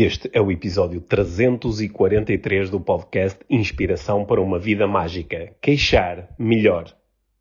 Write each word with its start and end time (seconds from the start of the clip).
Este 0.00 0.30
é 0.32 0.40
o 0.40 0.48
episódio 0.52 1.00
343 1.00 2.70
do 2.70 2.78
podcast 2.78 3.40
Inspiração 3.50 4.24
para 4.24 4.40
uma 4.40 4.56
Vida 4.56 4.86
Mágica. 4.86 5.50
Queixar 5.60 6.28
melhor. 6.38 6.94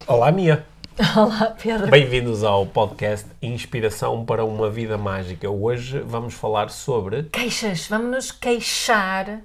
Olá, 0.08 0.32
Mia. 0.32 0.66
Olá, 1.16 1.56
Pedro. 1.62 1.92
Bem-vindos 1.92 2.44
ao 2.44 2.66
podcast 2.66 3.28
Inspiração 3.44 4.26
para 4.26 4.44
uma 4.44 4.72
Vida 4.72 4.98
Mágica. 4.98 5.48
Hoje 5.48 6.00
vamos 6.00 6.34
falar 6.34 6.72
sobre. 6.72 7.26
Queixas. 7.26 7.88
Vamos 7.88 8.10
nos 8.10 8.32
queixar, 8.32 9.44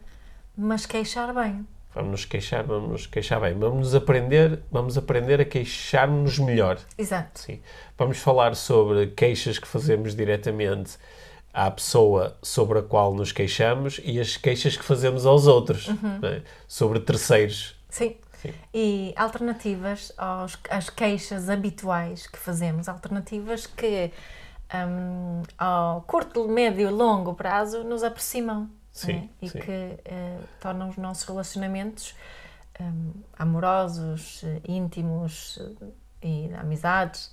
mas 0.57 0.87
queixar 0.87 1.35
bem. 1.35 1.67
Vamos 1.95 2.11
nos 2.13 2.25
queixar, 2.25 2.65
vamos 2.65 2.91
nos 2.93 3.07
queixar 3.07 3.39
bem. 3.43 3.53
Vamos 3.53 3.79
nos 3.79 3.95
aprender, 3.95 4.61
vamos 4.71 4.97
aprender 4.97 5.39
a 5.39 5.45
queixar-nos 5.45 6.39
melhor. 6.39 6.79
Exato. 6.97 7.41
Sim. 7.41 7.61
Vamos 7.99 8.17
falar 8.17 8.57
sobre 8.57 9.09
queixas 9.09 9.59
que 9.59 9.69
fazemos 9.69 10.17
diretamente 10.17 10.93
à 11.53 11.71
pessoa 11.71 12.37
sobre 12.43 12.79
a 12.79 12.83
qual 12.83 13.15
nos 13.15 13.31
queixamos 13.31 14.01
e 14.03 14.19
as 14.19 14.37
queixas 14.37 14.77
que 14.77 14.85
fazemos 14.85 15.27
aos 15.27 15.47
outros, 15.47 15.89
é? 16.23 16.43
sobre 16.67 17.01
terceiros. 17.01 17.77
Sim. 17.89 18.17
Sim. 18.43 18.53
E 18.75 19.15
alternativas 19.17 20.13
aos, 20.19 20.59
às 20.69 20.91
queixas 20.91 21.49
habituais 21.49 22.27
que 22.27 22.37
fazemos, 22.37 22.89
alternativas 22.89 23.69
que 23.69 24.11
hum, 24.75 25.43
ao 25.57 26.03
curto, 26.03 26.49
médio 26.49 26.89
e 26.89 26.91
longo 26.91 27.35
prazo 27.35 27.85
nos 27.85 28.03
aproximam 28.03 28.69
Sim, 28.91 29.13
não 29.13 29.19
é? 29.21 29.29
e 29.43 29.49
sim. 29.49 29.61
que 29.61 29.71
eh, 29.71 30.39
tornam 30.61 30.89
os 30.89 30.97
nossos 30.97 31.23
relacionamentos 31.23 32.17
hum, 32.81 33.13
amorosos, 33.39 34.43
íntimos 34.67 35.61
eh, 35.81 35.87
e 36.27 36.55
amizades 36.55 37.31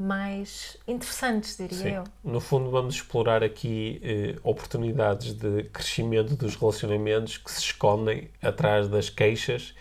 mais 0.00 0.78
interessantes, 0.88 1.56
diria 1.58 1.76
Sim. 1.76 1.90
eu. 1.90 2.04
No 2.24 2.40
fundo, 2.40 2.70
vamos 2.70 2.94
explorar 2.94 3.44
aqui 3.44 4.00
eh, 4.02 4.36
oportunidades 4.42 5.34
de 5.34 5.64
crescimento 5.64 6.34
dos 6.34 6.56
relacionamentos 6.56 7.36
que 7.36 7.50
se 7.52 7.60
escondem 7.60 8.30
atrás 8.42 8.88
das 8.88 9.10
queixas 9.10 9.74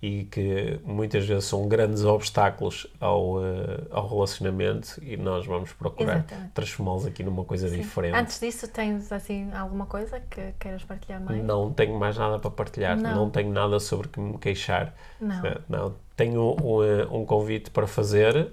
e 0.00 0.24
que 0.24 0.78
muitas 0.84 1.24
vezes 1.26 1.46
são 1.46 1.66
grandes 1.66 2.04
obstáculos 2.04 2.86
ao, 3.00 3.42
eh, 3.42 3.80
ao 3.90 4.06
relacionamento 4.06 5.02
e 5.02 5.16
nós 5.16 5.46
vamos 5.46 5.72
procurar 5.72 6.26
transformá-los 6.52 7.06
aqui 7.06 7.24
numa 7.24 7.42
coisa 7.42 7.68
Sim. 7.68 7.78
diferente. 7.78 8.14
Antes 8.14 8.38
disso, 8.38 8.68
tens 8.68 9.10
assim 9.10 9.50
alguma 9.52 9.86
coisa 9.86 10.20
que 10.20 10.52
queiras 10.60 10.84
partilhar 10.84 11.22
mais? 11.22 11.42
Não 11.42 11.72
tenho 11.72 11.98
mais 11.98 12.18
nada 12.18 12.38
para 12.38 12.50
partilhar, 12.50 12.96
não, 12.96 13.14
Não. 13.14 13.30
tenho 13.30 13.50
nada 13.50 13.80
sobre 13.80 14.08
que 14.08 14.20
me 14.20 14.36
queixar. 14.38 14.94
Não. 15.18 15.46
Eh, 15.46 15.58
não. 15.68 15.94
Tenho 16.14 16.54
um, 16.62 16.84
eh, 16.84 17.06
um 17.10 17.24
convite 17.24 17.70
para 17.70 17.86
fazer. 17.86 18.52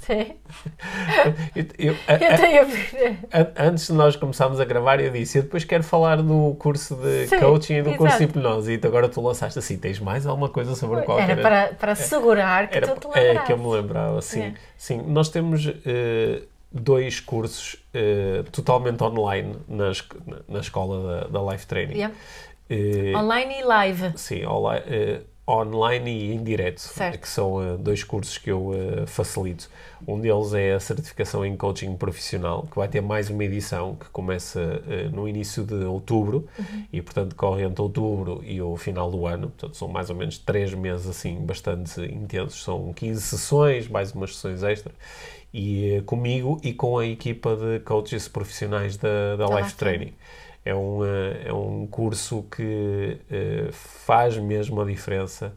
Sim. 0.00 0.34
eu- 1.56 1.66
eu- 1.78 1.96
a- 2.06 2.12
a- 2.14 2.36
tenho 2.36 2.62
a 3.32 3.68
Antes 3.68 3.86
de 3.86 3.92
nós 3.94 4.16
começarmos 4.16 4.60
a 4.60 4.64
gravar, 4.64 5.00
eu 5.00 5.10
disse: 5.10 5.38
Eu 5.38 5.42
depois 5.44 5.64
quero 5.64 5.82
falar 5.82 6.20
do 6.20 6.54
curso 6.58 6.94
de 6.96 7.26
Sim, 7.26 7.38
coaching 7.40 7.74
e 7.76 7.82
do 7.82 7.94
curso 7.94 8.18
de 8.18 8.24
exato. 8.24 8.38
hipnose. 8.38 8.72
E 8.82 8.86
agora 8.86 9.08
tu 9.08 9.22
lançaste 9.22 9.58
assim: 9.58 9.78
tens 9.78 9.98
mais 9.98 10.26
alguma 10.26 10.50
coisa 10.50 10.74
sobre 10.74 11.00
qual 11.02 11.18
Era 11.18 11.36
para, 11.36 11.68
para 11.74 11.94
segurar 11.94 12.68
que 12.68 12.76
Era- 12.76 12.88
tu 12.94 13.08
te 13.10 13.18
é 13.18 13.22
lembraste. 13.22 13.46
que 13.46 13.52
eu 13.52 13.58
me 13.58 13.66
lembrava, 13.66 14.20
sim. 14.20 14.42
É. 14.42 14.54
Sim, 14.76 15.02
nós 15.06 15.30
temos 15.30 15.66
eh, 15.86 16.42
dois 16.70 17.20
cursos 17.20 17.76
eh, 17.94 18.42
totalmente 18.52 19.02
online 19.02 19.56
na, 19.66 19.90
na 20.46 20.58
escola 20.60 21.28
da, 21.30 21.40
da 21.40 21.52
Life 21.52 21.66
Training. 21.66 21.94
Yeah. 21.94 22.14
Eh, 22.68 23.12
Online 23.16 23.60
e 23.60 23.62
live. 23.64 24.12
Sim, 24.16 24.44
onli- 24.44 24.82
eh, 24.86 25.20
online 25.46 26.10
e 26.10 26.32
em 26.34 26.42
direto, 26.42 26.78
Certo. 26.80 27.18
que 27.18 27.28
são 27.28 27.62
eh, 27.62 27.76
dois 27.78 28.02
cursos 28.02 28.38
que 28.38 28.50
eu 28.50 28.72
eh, 28.74 29.06
facilito. 29.06 29.68
Um 30.06 30.18
deles 30.20 30.54
é 30.54 30.72
a 30.74 30.80
certificação 30.80 31.44
em 31.44 31.54
coaching 31.56 31.94
profissional, 31.96 32.66
que 32.70 32.76
vai 32.76 32.88
ter 32.88 33.00
mais 33.02 33.28
uma 33.28 33.44
edição 33.44 33.94
que 33.94 34.06
começa 34.10 34.82
eh, 34.88 35.08
no 35.12 35.28
início 35.28 35.62
de 35.64 35.74
outubro 35.84 36.46
Uhum. 36.58 36.84
e, 36.92 37.02
portanto, 37.02 37.34
corre 37.36 37.62
entre 37.64 37.82
outubro 37.82 38.42
e 38.44 38.60
o 38.62 38.74
final 38.76 39.10
do 39.10 39.26
ano. 39.26 39.48
Portanto, 39.50 39.76
são 39.76 39.86
mais 39.88 40.08
ou 40.08 40.16
menos 40.16 40.38
três 40.38 40.72
meses 40.72 41.06
assim 41.06 41.36
bastante 41.44 42.00
intensos. 42.00 42.62
São 42.64 42.92
15 42.94 43.20
sessões, 43.20 43.86
mais 43.88 44.12
umas 44.12 44.34
sessões 44.34 44.62
extra. 44.62 44.92
E 45.52 46.02
comigo 46.06 46.58
e 46.64 46.72
com 46.72 46.98
a 46.98 47.06
equipa 47.06 47.54
de 47.54 47.78
coaches 47.84 48.26
profissionais 48.28 48.96
da, 48.96 49.36
da 49.36 49.46
Life 49.46 49.62
Life 49.62 49.74
Training. 49.76 50.12
É 50.64 50.74
um, 50.74 51.04
eh, 51.04 51.48
é 51.48 51.52
um 51.52 51.86
curso 51.86 52.44
que 52.50 53.18
eh, 53.30 53.68
faz 53.70 54.36
mesmo 54.38 54.80
a 54.80 54.84
diferença 54.84 55.54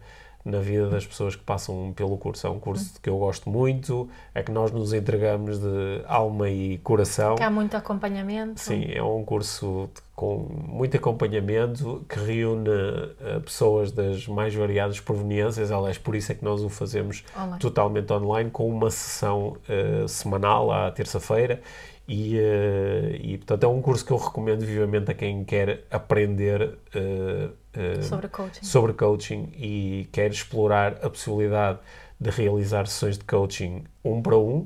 na 0.48 0.60
vida 0.60 0.88
das 0.88 1.06
pessoas 1.06 1.36
que 1.36 1.44
passam 1.44 1.92
pelo 1.94 2.18
curso. 2.18 2.48
É 2.48 2.50
um 2.50 2.60
curso 2.60 3.00
que 3.02 3.10
eu 3.10 3.18
gosto 3.18 3.50
muito, 3.50 4.10
é 4.34 4.42
que 4.42 4.52
nós 4.52 4.72
nos 4.72 4.94
entregamos 4.94 5.60
de 5.60 6.02
alma 6.08 6.50
e 6.50 6.78
coração. 6.80 7.36
Que 7.36 7.44
há 7.44 7.50
muito 7.50 7.76
acompanhamento. 7.76 8.62
Sim, 8.62 8.86
é 8.90 9.04
um 9.04 9.26
curso 9.26 9.90
com 10.16 10.48
muito 10.50 10.96
acompanhamento 10.96 12.06
que 12.08 12.18
reúne 12.18 12.70
eh, 12.70 13.40
pessoas 13.44 13.92
das 13.92 14.26
mais 14.28 14.56
variadas 14.56 15.00
proveniências. 15.02 15.70
Aliás, 15.70 15.98
por 15.98 16.16
isso 16.16 16.32
é 16.32 16.36
que 16.36 16.44
nós 16.46 16.64
o 16.64 16.70
fazemos 16.70 17.24
Online. 17.38 17.60
totalmente 17.60 18.12
online, 18.14 18.50
com 18.50 18.70
uma 18.70 18.90
sessão 18.90 19.58
eh, 19.68 20.06
semanal 20.08 20.72
à 20.72 20.90
terça-feira. 20.92 21.62
E, 22.08 22.40
eh, 22.40 23.20
e, 23.22 23.38
portanto, 23.38 23.64
é 23.66 23.68
um 23.68 23.82
curso 23.82 24.06
que 24.06 24.12
eu 24.12 24.18
recomendo 24.18 24.66
vivamente 24.66 25.12
a 25.12 25.14
quem 25.14 25.44
quer 25.44 25.84
aprender 25.92 26.78
eh, 26.96 27.50
eh, 27.74 28.02
Sobre 28.02 28.30
coaching. 28.30 28.64
sobre 28.64 28.94
coaching 28.94 29.52
e 29.58 30.08
quer 30.12 30.32
explorar 30.32 31.00
a 31.04 31.10
possibilidade 31.10 31.80
de 32.18 32.30
realizar 32.30 32.88
sessões 32.88 33.18
de 33.18 33.26
coaching 33.26 33.84
um 34.04 34.22
para 34.22 34.38
um, 34.38 34.66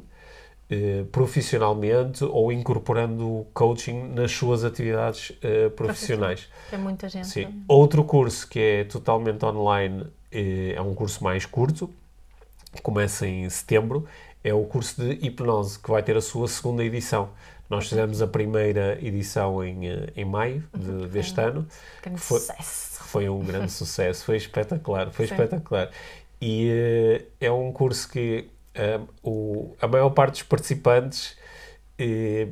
profissionalmente 1.11 2.23
ou 2.23 2.49
incorporando 2.49 3.45
coaching 3.53 4.13
nas 4.13 4.31
suas 4.31 4.63
atividades 4.63 5.33
profissionais. 5.75 6.47
É 6.71 6.77
muita 6.77 7.09
gente. 7.09 7.27
Sim. 7.27 7.61
Outro 7.67 8.05
curso 8.05 8.47
que 8.47 8.57
é 8.57 8.83
totalmente 8.85 9.43
online 9.43 10.05
é 10.31 10.81
um 10.81 10.95
curso 10.95 11.21
mais 11.25 11.45
curto, 11.45 11.93
começa 12.81 13.27
em 13.27 13.49
setembro, 13.49 14.07
é 14.43 14.53
o 14.53 14.63
curso 14.65 15.01
de 15.01 15.25
hipnose, 15.25 15.77
que 15.79 15.89
vai 15.89 16.01
ter 16.03 16.15
a 16.17 16.21
sua 16.21 16.47
segunda 16.47 16.83
edição. 16.83 17.29
Nós 17.69 17.87
fizemos 17.87 18.21
a 18.21 18.27
primeira 18.27 18.97
edição 19.01 19.63
em, 19.63 19.87
eh, 19.87 20.07
em 20.15 20.25
maio 20.25 20.63
de- 20.77 21.07
deste 21.07 21.39
ano. 21.39 21.65
Grande 22.01 22.19
Foi- 22.19 22.39
sucesso. 22.39 22.91
Foi 23.03 23.29
um 23.29 23.39
grande 23.39 23.71
sucesso, 23.71 24.25
foi 24.25 24.37
espetacular, 24.37 25.11
foi 25.11 25.27
Sim. 25.27 25.33
espetacular. 25.33 25.89
E 26.41 26.69
eh, 26.69 27.25
é 27.47 27.51
um 27.51 27.71
curso 27.71 28.09
que 28.09 28.49
eh, 28.73 28.99
o, 29.23 29.75
a 29.81 29.87
maior 29.87 30.09
parte 30.11 30.33
dos 30.33 30.43
participantes 30.43 31.35
eh, 31.99 32.47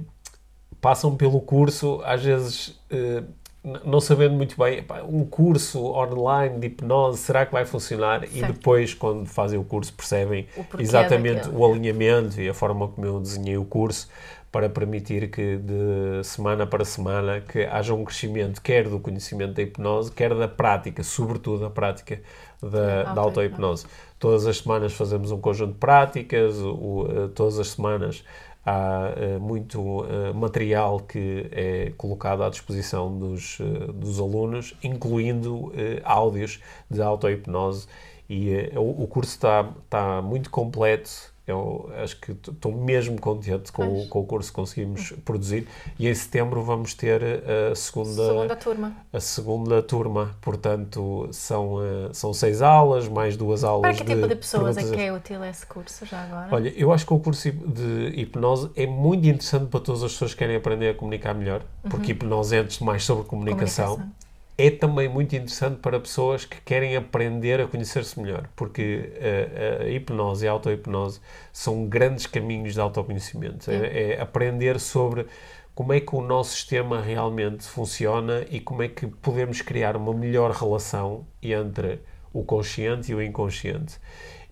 passam 0.82 1.16
pelo 1.16 1.42
curso, 1.42 2.02
às 2.06 2.24
vezes 2.24 2.80
eh, 2.90 3.24
não 3.64 4.00
sabendo 4.00 4.36
muito 4.36 4.56
bem, 4.58 4.80
"Epá, 4.80 5.02
um 5.04 5.26
curso 5.26 5.84
online 5.84 6.60
de 6.60 6.68
hipnose, 6.68 7.18
será 7.18 7.46
que 7.46 7.52
vai 7.52 7.66
funcionar? 7.66 8.24
E 8.24 8.28
Certo. 8.40 8.54
depois, 8.54 8.94
quando 8.94 9.26
fazem 9.26 9.60
o 9.60 9.64
curso, 9.64 9.94
percebem 9.94 10.48
O 10.56 10.82
exatamente 10.82 11.50
o 11.50 11.66
alinhamento 11.66 12.40
e 12.40 12.48
a 12.48 12.54
forma 12.54 12.88
como 12.88 13.06
eu 13.06 13.20
desenhei 13.20 13.58
o 13.58 13.66
curso 13.66 14.08
para 14.52 14.68
permitir 14.68 15.30
que 15.30 15.58
de 15.58 16.24
semana 16.24 16.66
para 16.66 16.84
semana 16.84 17.40
que 17.42 17.66
haja 17.66 17.94
um 17.94 18.04
crescimento 18.04 18.60
quer 18.62 18.88
do 18.88 19.00
conhecimento 19.00 19.54
da 19.54 19.62
hipnose, 19.62 20.12
quer 20.12 20.34
da 20.34 20.48
prática, 20.48 21.04
sobretudo 21.04 21.66
a 21.66 21.70
prática 21.70 22.20
da, 22.62 23.04
da 23.14 23.22
auto-hipnose. 23.22 23.86
Todas 24.18 24.48
as 24.48 24.58
semanas 24.58 24.94
fazemos 24.94 25.32
um 25.32 25.40
conjunto 25.40 25.74
de 25.74 25.78
práticas, 25.80 26.58
o- 26.60 27.06
eh, 27.10 27.28
todas 27.36 27.60
as 27.60 27.68
semanas 27.70 28.24
há 28.66 29.14
eh, 29.16 29.38
muito 29.38 30.06
eh, 30.06 30.34
material 30.34 31.00
que 31.00 31.48
é 31.52 31.94
colocado 31.98 32.44
à 32.44 32.50
disposição 32.50 33.18
dos, 33.18 33.60
eh, 33.60 33.92
dos 33.94 34.20
alunos, 34.20 34.76
incluindo 34.84 35.72
áudios 36.04 36.60
de 36.90 37.02
auto-hipnose 37.02 37.88
e 38.30 38.72
o, 38.76 39.04
o 39.04 39.08
curso 39.08 39.32
está, 39.32 39.68
está 39.86 40.22
muito 40.22 40.50
completo. 40.50 41.34
Eu 41.52 41.90
acho 42.02 42.20
que 42.20 42.32
estou 42.32 42.72
mesmo 42.72 43.20
contente 43.20 43.72
com, 43.72 44.08
com 44.08 44.20
o 44.20 44.26
curso 44.26 44.50
que 44.50 44.56
conseguimos 44.56 45.12
produzir 45.26 45.68
e 45.98 46.08
em 46.08 46.14
setembro 46.14 46.62
vamos 46.64 46.94
ter 46.94 47.22
eh, 47.22 47.70
a 47.72 47.76
segunda, 47.76 48.26
Segunda 48.26 48.56
turma. 48.56 48.94
a 49.12 49.20
segunda 49.20 49.82
turma. 49.82 50.36
Portanto, 50.42 51.28
são, 51.32 51.84
eh, 51.84 52.10
são 52.14 52.34
seis 52.34 52.62
aulas, 52.62 53.08
mais 53.08 53.36
duas 53.36 53.64
aulas 53.64 53.98
Para 53.98 54.06
que 54.06 54.14
tipo 54.14 54.28
de 54.28 54.36
pessoas 54.36 54.78
é 54.78 54.84
que 54.84 55.02
é 55.02 55.14
útil 55.14 55.44
esse 55.44 55.66
curso 55.66 56.06
já 56.06 56.22
agora? 56.24 56.48
Olha, 56.52 56.74
eu 56.76 56.92
acho 56.92 57.06
que 57.06 57.14
o 57.14 57.20
curso 57.20 57.52
de 57.52 58.14
hipnose 58.16 58.70
é 58.76 58.86
muito 58.86 59.28
interessante 59.28 59.68
para 59.68 59.80
todas 59.80 60.04
as 60.04 60.12
pessoas 60.12 60.34
que 60.34 60.40
querem 60.40 60.56
aprender 60.56 60.90
a 60.90 60.94
comunicar 60.94 61.34
melhor, 61.34 61.62
porque 61.90 62.12
hipnose 62.12 62.56
é 62.56 62.60
antes 62.60 62.78
de 62.78 62.84
mais 62.84 63.04
sobre 63.04 63.24
comunicação. 63.24 63.96
Comunicação. 63.96 64.29
É 64.62 64.70
também 64.70 65.08
muito 65.08 65.34
interessante 65.38 65.78
para 65.78 65.98
pessoas 66.02 66.44
que 66.44 66.60
querem 66.60 66.98
aprender 66.98 67.62
a 67.62 67.66
conhecer-se 67.66 68.20
melhor, 68.20 68.50
porque 68.58 69.10
eh, 69.16 69.80
a 69.84 69.90
hipnose 69.90 70.44
e 70.44 70.50
a 70.50 70.52
auto-hipnose 70.52 71.22
são 71.54 71.86
grandes 71.88 72.26
caminhos 72.26 72.74
de 72.74 72.82
autoconhecimento. 72.82 73.72
É, 73.72 74.16
é 74.16 74.22
aprender 74.22 74.78
sobre 74.78 75.28
como 75.74 75.94
é 75.94 76.02
que 76.02 76.14
o 76.14 76.22
nosso 76.22 76.56
sistema 76.56 77.00
realmente 77.00 77.64
funciona 77.64 78.46
e 78.52 78.60
como 78.60 78.84
é 78.84 78.90
que 78.90 79.08
podemos 79.08 79.62
criar 79.62 79.96
uma 79.96 80.14
melhor 80.14 80.52
relação 80.52 81.26
entre 81.42 82.02
o 82.34 82.44
consciente 82.44 83.14
e 83.14 83.16
o 83.16 83.22
inconsciente. 83.22 83.98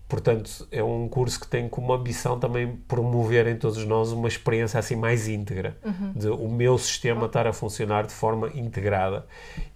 Portanto, 0.08 0.66
é 0.72 0.82
um 0.82 1.06
curso 1.06 1.38
que 1.38 1.46
tem 1.46 1.68
como 1.68 1.92
ambição 1.92 2.40
também 2.40 2.76
promover 2.88 3.46
em 3.46 3.56
todos 3.56 3.84
nós 3.84 4.10
uma 4.10 4.26
experiência 4.26 4.80
assim 4.80 4.96
mais 4.96 5.28
íntegra, 5.28 5.76
de 6.16 6.28
o 6.28 6.48
meu 6.48 6.78
sistema 6.78 7.26
estar 7.26 7.46
a 7.46 7.52
funcionar 7.52 8.06
de 8.06 8.14
forma 8.14 8.48
integrada. 8.54 9.26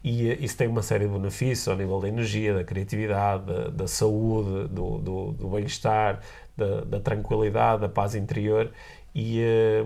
E 0.02 0.31
eh, 0.31 0.38
isso 0.40 0.56
tem 0.56 0.67
uma 0.69 0.82
série 0.82 1.06
de 1.06 1.12
benefícios 1.12 1.69
ao 1.69 1.76
nível 1.76 2.00
da 2.00 2.08
energia, 2.08 2.55
da 2.55 2.64
criatividade, 2.64 3.44
da, 3.44 3.69
da 3.69 3.87
saúde, 3.87 4.69
do, 4.69 4.99
do, 4.99 5.32
do 5.32 5.49
bem-estar, 5.49 6.20
da, 6.56 6.81
da 6.81 7.00
tranquilidade, 7.00 7.82
da 7.82 7.88
paz 7.90 8.14
interior. 8.14 8.70
E 9.14 9.40
eh, 9.43 9.84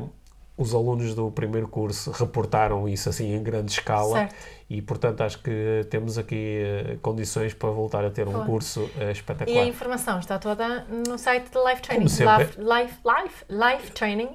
os 0.59 0.75
alunos 0.75 1.15
do 1.15 1.31
primeiro 1.31 1.69
curso 1.69 2.11
reportaram 2.13 2.89
isso 2.89 3.09
assim 3.11 3.35
em 3.35 3.43
grande 3.43 3.71
escala 3.73 4.13
Certo. 4.21 4.35
e 4.71 4.81
portanto 4.81 5.21
acho 5.21 5.39
que 5.43 5.87
temos 5.91 6.17
aqui 6.17 6.61
eh, 6.65 6.97
condições 7.03 7.53
para 7.53 7.69
voltar 7.71 8.05
a 8.07 8.11
ter 8.11 8.27
um 8.27 8.45
curso 8.47 8.89
eh, 8.99 9.05
E 9.05 9.09
a 9.09 9.13
espetacular. 9.13 9.67
informação 9.67 10.19
está 10.19 10.39
toda 10.39 10.85
no 10.85 11.19
site 11.19 11.51
de 11.51 11.59
Life 11.59 11.83
Training. 11.83 12.05
Life, 12.07 12.59
Life, 12.59 12.99
Life, 13.05 13.45
Life 13.51 13.91
Training, 13.93 14.31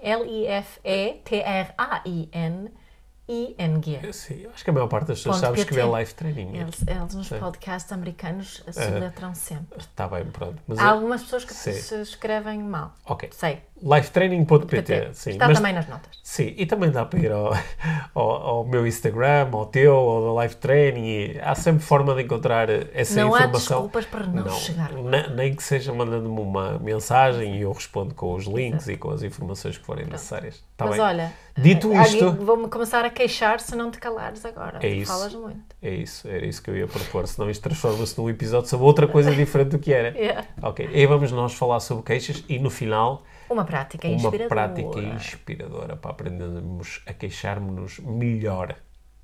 L-I-F-E-T-R-A-I-N-I-N-G. 3.27 4.13
Sim, 4.13 4.45
acho 4.53 4.63
que 4.63 4.69
a 4.69 4.73
maior 4.73 4.88
parte 4.88 5.07
das 5.07 5.18
pessoas 5.19 5.38
sabe 5.38 5.59
escrever 5.59 5.85
live 5.89 6.13
training. 6.13 6.56
Eles, 6.57 6.83
eles 6.88 7.15
nos 7.15 7.29
podcasts 7.29 7.91
americanos 7.91 8.63
subletram 8.71 9.33
sempre. 9.33 9.79
Está 9.79 10.07
bem, 10.07 10.25
pronto. 10.25 10.57
Há 10.77 10.83
é- 10.83 10.88
algumas 10.88 11.23
pessoas 11.23 11.45
que 11.45 11.53
Sim. 11.53 11.73
se 11.73 11.95
escrevem 12.01 12.59
mal. 12.59 12.94
Ok. 13.06 13.29
Sei. 13.31 13.62
Livetraining.pt, 13.81 14.66
PT. 14.68 15.10
sim. 15.13 15.30
Está 15.31 15.48
mas- 15.48 15.57
também 15.57 15.74
nas 15.74 15.88
notas. 15.88 16.10
Sim, 16.24 16.54
e 16.56 16.66
também 16.66 16.89
dá 16.92 17.04
para 17.04 17.19
ir 17.19 17.31
ao, 17.31 17.54
ao, 18.16 18.30
ao 18.31 18.66
meu 18.66 18.86
Instagram, 18.88 19.50
ao 19.51 19.66
teu, 19.66 19.94
ao 19.95 20.24
da 20.28 20.33
Live 20.33 20.56
Training. 20.56 21.38
Há 21.42 21.56
sempre 21.56 21.83
forma 21.83 22.13
de 22.16 22.22
encontrar 22.24 22.69
essa 22.69 23.19
Não 23.19 23.33
há 23.33 23.39
informação. 23.39 23.78
desculpas 23.81 24.06
para 24.06 24.28
não 24.28 24.50
chegar. 24.51 24.94
ne- 24.94 25.28
Nem 25.36 25.54
que 25.56 25.63
seja 25.63 25.92
mandando-me 25.94 26.39
uma 26.39 26.80
mensagem 26.80 27.57
e 27.57 27.62
eu 27.62 27.72
respondo 27.72 28.13
com 28.13 28.33
os 28.33 28.45
links 28.45 28.88
e 28.88 28.95
com 28.98 29.10
as 29.12 29.24
informações 29.24 29.78
que 29.78 29.86
forem 29.86 30.06
necessárias. 30.06 30.56
Está 30.72 30.86
Mas 30.86 30.95
bem? 30.95 31.01
olha, 31.06 31.33
Dito 31.57 31.92
eh, 31.92 32.01
isto- 32.04 32.31
vou-me 32.33 32.68
começar 32.69 33.04
a 33.04 33.10
queixar 33.10 33.60
se 33.60 33.75
não 33.75 33.92
te 33.92 33.98
calares 34.00 34.45
agora. 34.45 34.80
É 34.81 34.88
isso. 34.89 35.12
Falas 35.12 35.33
muito. 35.33 35.60
É 35.81 35.89
isso, 35.89 36.28
era 36.28 36.45
isso 36.45 36.62
que 36.63 36.69
eu 36.69 36.78
ia 36.78 36.88
propor, 36.88 37.28
senão 37.28 37.50
isto 37.50 37.62
transforma-se 37.62 38.18
num 38.18 38.30
episódio 38.30 38.69
sobre 38.69 38.86
outra 38.86 39.07
coisa 39.07 39.31
diferente 39.36 39.69
do 39.69 39.80
que 39.80 39.92
era. 39.92 40.18
Yeah. 40.18 40.45
Ok, 40.62 40.88
e 40.92 40.95
aí 41.00 41.06
vamos 41.06 41.31
nós 41.31 41.54
falar 41.54 41.80
sobre 41.81 42.04
queixas 42.04 42.44
e 42.48 42.57
no 42.57 42.69
final 42.69 43.24
Uma 43.51 43.65
prática 43.65 44.07
uma 44.07 44.15
inspiradora. 44.15 44.50
prática 44.50 45.00
inspiradora 45.01 45.98
para 45.98 46.12
aprendermos 46.12 47.01
a 47.06 47.12
queixar-nos 47.12 48.00
melhor. 48.00 48.77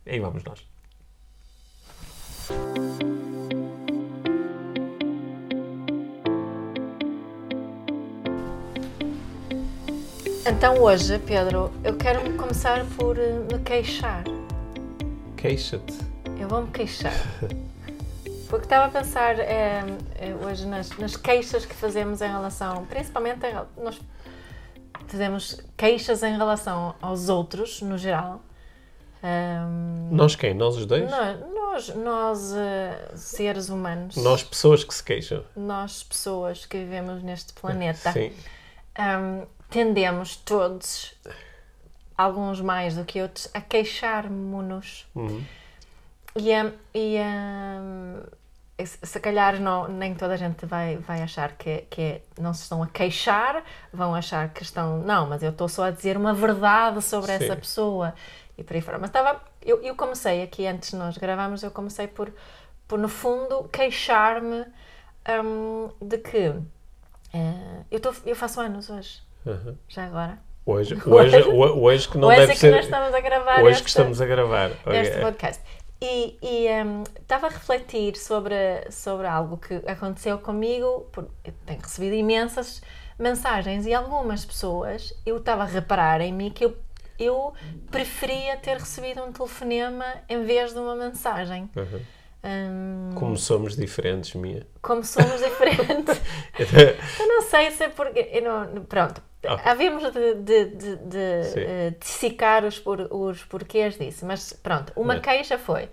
E 0.05 0.09
aí 0.09 0.19
vamos 0.19 0.43
nós. 0.43 0.67
Então 10.45 10.81
hoje, 10.81 11.19
Pedro, 11.19 11.71
eu 11.81 11.95
quero 11.95 12.33
começar 12.35 12.85
por 12.97 13.17
eh, 13.17 13.31
me 13.49 13.59
queixar. 13.59 14.25
Queixa-te. 15.37 15.93
Eu 16.37 16.49
vou 16.49 16.63
me 16.63 16.71
queixar. 16.71 17.13
Porque 18.49 18.65
estava 18.65 18.87
a 18.87 18.89
pensar 18.89 19.39
eh, 19.39 19.83
hoje 20.43 20.65
nas, 20.65 20.97
nas 20.97 21.15
queixas 21.15 21.65
que 21.65 21.75
fazemos 21.75 22.21
em 22.21 22.27
relação, 22.27 22.85
principalmente 22.85 23.45
em, 23.45 23.53
nós 23.81 23.99
fazemos 25.07 25.59
queixas 25.75 26.23
em 26.23 26.35
relação 26.37 26.95
aos 27.01 27.29
outros, 27.29 27.81
no 27.81 27.97
geral. 27.97 28.41
Ahm, 29.23 30.09
Nós 30.11 30.35
quem? 30.35 30.53
Nós 30.53 30.75
os 30.77 30.85
dois? 30.85 31.09
nós, 31.09 31.39
nós, 31.53 31.95
nós, 31.95 32.53
eh, 32.55 33.11
seres 33.15 33.69
humanos, 33.69 34.15
Nós 34.17 34.43
pessoas 34.43 34.83
que 34.83 34.93
se 34.93 35.03
queixam. 35.03 35.43
nós 35.55 36.03
pessoas 36.03 36.65
que 36.65 36.77
vivemos 36.77 37.23
neste 37.23 37.53
planeta, 37.53 38.11
Sim. 38.11 38.31
Ahm, 38.97 39.45
tendemos 39.69 40.35
todos, 40.37 41.13
alguns 42.17 42.61
mais 42.61 42.95
do 42.95 43.03
que 43.05 43.21
outros, 43.21 43.49
a 43.53 43.61
queixar-nos. 43.61 45.07
Uhum. 45.15 45.43
E, 46.35 46.49
e 46.93 47.17
ahm, 47.17 48.21
se 48.85 48.97
se 49.01 49.19
calhar 49.19 49.59
não, 49.59 49.87
nem 49.87 50.13
toda 50.13 50.33
a 50.33 50.37
gente 50.37 50.65
vai, 50.65 50.97
vai 50.97 51.21
achar 51.21 51.53
que, 51.53 51.69
é- 51.69 51.85
que 51.89 52.01
é- 52.01 52.21
não 52.39 52.53
se 52.53 52.61
estão 52.63 52.83
a 52.83 52.87
queixar, 52.87 53.63
vão 53.91 54.13
achar 54.13 54.49
que 54.49 54.61
estão. 54.63 54.99
Não, 54.99 55.25
mas 55.27 55.41
eu 55.41 55.49
estou 55.51 55.67
só 55.67 55.85
a 55.85 55.91
dizer 55.91 56.15
uma 56.17 56.33
verdade 56.33 57.01
sobre 57.01 57.31
essa 57.31 57.53
Sim. 57.53 57.59
pessoa 57.59 58.13
e 58.57 58.63
por 58.63 58.75
aí 58.75 58.81
fora. 58.81 58.97
Mas 58.99 59.09
estava. 59.09 59.41
Eu, 59.65 59.81
eu 59.81 59.95
comecei 59.95 60.43
aqui, 60.43 60.65
antes 60.67 60.91
de 60.91 60.95
nós 60.95 61.17
gravarmos, 61.17 61.63
eu 61.63 61.71
comecei 61.71 62.07
por, 62.07 62.31
por 62.87 62.97
no 62.99 63.09
fundo, 63.09 63.67
queixar-me 63.73 64.63
ahm, 65.25 65.89
de 66.01 66.17
que. 66.19 66.53
eh, 67.33 67.83
eu, 67.91 67.99
tô, 67.99 68.13
eu 68.25 68.35
faço 68.35 68.61
anos 68.61 68.89
hoje, 68.89 69.21
Uhum. 69.45 69.75
já 69.89 70.05
agora. 70.05 70.37
Hoje, 70.65 70.95
hoje, 71.05 71.41
ho- 71.43 71.81
hoje 71.81 72.07
que 72.09 72.17
não 72.17 72.27
hoje 72.27 72.39
deve 72.41 72.51
é 72.51 72.55
que 72.55 72.59
ser. 72.61 72.71
nós 72.71 72.85
estamos 72.85 73.13
a 73.13 73.19
gravar 73.21 73.59
Hoje 73.61 73.69
esta- 73.71 73.83
que 73.83 73.89
estamos 73.89 74.21
a 74.21 74.25
gravar. 74.25 74.69
Este 74.87 75.19
podcast. 75.21 75.63
E 75.99 76.37
hum, 76.85 77.03
estava 77.19 77.47
a 77.47 77.49
refletir 77.49 78.15
sobre, 78.17 78.55
sobre 78.91 79.25
algo 79.27 79.57
que 79.57 79.75
aconteceu 79.87 80.37
comigo. 80.39 81.07
por- 81.11 81.29
eu 81.43 81.53
tenho 81.65 81.81
recebido 81.81 82.13
imensas 82.15 82.81
mensagens 83.17 83.85
e 83.87 83.93
algumas 83.93 84.45
pessoas 84.45 85.11
eu 85.25 85.37
estava 85.37 85.63
a 85.63 85.65
reparar 85.65 86.21
em 86.21 86.31
mim 86.31 86.51
que 86.51 86.63
eu, 86.65 86.77
eu 87.17 87.51
preferia 87.89 88.57
ter 88.57 88.77
recebido 88.77 89.23
um 89.23 89.31
telefonema 89.31 90.05
em 90.29 90.43
vez 90.43 90.71
de 90.73 90.77
uma 90.79 90.95
mensagem. 90.95 91.67
Uhum. 91.75 92.01
Hum, 92.43 93.15
Como 93.15 93.35
somos 93.35 93.75
diferentes, 93.75 94.35
Mia. 94.35 94.67
como 94.83 95.03
somos 95.03 95.41
diferentes. 95.41 96.21
Eu 97.19 97.27
não 97.27 97.41
sei 97.41 97.71
se 97.71 97.85
é 97.85 97.89
porque. 97.89 98.19
eu 98.31 98.43
não- 98.43 98.85
pronto. 98.85 99.21
Ah. 99.45 99.71
Havíamos 99.71 100.03
de, 100.11 100.33
de, 100.35 100.65
de, 100.65 100.95
de, 100.95 101.43
Sim. 101.43 101.59
eh, 101.61 101.93
dissecar 101.99 102.65
os, 102.65 102.79
por, 102.79 102.99
os 103.11 103.43
porquês 103.43 103.97
disso, 103.97 104.25
mas 104.25 104.51
pronto, 104.53 104.91
uma 104.95 105.15
É. 105.15 105.19
queixa 105.19 105.57
foi: 105.59 105.89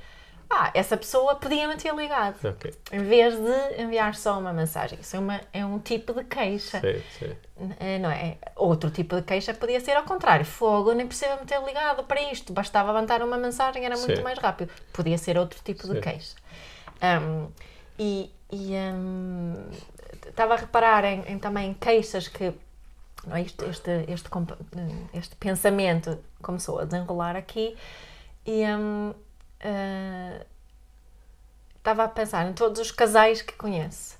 ah, 0.48 0.70
essa 0.74 0.96
pessoa 0.96 1.36
podia-me 1.36 1.76
ter 1.76 1.94
ligado, 1.94 2.36
ok. 2.48 2.72
em 2.92 3.02
vez 3.04 3.34
de 3.36 3.82
enviar 3.82 4.14
só 4.14 4.38
uma 4.38 4.52
mensagem. 4.52 4.98
Isso 5.00 5.14
é, 5.16 5.18
uma, 5.18 5.40
é 5.52 5.64
um 5.64 5.78
tipo 5.78 6.14
de 6.14 6.24
queixa, 6.24 6.80
Sei, 6.80 7.02
sei. 7.18 7.36
eh, 7.80 7.98
não 7.98 8.10
é? 8.10 8.38
Outro 8.56 8.90
tipo 8.90 9.14
de 9.16 9.22
queixa 9.22 9.52
podia 9.52 9.78
ser 9.80 9.92
ao 9.96 10.04
contrário: 10.04 10.44
fogo, 10.46 10.92
nem 10.92 11.06
precisa 11.06 11.36
me 11.36 11.44
ter 11.46 11.62
ligado 11.62 12.02
para 12.04 12.22
isto, 12.32 12.52
bastava 12.52 12.92
mandar 12.92 13.22
uma 13.22 13.36
mensagem, 13.36 13.84
era 13.84 13.96
muito 13.96 14.16
Sim. 14.16 14.22
mais 14.22 14.38
rápido. 14.38 14.70
Podia 14.92 15.18
ser 15.18 15.36
outro 15.38 15.60
tipo 15.62 15.86
de 15.86 15.94
Sim. 15.94 16.00
queixa. 16.00 16.34
Um, 17.02 17.48
e 17.98 18.30
e, 18.50 18.72
um, 18.74 19.54
estava 20.28 20.54
a 20.54 20.56
reparar 20.56 21.04
em, 21.04 21.24
em 21.26 21.38
também 21.38 21.74
queixas 21.74 22.28
que 22.28 22.52
não 23.26 23.36
é, 23.36 23.42
este, 23.42 23.64
este, 23.64 23.90
este, 24.08 24.28
este 25.14 25.36
pensamento 25.36 26.18
começou 26.42 26.78
a 26.78 26.84
desenrolar 26.84 27.36
aqui 27.36 27.76
e 28.46 28.64
um, 28.66 29.10
uh, 29.10 30.44
estava 31.76 32.04
a 32.04 32.08
pensar 32.08 32.46
em 32.48 32.52
todos 32.52 32.80
os 32.80 32.90
casais 32.90 33.42
que 33.42 33.52
conheço 33.54 34.16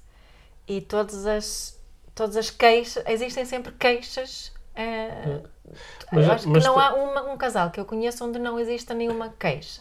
e 0.69 0.81
todas 0.81 1.26
as, 1.26 1.79
todas 2.14 2.37
as 2.37 2.50
queixas, 2.50 3.02
existem 3.07 3.45
sempre 3.45 3.73
queixas. 3.73 4.52
uh, 4.76 5.49
Mas- 6.12 6.29
acho 6.31 6.45
que 6.45 6.52
não 6.61 6.75
tu- 6.75 6.81
há 6.81 6.95
uma- 6.95 7.33
um 7.33 7.37
casal 7.37 7.71
que 7.71 7.81
eu 7.81 7.85
conheço 7.85 8.25
onde 8.25 8.38
não 8.38 8.59
exista 8.59 8.93
nenhuma 8.95 9.31
queixa. 9.38 9.81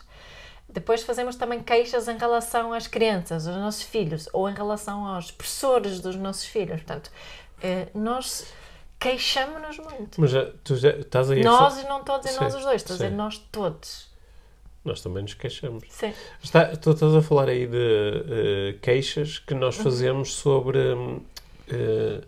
Depois 0.67 1.03
fazemos 1.03 1.35
também 1.35 1.61
queixas 1.61 2.07
em 2.07 2.17
relação 2.17 2.73
às 2.73 2.87
crianças, 2.87 3.47
aos 3.47 3.57
nossos 3.57 3.83
filhos, 3.83 4.27
ou 4.33 4.49
em 4.49 4.53
relação 4.55 5.05
aos 5.05 5.29
professores 5.31 5.99
dos 5.99 6.15
nossos 6.15 6.45
filhos. 6.45 6.77
Portanto, 6.81 7.11
eh, 7.61 7.89
nós 7.93 8.45
queixamos-nos 9.03 9.77
muito. 9.77 10.19
Mas 10.21 10.31
já, 10.31 10.45
tu 10.63 10.75
já 10.75 10.89
estás 10.91 11.29
aí 11.29 11.43
Nós, 11.43 11.77
e 11.79 11.87
não 11.87 11.99
estou 11.99 12.15
a 12.15 12.17
dizer 12.19 12.39
nós 12.41 12.55
os 12.55 12.63
dois, 12.63 12.81
estou 12.81 12.93
a 12.95 12.97
dizer 12.97 13.11
nós 13.11 13.37
todos. 13.51 14.11
Nós 14.83 14.99
também 15.01 15.21
nos 15.23 15.33
queixamos. 15.33 15.83
Sim. 15.89 16.11
Está, 16.41 16.75
tu 16.75 16.91
estás 16.91 17.15
a 17.15 17.21
falar 17.21 17.47
aí 17.49 17.65
de 17.67 17.77
eh, 17.77 18.75
queixas 18.81 19.39
que 19.39 19.53
nós 19.53 19.77
Uhum. 19.77 19.83
fazemos 19.83 20.33
sobre 20.35 20.77
eh, 21.69 22.21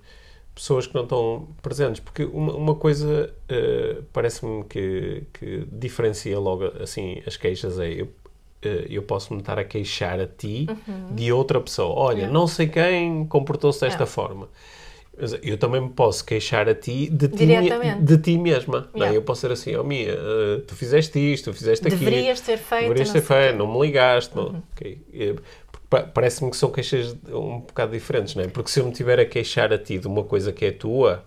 pessoas 0.53 0.88
que 0.88 0.96
não 0.96 1.03
estão 1.03 1.50
presentes, 1.62 2.00
porque 2.00 2.24
uma, 2.24 2.53
uma 2.53 2.75
coisa 2.75 3.34
eh, 3.50 3.98
parece-me 4.13 4.63
que, 4.65 5.24
que 5.34 5.67
diferencia 5.72 6.39
logo 6.39 6.65
assim 6.82 7.22
as 7.27 7.36
queixas 7.36 7.77
é 7.79 7.89
eu, 7.89 8.08
eu 8.89 9.03
posso 9.03 9.34
me 9.34 9.41
estar 9.41 9.60
a 9.60 9.63
queixar 9.65 10.20
a 10.20 10.25
ti 10.25 10.65
de 11.12 11.32
outra 11.32 11.60
pessoa. 11.60 11.94
Olha, 11.94 12.13
Uhum. 12.15 12.20
Yeah. 12.20 12.34
não 12.34 12.48
sei 12.48 12.67
quem 12.67 13.25
comportou-se 13.27 13.82
desta 13.82 13.96
Yeah. 14.03 14.12
forma. 14.12 14.48
Eu 15.41 15.57
também 15.57 15.79
me 15.81 15.89
posso 15.89 16.25
queixar 16.25 16.67
a 16.67 16.75
ti 16.75 17.10
de 17.10 17.27
ti, 17.29 17.45
de 18.01 18.17
ti 18.17 18.38
mesma. 18.38 18.89
Não? 18.93 19.00
Yeah. 19.00 19.15
Eu 19.15 19.22
posso 19.22 19.41
ser 19.41 19.51
assim, 19.51 19.75
oh 19.77 19.84
Mia, 19.84 20.12
eh, 20.12 20.62
tu 20.67 20.75
fizeste 20.75 21.17
isto, 21.19 21.51
tu 21.51 21.57
fizeste 21.57 21.88
aquilo. 21.88 22.00
Deverias 22.03 22.41
ter 22.41 22.57
feito. 22.57 22.81
Deverias 22.84 23.07
não 23.07 23.13
ter. 23.13 23.19
Uhum. 23.19 23.25
feito, 23.25 23.57
não 23.57 23.74
me 23.74 23.86
ligaste. 23.86 24.36
Não. 24.36 24.62
Ok. 24.74 25.01
Eh, 25.13 25.36
pa- 25.89 26.03
Parece-me 26.03 26.51
que 26.51 26.57
são 26.57 26.69
queixas 26.69 27.15
um 27.29 27.60
bocado 27.62 27.93
diferentes, 27.93 28.36
não 28.36 28.43
é? 28.43 28.48
Porque 28.48 28.69
se 28.69 28.79
eu 28.81 28.86
me 28.86 28.91
tiver 28.91 29.19
a 29.19 29.25
queixar 29.25 29.72
a 29.72 29.77
ti 29.77 29.98
de 30.00 30.07
uma 30.07 30.24
coisa 30.25 30.51
que 30.51 30.65
é 30.65 30.72
tua, 30.72 31.24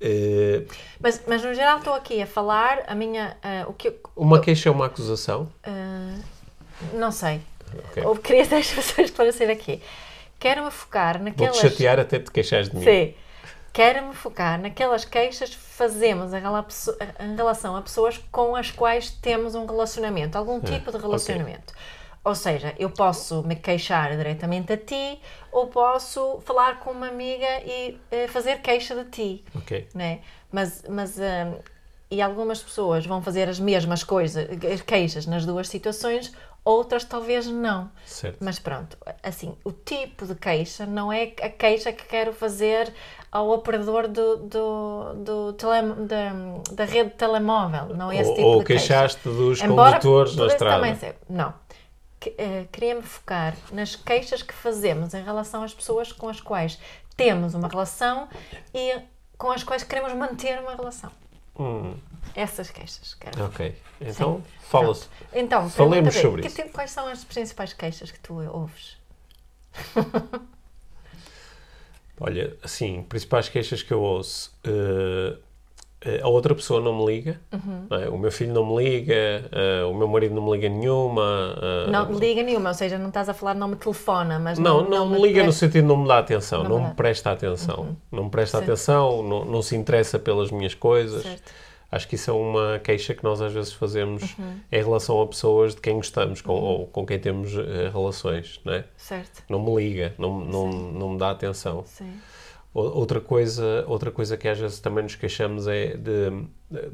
eh, 0.00 0.62
Mas, 1.00 1.22
mas 1.26 1.42
no 1.42 1.54
geral 1.54 1.78
estou 1.78 1.94
aqui 1.94 2.20
a 2.20 2.26
falar 2.26 2.82
a 2.86 2.94
minha. 2.94 3.36
ah, 3.42 3.64
o 3.68 3.72
que 3.74 3.88
eu, 3.88 3.94
uma 4.16 4.40
queixa 4.40 4.68
é 4.68 4.72
uma 4.72 4.86
acusação. 4.86 5.48
ah, 5.62 6.16
não 6.94 7.12
sei. 7.12 7.40
Ok. 7.90 8.02
Ou 8.04 8.16
queria 8.16 8.44
deixar 8.46 8.76
pessoas 8.76 9.08
esclarecer 9.10 9.50
aqui. 9.50 9.80
Quero-me 10.44 10.70
focar 10.70 11.22
naquelas... 11.22 11.56
Vou-te 11.56 11.70
chatear 11.70 11.98
até 11.98 12.18
te 12.18 12.30
queixares 12.30 12.68
de 12.68 12.76
mim. 12.76 12.84
Sim. 12.84 13.14
Quero-me 13.72 14.14
focar 14.14 14.60
naquelas 14.60 15.04
queixas 15.06 15.50
que 15.50 15.56
fazemos 15.56 16.34
em 16.34 16.40
rela- 16.40 16.66
em 17.20 17.34
relação 17.34 17.74
a 17.74 17.80
pessoas 17.82 18.18
com 18.30 18.54
as 18.54 18.70
quais 18.70 19.10
temos 19.10 19.54
um 19.54 19.64
relacionamento, 19.66 20.36
algum 20.36 20.60
tipo 20.60 20.92
de 20.92 20.98
relacionamento. 20.98 21.72
Ou 22.22 22.34
seja, 22.34 22.74
eu 22.78 22.88
posso 22.90 23.42
me 23.42 23.56
queixar 23.56 24.16
diretamente 24.16 24.72
a 24.72 24.76
ti 24.76 25.18
ou 25.50 25.66
posso 25.66 26.40
falar 26.44 26.78
com 26.80 26.90
uma 26.90 27.08
amiga 27.08 27.48
e 27.64 27.98
eh, 28.10 28.28
fazer 28.28 28.60
queixa 28.60 28.94
de 28.94 29.10
ti 29.10 29.44
Ok. 29.56 29.88
né? 29.94 30.20
Mas, 30.52 30.84
mas 30.88 31.18
hum, 31.18 31.58
e 32.10 32.22
algumas 32.22 32.62
pessoas 32.62 33.04
vão 33.04 33.20
fazer 33.22 33.48
as 33.48 33.58
mesmas 33.58 34.04
coisas, 34.04 34.46
as 34.72 34.82
queixas 34.82 35.26
nas 35.26 35.44
duas 35.44 35.68
situações, 35.68 36.32
outras 36.64 37.04
talvez 37.04 37.46
não. 37.46 37.90
Certo. 38.06 38.38
Mas 38.42 38.58
pronto, 38.58 38.96
assim, 39.22 39.54
o 39.64 39.70
tipo 39.72 40.26
de 40.26 40.34
queixa 40.34 40.86
não 40.86 41.12
é 41.12 41.32
a 41.42 41.48
queixa 41.50 41.92
que 41.92 42.04
quero 42.04 42.32
fazer 42.32 42.92
ao 43.30 43.50
operador 43.50 44.06
do, 44.08 44.36
do, 44.36 45.14
do 45.14 45.52
tele, 45.54 45.92
da, 46.06 46.32
da 46.72 46.84
rede 46.84 47.10
de 47.10 47.16
telemóvel, 47.16 47.94
não 47.96 48.10
é 48.10 48.16
esse 48.18 48.30
ou 48.30 48.34
tipo 48.36 48.46
ou 48.48 48.58
de 48.60 48.64
queixa. 48.66 48.86
queixaste 48.94 49.28
dos 49.28 49.60
Embora 49.60 49.92
condutores 49.98 50.32
pudesse 50.32 50.54
estrada. 50.54 50.76
também 50.76 50.94
ser- 50.94 51.16
Não. 51.28 51.52
Que- 52.20 52.34
eh, 52.38 52.66
Queria-me 52.72 53.02
focar 53.02 53.54
nas 53.72 53.96
queixas 53.96 54.42
que 54.42 54.54
fazemos 54.54 55.12
em 55.14 55.22
relação 55.22 55.62
às 55.62 55.74
pessoas 55.74 56.10
com 56.12 56.28
as 56.28 56.40
quais 56.40 56.78
temos 57.16 57.54
uma 57.54 57.68
relação 57.68 58.28
e 58.72 58.98
com 59.36 59.50
as 59.50 59.62
quais 59.64 59.82
queremos 59.82 60.12
manter 60.14 60.58
uma 60.60 60.74
relação. 60.76 61.10
Hum, 61.58 61.94
Essas 62.34 62.70
queixas. 62.70 63.14
Quero. 63.14 63.44
ok. 63.44 63.74
Então, 64.00 64.42
fala-se. 64.60 65.06
Então, 65.32 65.68
Falemos 65.70 66.14
sobre 66.14 66.42
que 66.42 66.48
isso. 66.48 66.56
tipo- 66.56 66.70
quais 66.72 66.90
são 66.90 67.06
as 67.06 67.24
principais 67.24 67.72
queixas 67.72 68.10
que 68.10 68.18
tu 68.20 68.34
ouves? 68.50 68.96
Olha, 72.20 72.56
assim, 72.62 73.02
principais 73.08 73.48
queixas 73.48 73.82
que 73.82 73.92
eu 73.92 74.00
ouço. 74.00 74.52
eh, 74.64 76.20
a 76.22 76.28
outra 76.28 76.54
pessoa 76.54 76.82
não 76.82 76.98
me 76.98 77.06
liga, 77.06 77.40
Uhum. 77.50 77.86
não 77.88 77.96
é? 77.98 78.08
o 78.10 78.18
meu 78.18 78.30
filho 78.30 78.52
não 78.52 78.66
me 78.66 78.84
liga, 78.84 79.14
eh, 79.50 79.84
o 79.84 79.94
meu 79.94 80.06
marido 80.06 80.34
não 80.34 80.44
me 80.44 80.52
liga 80.52 80.68
nenhuma. 80.68 81.56
eh, 81.86 81.90
Não 81.90 82.06
me 82.10 82.18
liga 82.20 82.42
nenhuma, 82.42 82.68
ou 82.68 82.74
seja, 82.74 82.98
não 82.98 83.08
estás 83.08 83.28
a 83.28 83.34
falar 83.34 83.54
não 83.54 83.68
me 83.68 83.76
telefona, 83.76 84.38
mas 84.38 84.58
Não, 84.58 84.82
não, 84.82 84.90
não, 84.90 85.08
me 85.08 85.16
liga 85.22 85.38
no 85.40 85.44
presta- 85.46 85.60
sentido 85.66 85.82
de 85.82 85.88
não 85.88 85.96
me 85.96 86.06
dá 86.06 86.18
atenção, 86.18 86.62
Não 86.62 86.70
não, 86.70 86.80
me 86.82 86.88
me 86.88 86.94
presta 86.94 87.32
atenção. 87.32 87.96
Não 88.12 88.24
me 88.24 88.30
presta 88.30 88.58
Sim. 88.58 88.64
atenção, 88.64 89.22
não, 89.22 89.44
não 89.46 89.62
se 89.62 89.74
interessa 89.76 90.18
pelas 90.18 90.50
minhas 90.50 90.74
coisas. 90.74 91.22
Certo. 91.22 91.50
Acho 91.94 92.08
que 92.08 92.16
isso 92.16 92.30
é 92.30 92.34
uma 92.34 92.78
queixa 92.80 93.14
que 93.14 93.22
nós 93.22 93.40
às 93.40 93.52
vezes 93.52 93.72
fazemos 93.72 94.36
Uhum. 94.38 94.54
em 94.72 94.82
relação 94.82 95.20
a 95.20 95.26
pessoas 95.26 95.74
de 95.74 95.80
quem 95.80 95.94
gostamos 95.94 96.40
com, 96.40 96.52
ou 96.52 96.86
com 96.88 97.06
quem 97.06 97.18
temos 97.18 97.56
eh, 97.56 97.90
relações, 97.92 98.60
não 98.64 98.72
é? 98.74 98.84
Certo. 98.96 99.42
Não 99.48 99.62
me 99.62 99.74
liga, 99.76 100.14
não, 100.18 100.40
não, 100.40 100.68
não 100.70 101.08
me 101.10 101.18
dá 101.18 101.30
atenção. 101.30 101.84
Sim. 101.86 102.12
Outra 102.72 103.20
coisa, 103.20 103.84
outra 103.86 104.10
coisa 104.10 104.36
que 104.36 104.48
às 104.48 104.58
vezes 104.58 104.80
também 104.80 105.04
nos 105.04 105.14
queixamos 105.14 105.68
é 105.68 105.96
de, 105.96 106.32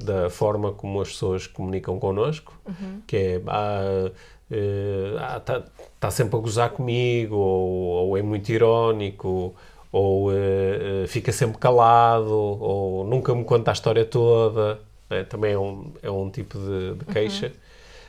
da 0.04 0.28
forma 0.28 0.72
como 0.72 1.00
as 1.00 1.08
pessoas 1.08 1.46
comunicam 1.46 1.98
connosco, 1.98 2.52
que 3.06 3.16
é 3.16 3.42
ah, 3.46 4.10
está 5.38 5.64
tá 5.98 6.10
sempre 6.10 6.36
a 6.36 6.38
gozar 6.40 6.70
comigo, 6.70 7.34
ou, 7.36 8.08
ou 8.08 8.16
é 8.18 8.22
muito 8.22 8.50
irónico, 8.50 9.54
ou 9.92 10.32
eh, 10.32 11.02
eh, 11.04 11.06
fica 11.06 11.32
sempre 11.32 11.58
calado, 11.58 12.30
ou 12.30 13.04
nunca 13.04 13.34
me 13.34 13.44
conta 13.44 13.70
a 13.70 13.72
história 13.72 14.04
toda. 14.04 14.78
Né? 15.10 15.24
Também 15.24 15.52
é 15.52 15.58
um, 15.58 15.92
é 16.02 16.10
um 16.10 16.30
tipo 16.30 16.58
de, 16.58 16.94
de 16.94 17.04
queixa. 17.06 17.52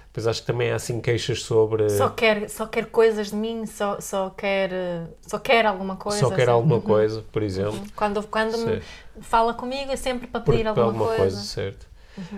Depois 0.08 0.28
acho 0.28 0.42
que 0.42 0.48
também 0.48 0.72
há 0.72 0.76
assim 0.76 1.00
queixas 1.00 1.42
sobre. 1.42 1.90
Só 1.90 2.10
quer, 2.10 2.50
só 2.50 2.66
quer 2.66 2.88
coisas 2.88 3.30
de 3.30 3.36
mim, 3.36 3.66
só, 3.66 4.00
só, 4.02 4.30
quer, 4.30 5.08
só 5.26 5.40
quer 5.40 5.66
alguma 5.66 5.96
coisa. 5.96 6.20
só 6.20 6.30
quer 6.30 6.44
assim. 6.44 6.52
alguma 6.52 6.82
coisa, 6.82 7.24
por 7.32 7.42
exemplo. 7.42 7.82
Quando, 7.96 8.22
quando 8.28 8.58
me 8.58 8.82
fala 9.22 9.54
comigo 9.54 9.90
é 9.90 9.96
sempre 9.96 10.28
para 10.28 10.42
pedir 10.42 10.66
por 10.74 10.80
alguma, 10.82 11.16
coisa. 11.16 11.38
certo. 11.38 11.90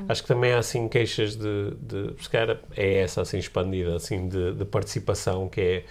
Acho 0.07 0.21
que 0.21 0.27
também 0.27 0.53
há 0.53 0.59
assim 0.59 0.87
queixas 0.87 1.35
de, 1.35 1.71
de 1.81 2.13
se 2.23 2.29
é 2.77 2.99
essa 2.99 3.21
assim 3.21 3.39
expandida 3.39 3.95
assim 3.95 4.27
de, 4.27 4.53
de 4.53 4.65
participação 4.65 5.49
que 5.49 5.59
é 5.59 5.85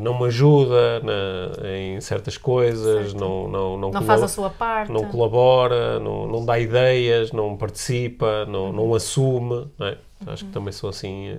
não 0.00 0.18
me 0.18 0.26
ajuda 0.26 1.00
na- 1.00 1.68
em 1.78 2.00
certas 2.00 2.36
coisas, 2.36 3.10
Certo. 3.12 3.18
não 3.18 3.48
não 3.48 3.78
não, 3.78 3.90
Não 3.90 4.02
faz 4.02 4.22
a 4.22 4.28
sua 4.28 4.50
parte. 4.50 4.92
não 4.92 5.04
colabora, 5.06 5.98
não, 5.98 6.26
não 6.26 6.44
dá 6.44 6.58
ideias, 6.58 7.32
não 7.32 7.56
participa, 7.56 8.44
não, 8.46 8.72
não 8.72 8.94
assume. 8.94 9.66
não 9.78 9.86
é? 9.86 9.98
Acho 10.26 10.44
que 10.44 10.50
também 10.52 10.72
são 10.72 10.90
assim 10.90 11.28
eh, 11.30 11.38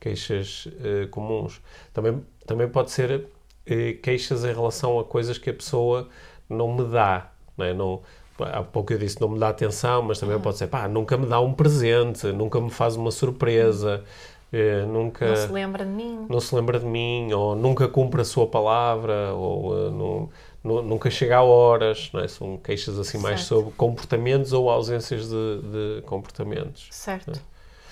queixas 0.00 0.68
eh, 0.84 1.06
comuns. 1.10 1.60
Também, 1.92 2.22
também 2.46 2.68
pode 2.68 2.90
ser 2.90 3.26
eh, 3.66 3.92
queixas 4.02 4.44
em 4.44 4.52
relação 4.52 4.98
a 4.98 5.04
coisas 5.04 5.36
que 5.38 5.50
a 5.50 5.54
pessoa 5.54 6.08
não 6.48 6.72
me 6.74 6.84
dá. 6.84 7.30
Não 7.56 7.64
é? 7.64 7.74
não, 7.74 8.00
há 8.40 8.62
pouco 8.62 8.92
eu 8.92 8.98
disse 8.98 9.20
não 9.20 9.28
me 9.28 9.38
dá 9.38 9.48
atenção, 9.48 10.00
mas 10.02 10.20
também 10.20 10.38
pode 10.38 10.56
ser 10.58 10.68
pá, 10.68 10.86
nunca 10.86 11.16
me 11.16 11.26
dá 11.26 11.40
um 11.40 11.52
presente, 11.52 12.26
nunca 12.28 12.60
me 12.60 12.70
faz 12.70 12.94
uma 12.94 13.10
surpresa, 13.10 14.04
eh, 14.52 14.84
nunca 14.86 15.26
Não 15.28 15.36
se 15.36 15.52
lembra 15.52 15.84
de 15.84 15.90
mim. 15.90 16.26
não 16.28 16.40
se 16.40 16.54
lembra 16.54 16.78
de 16.80 16.86
mim, 16.86 17.32
ou 17.32 17.54
nunca 17.56 17.88
cumpre 17.88 18.20
a 18.20 18.24
sua 18.24 18.46
palavra, 18.46 19.32
ou 19.34 19.72
uh, 19.72 19.90
nu- 19.90 20.30
nu- 20.64 20.82
nunca 20.82 21.10
chega 21.10 21.36
a 21.38 21.42
horas, 21.42 22.10
não 22.12 22.20
é? 22.20 22.28
São 22.28 22.56
queixas 22.58 22.98
assim 22.98 23.18
mais 23.18 23.40
Certo. 23.40 23.48
sobre 23.48 23.72
comportamentos 23.76 24.52
ou 24.52 24.70
ausências 24.70 25.28
de, 25.28 25.62
de 25.98 26.02
comportamentos. 26.06 26.88
Certo. 26.90 27.40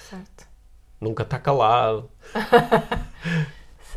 Certo. 0.09 0.47
Nunca 1.01 1.23
está 1.25 1.39
calado, 1.39 2.09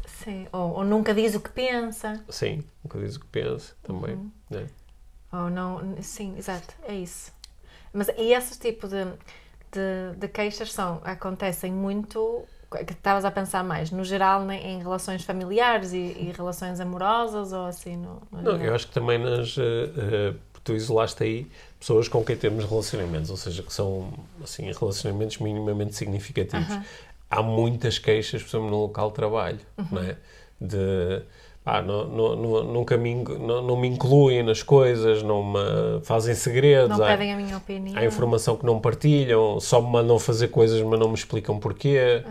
Sim. 0.05 0.47
Ou, 0.51 0.71
ou 0.77 0.83
nunca 0.83 1.13
diz 1.13 1.33
o 1.35 1.39
que 1.39 1.49
pensa. 1.49 2.21
sim, 2.29 2.63
nunca 2.83 2.99
diz 2.99 3.15
o 3.15 3.19
que 3.21 3.25
pensa 3.27 3.73
também. 3.81 4.15
Uhum. 4.15 4.31
né? 4.49 4.67
Ou 5.31 5.49
não. 5.49 5.95
Sim, 6.01 6.35
exato. 6.37 6.73
É 6.83 6.93
isso. 6.93 7.31
Mas 7.93 8.09
e 8.09 8.33
esses 8.33 8.57
tipos 8.57 8.89
de, 8.89 9.05
de, 9.71 10.15
de 10.17 10.27
queixas 10.27 10.71
são, 10.71 11.01
acontecem 11.03 11.71
muito. 11.71 12.43
Que 12.85 12.93
estavas 12.93 13.25
a 13.25 13.31
pensar 13.31 13.63
mais, 13.63 13.89
no 13.89 14.03
geral, 14.03 14.43
né, 14.43 14.61
em 14.63 14.77
relações 14.77 15.23
familiares 15.23 15.91
e, 15.91 15.97
e 15.97 16.31
relações 16.37 16.79
amorosas 16.79 17.51
ou 17.51 17.65
assim? 17.65 17.97
No, 17.97 18.21
no 18.31 18.41
Não, 18.43 18.61
eu 18.61 18.75
acho 18.75 18.85
que 18.87 18.93
também 18.93 19.17
nas. 19.17 19.57
uh, 19.57 19.61
uh, 19.61 20.39
tu 20.63 20.73
isolaste 20.75 21.23
aí 21.23 21.47
pessoas 21.79 22.07
com 22.07 22.23
quem 22.23 22.37
temos 22.37 22.65
relacionamentos, 22.65 23.31
ou 23.31 23.37
seja, 23.37 23.63
que 23.63 23.73
são 23.73 24.13
assim, 24.43 24.71
relacionamentos 24.71 25.39
minimamente 25.39 25.95
significativos. 25.95 26.69
Aham. 26.69 26.83
Há 27.31 27.41
muitas 27.41 27.97
queixas, 27.97 28.43
por 28.43 28.49
exemplo, 28.49 28.69
no 28.69 28.81
local 28.81 29.09
de 29.09 29.15
trabalho, 29.15 29.59
Uhum. 29.77 29.87
não 29.91 30.01
é? 30.03 30.15
De. 30.61 31.23
Pá, 31.69 31.81
não, 31.81 32.05
não, 32.07 32.35
não, 32.35 32.63
nunca 32.63 32.97
me, 32.97 33.13
não, 33.15 33.61
não 33.61 33.77
me 33.77 33.87
incluem 33.87 34.41
nas 34.41 34.63
coisas, 34.63 35.21
não 35.21 35.43
me 35.43 35.59
fazem 36.03 36.33
segredos. 36.33 36.97
Não 36.97 37.05
há- 37.05 37.09
pedem 37.09 37.33
a 37.33 37.37
minha 37.37 37.57
opinião. 37.57 37.97
Há 37.97 38.05
informação 38.05 38.55
que 38.55 38.65
não 38.65 38.79
partilham, 38.79 39.59
só 39.59 39.81
me 39.81 39.89
mandam 39.91 40.17
fazer 40.17 40.47
coisas, 40.47 40.81
mas 40.81 40.99
não 40.99 41.09
me 41.09 41.15
explicam 41.15 41.59
porquê. 41.59 42.23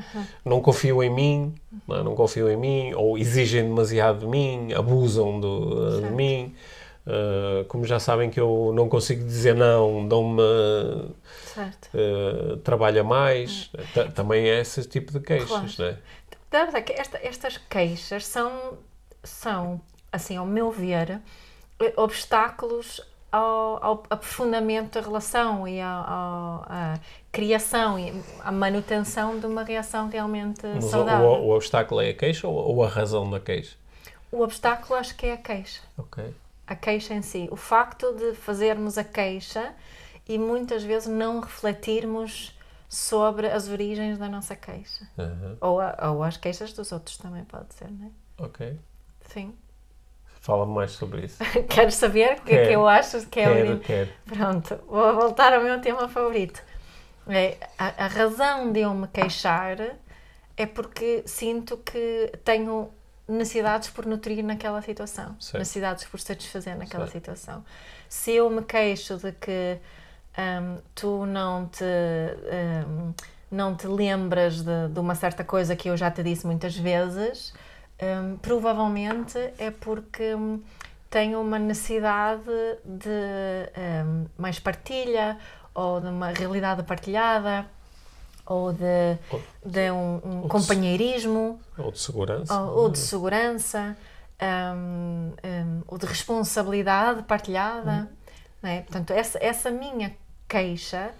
Não 0.45 0.61
confiam 0.61 1.03
em 1.03 1.11
mim, 1.11 1.55
não, 1.87 1.97
é? 1.97 2.03
Não 2.03 2.15
confiam 2.15 2.51
em 2.51 2.57
mim, 2.57 2.95
ou 2.95 3.17
exigem 3.17 3.63
demasiado 3.63 4.21
de 4.21 4.27
mim, 4.27 4.73
abusam 4.75 5.39
do- 5.41 6.01
de 6.01 6.11
mim. 6.11 6.55
Uh, 7.07 7.65
como 7.69 7.87
já 7.87 7.99
sabem 7.99 8.29
que 8.29 8.39
eu 8.39 8.71
não 8.75 8.87
consigo 8.87 9.25
dizer 9.25 9.55
não, 9.55 10.07
dão-me 10.07 10.43
uh, 10.43 12.57
trabalha 12.63 13.03
mais. 13.03 13.71
Ta- 13.95 14.05
Também 14.09 14.47
é 14.49 14.61
esse 14.61 14.87
tipo 14.87 15.13
de 15.13 15.21
queixas, 15.21 15.49
Claro. 15.49 15.67
não 15.79 15.87
é? 15.87 15.97
Verdade 16.51 16.83
que 16.83 16.93
esta- 16.93 17.19
estas 17.23 17.57
queixas 17.59 18.27
são, 18.27 18.79
são, 19.23 19.81
assim, 20.13 20.37
ao 20.37 20.47
meu 20.47 20.71
ver, 20.71 21.21
eh, 21.81 21.93
obstáculos 21.97 23.01
ao, 23.31 23.85
ao 23.85 24.03
aprofundamento 24.09 24.95
da 24.95 25.01
relação 25.07 25.69
e 25.69 25.81
à 25.81 26.95
criação 27.31 27.99
e 27.99 28.13
à 28.41 28.51
manutenção 28.51 29.39
de 29.39 29.47
uma 29.47 29.63
reação 29.63 30.09
realmente 30.09 30.63
Mas 30.67 30.85
o, 30.85 30.89
saudável. 30.91 31.27
o- 31.27 31.47
o 31.49 31.55
obstáculo 31.55 32.01
é 32.01 32.11
a 32.11 32.15
queixa 32.15 32.49
ou, 32.49 32.55
ou 32.57 32.83
a 32.85 32.89
razão 32.89 33.29
da 33.29 33.39
queixa? 33.39 33.77
O 34.33 34.41
obstáculo 34.43 34.95
acho 34.99 35.15
que 35.17 35.27
é 35.27 35.33
a 35.35 35.37
queixa. 35.37 35.83
Ok. 35.97 36.35
A 36.67 36.75
queixa 36.75 37.15
em 37.15 37.23
si. 37.23 37.49
O 37.51 37.57
facto 37.57 38.13
de 38.15 38.35
fazermos 38.35 38.99
a 38.99 39.05
queixa 39.05 39.75
e 40.29 40.39
muitas 40.39 40.83
vezes 40.83 41.09
não 41.09 41.41
refletirmos 41.41 42.55
sobre 42.89 43.47
as 43.49 43.69
origens 43.69 44.19
da 44.19 44.29
nossa 44.29 44.55
queixa. 44.57 45.07
Aham. 45.19 45.57
Ou, 45.61 45.81
a- 45.81 46.11
ou 46.13 46.23
as 46.23 46.37
queixas 46.37 46.73
dos 46.73 46.93
outros 46.93 47.17
também 47.19 47.45
pode 47.45 47.73
ser, 47.75 47.91
não 47.91 48.07
é? 48.07 48.11
Ok. 48.45 48.79
Sim. 49.29 49.55
Fala-me 50.41 50.73
mais 50.73 50.93
sobre 50.93 51.27
isso. 51.27 51.39
Queres 51.69 51.95
saber 51.95 52.39
o 52.39 52.43
que 52.43 52.53
é 52.53 52.67
que 52.67 52.73
eu 52.73 52.87
acho 52.89 53.27
que 53.27 53.41
é 53.41 53.45
Quero, 53.45 53.73
o 53.75 53.81
quero. 53.81 54.11
Pronto, 54.27 54.77
vou 54.87 55.15
voltar 55.15 55.53
ao 55.53 55.63
meu 55.63 55.81
tema 55.81 56.09
favorito. 56.09 56.63
É, 57.29 57.59
a, 57.79 58.05
a 58.05 58.07
razão 58.07 58.73
de 58.73 58.81
eu 58.81 58.95
me 58.95 59.07
queixar 59.09 59.77
é 60.57 60.67
porque 60.67 61.23
sinto 61.27 61.77
que 61.79 62.33
tenho 62.45 62.91
necessidades 63.29 63.91
por 63.91 64.07
nutrir 64.07 64.43
naquela 64.43 64.81
situação, 64.81 65.37
Certo. 65.39 65.59
necessidades 65.59 66.05
por 66.05 66.19
satisfazer 66.19 66.77
naquela 66.79 67.05
Certo. 67.05 67.13
situação. 67.13 67.65
Se 68.09 68.33
eu 68.33 68.49
me 68.49 68.63
queixo 68.63 69.19
de 69.19 69.33
que 69.33 69.79
hum, 70.39 70.79
tu 70.95 71.27
não 71.27 71.67
te 71.69 71.85
hum, 71.85 73.13
não 73.51 73.75
te 73.75 73.87
lembras 73.87 74.63
de, 74.63 74.89
de 74.89 75.01
uma 75.01 75.15
certa 75.15 75.43
coisa 75.45 75.75
que 75.77 75.89
eu 75.89 75.97
já 75.97 76.11
te 76.11 76.23
disse 76.23 76.47
muitas 76.47 76.77
vezes, 76.77 77.53
hum, 78.03 78.37
provavelmente 78.41 79.39
é 79.59 79.71
porque 79.71 80.35
hum, 80.35 80.63
tem 81.11 81.35
uma 81.37 81.59
necessidade 81.59 82.43
de 82.85 83.09
hum, 84.05 84.27
mais 84.37 84.59
partilha 84.59 85.39
ou 85.75 86.01
de 86.01 86.09
uma 86.09 86.29
realidade 86.29 86.83
partilhada 86.83 87.67
ou 88.47 88.73
de, 88.73 89.19
de 89.65 89.91
um, 89.91 90.21
um 90.25 90.41
de- 90.43 90.49
companheirismo 90.49 91.61
Ou 91.77 91.93
de 91.93 91.99
segurança. 91.99 92.61
ou, 92.61 92.79
ou 92.85 92.89
de 92.91 92.99
segurança 92.99 93.97
hum, 94.75 95.33
hum, 95.45 95.83
ou 95.87 95.99
de 95.99 96.07
responsabilidade 96.07 97.23
partilhada. 97.25 98.09
é? 98.63 98.81
Portanto, 98.83 99.13
essa, 99.13 99.39
essa 99.43 99.71
minha 99.71 100.17
queixa 100.49 101.15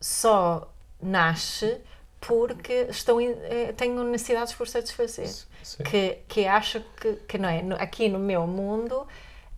só 0.00 0.70
nasce 1.02 1.80
porque 2.20 2.86
estou 2.90 3.20
eh, 3.20 3.72
tenho 3.76 4.02
necessidades 4.04 4.52
por 4.52 4.66
satisfazer. 4.66 5.28
Sim. 5.28 5.46
Que, 5.82 6.22
que 6.28 6.46
acho 6.46 6.80
que, 7.00 7.14
que 7.28 7.38
não 7.38 7.48
é, 7.48 7.60
aqui 7.82 8.08
no 8.08 8.18
meu 8.18 8.46
mundo, 8.46 9.06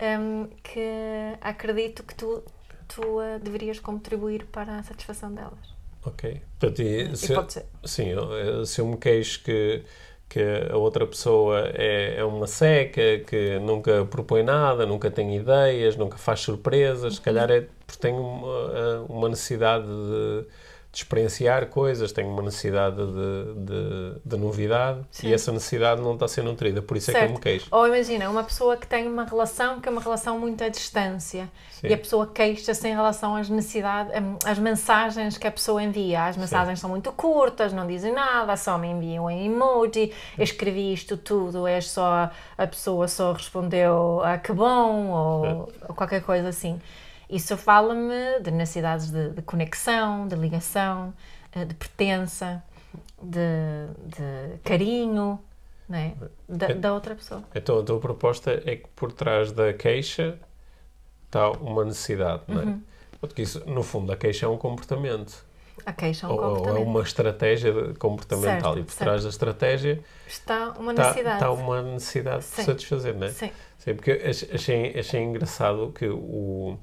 hum, 0.00 0.48
que 0.62 0.80
acredito 1.40 2.02
que 2.04 2.14
tu, 2.14 2.42
tu 2.88 3.20
eh, 3.20 3.38
deverias 3.40 3.80
contribuir 3.80 4.46
para 4.46 4.78
a 4.78 4.82
satisfação 4.82 5.32
delas. 5.34 5.74
Ok. 6.02 6.42
Portanto, 6.58 6.82
e 6.82 7.14
E 7.22 7.28
se, 7.28 7.34
pode 7.34 7.52
ser. 7.52 7.66
sim, 7.84 8.08
eu- 8.08 8.64
se 8.64 8.80
eu 8.80 8.86
me 8.86 8.96
queixo 8.96 9.42
que, 9.42 9.84
que 10.28 10.40
a 10.70 10.76
outra 10.76 11.06
pessoa 11.06 11.68
é, 11.74 12.16
é 12.18 12.24
uma 12.24 12.46
seca, 12.46 13.00
que 13.26 13.58
nunca 13.58 14.04
propõe 14.06 14.42
nada, 14.42 14.86
nunca 14.86 15.10
tem 15.10 15.36
ideias, 15.36 15.96
nunca 15.96 16.16
faz 16.16 16.40
surpresas, 16.40 17.16
se 17.16 17.20
calhar 17.20 17.50
é 17.50 17.62
porque 17.86 18.00
tem 18.00 18.14
uma, 18.14 19.00
uma 19.08 19.28
necessidade 19.28 19.86
de, 19.86 20.46
de 20.92 20.98
experienciar 20.98 21.66
coisas, 21.66 22.10
tem 22.10 22.24
uma 22.26 22.42
necessidade 22.42 22.96
de, 22.96 23.54
de, 23.54 24.20
de 24.24 24.36
novidade 24.36 25.00
Sim. 25.10 25.28
e 25.28 25.32
essa 25.32 25.52
necessidade 25.52 26.00
não 26.00 26.14
está 26.14 26.26
ser 26.26 26.42
nutrida, 26.42 26.82
por 26.82 26.96
isso 26.96 27.10
é 27.10 27.14
que 27.14 27.18
eu 27.18 27.22
Certo. 27.22 27.34
me 27.34 27.40
queixo. 27.40 27.68
Ou 27.70 27.86
imagina, 27.86 28.28
uma 28.28 28.42
pessoa 28.42 28.76
que 28.76 28.88
tem 28.88 29.06
uma 29.06 29.24
relação 29.24 29.80
que 29.80 29.88
é 29.88 29.92
uma 29.92 30.00
relação 30.00 30.38
muito 30.40 30.64
à 30.64 30.68
distância 30.68 31.48
Sim. 31.70 31.86
e 31.86 31.94
a 31.94 31.98
pessoa 31.98 32.26
queixa-se 32.26 32.88
em 32.88 32.94
relação 32.94 33.36
às 33.36 33.48
necessidades, 33.48 34.12
às 34.44 34.58
mensagens 34.58 35.38
que 35.38 35.46
a 35.46 35.52
pessoa 35.52 35.80
envia. 35.80 36.24
As 36.26 36.36
mensagens 36.36 36.80
são 36.80 36.90
muito 36.90 37.12
curtas, 37.12 37.72
não 37.72 37.86
dizem 37.86 38.12
nada, 38.12 38.56
só 38.56 38.76
me 38.76 38.88
enviam 38.88 39.30
em 39.30 39.46
emoji. 39.46 40.12
Eu 40.36 40.42
escrevi 40.42 40.92
isto 40.92 41.16
tudo, 41.16 41.68
é 41.68 41.80
só 41.80 42.30
a 42.58 42.66
pessoa 42.66 43.06
só 43.06 43.32
respondeu 43.32 44.20
a 44.24 44.38
que 44.38 44.52
bom 44.52 45.06
ou, 45.08 45.72
ou 45.88 45.94
qualquer 45.94 46.22
coisa 46.22 46.48
assim. 46.48 46.80
Isso 47.30 47.56
fala-me 47.56 48.40
de 48.42 48.50
necessidades 48.50 49.10
de, 49.10 49.30
de 49.30 49.42
conexão, 49.42 50.26
de 50.26 50.34
ligação, 50.34 51.14
eh, 51.52 51.64
de 51.64 51.74
pertença, 51.74 52.62
de, 53.22 53.38
de 54.04 54.58
carinho, 54.64 55.38
é? 55.92 56.12
da, 56.48 56.68
da 56.68 56.92
outra 56.94 57.14
pessoa. 57.14 57.42
Então 57.54 57.78
a 57.78 57.82
tua 57.84 58.00
proposta 58.00 58.50
é 58.64 58.76
que 58.76 58.88
por 58.96 59.12
trás 59.12 59.52
da 59.52 59.72
queixa 59.72 60.38
está 61.26 61.50
uma 61.52 61.84
necessidade, 61.84 62.42
não 62.48 62.60
é? 62.62 62.64
Uhum. 62.64 62.82
Porque 63.20 63.42
isso, 63.42 63.62
no 63.68 63.82
fundo, 63.82 64.10
a 64.12 64.16
queixa 64.16 64.46
é 64.46 64.48
um 64.48 64.56
comportamento. 64.56 65.44
A 65.86 65.92
queixa 65.92 66.26
é 66.26 66.28
um 66.28 66.32
ou, 66.32 66.38
ou 66.38 66.44
é 66.44 66.48
comportamento. 66.56 66.86
uma 66.88 67.02
estratégia 67.02 67.72
de- 67.72 67.94
comportamental. 67.98 68.74
Certo, 68.74 68.78
e 68.78 68.82
por 68.84 68.92
certo. 68.92 69.04
trás 69.08 69.22
da 69.22 69.28
estratégia 69.28 70.00
Está 70.26 70.70
uma 70.70 70.92
necessidade. 70.92 71.34
está 71.36 71.50
uma 71.52 71.82
necessidade 71.82 72.38
de 72.38 72.44
Sim. 72.44 72.62
satisfazer, 72.64 73.14
não 73.14 73.26
é? 73.26 73.30
Sim, 73.30 73.50
Sim, 73.78 73.94
porque 73.94 74.12
ach- 74.12 74.48
achei, 74.54 74.98
achei 74.98 75.22
engraçado 75.22 75.92
que 75.94 76.06
o, 76.08 76.78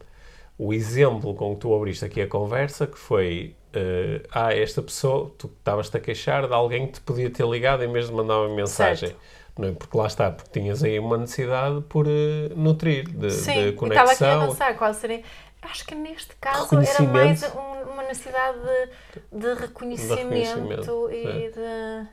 o 0.58 0.74
exemplo 0.74 1.34
com 1.36 1.54
que 1.54 1.62
tu 1.62 1.74
abriste 1.76 2.04
aqui 2.04 2.22
a 2.22 2.28
conversa, 2.28 2.88
que 2.88 2.98
foi 2.98 3.56
eh, 3.74 4.22
ah, 4.32 4.54
esta 4.54 4.82
pessoa, 4.82 5.32
tu 5.38 5.48
estavas-te 5.60 5.96
a 5.98 6.00
queixar 6.00 6.48
de 6.48 6.54
alguém 6.54 6.88
que 6.88 6.94
te 6.94 7.02
podia 7.02 7.30
ter 7.30 7.46
ligado 7.48 7.84
em 7.84 7.92
vez 7.92 8.08
de 8.08 8.14
mandar 8.14 8.40
uma 8.40 8.56
mensagem. 8.56 9.10
Certo. 9.10 9.22
Não 9.58 9.70
é? 9.70 9.72
Porque 9.72 9.98
lá 9.98 10.06
está, 10.08 10.30
porque 10.32 10.60
tinhas 10.60 10.84
aí 10.84 11.00
uma 11.00 11.18
necessidade 11.18 11.82
por 11.90 12.06
eh, 12.08 12.50
nutrir, 12.56 13.08
de, 13.10 13.32
Sim. 13.32 13.54
de 13.54 13.60
e 13.60 13.70
estava 13.70 14.12
aqui 14.12 14.24
a 14.24 14.28
conexão. 14.28 14.48
pensar 14.50 14.78
qual 14.78 14.94
seria. 14.94 15.22
Acho 15.62 15.86
que 15.86 15.96
neste 15.96 16.36
caso 16.40 16.80
era 16.80 17.02
mais 17.04 17.44
um- 17.56 17.92
uma 17.92 18.04
necessidade 18.04 18.58
de, 19.32 19.40
de 19.40 19.54
reconhecimento, 19.56 20.16
reconhecimento, 20.16 21.10
e 21.12 21.52
de. 21.52 22.08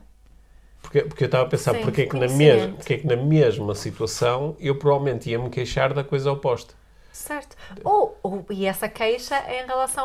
Porque, 0.83 1.03
porque 1.03 1.25
eu 1.25 1.27
estava 1.27 1.45
a 1.45 1.49
pensar, 1.49 1.75
Sim, 1.75 1.83
porque 1.83 2.03
é, 2.03 2.07
que 2.07 2.17
na 2.19 2.29
mesma, 2.29 2.75
porque 2.77 2.95
é 2.95 2.99
que 2.99 3.07
na 3.07 3.17
mesma 3.17 3.75
situação 3.75 4.57
eu 4.59 4.77
provavelmente 4.79 5.31
ia 5.31 5.39
me 5.39 5.49
queixar 5.51 5.93
da 5.95 6.03
coisa 6.05 6.31
oposta. 6.33 6.75
Certo. 7.15 7.57
Ou, 7.85 8.19
ou- 8.25 8.45
e 8.51 8.67
essa 8.67 8.89
queixa 8.89 9.37
é 9.37 9.63
em 9.63 9.67
relação 9.67 10.05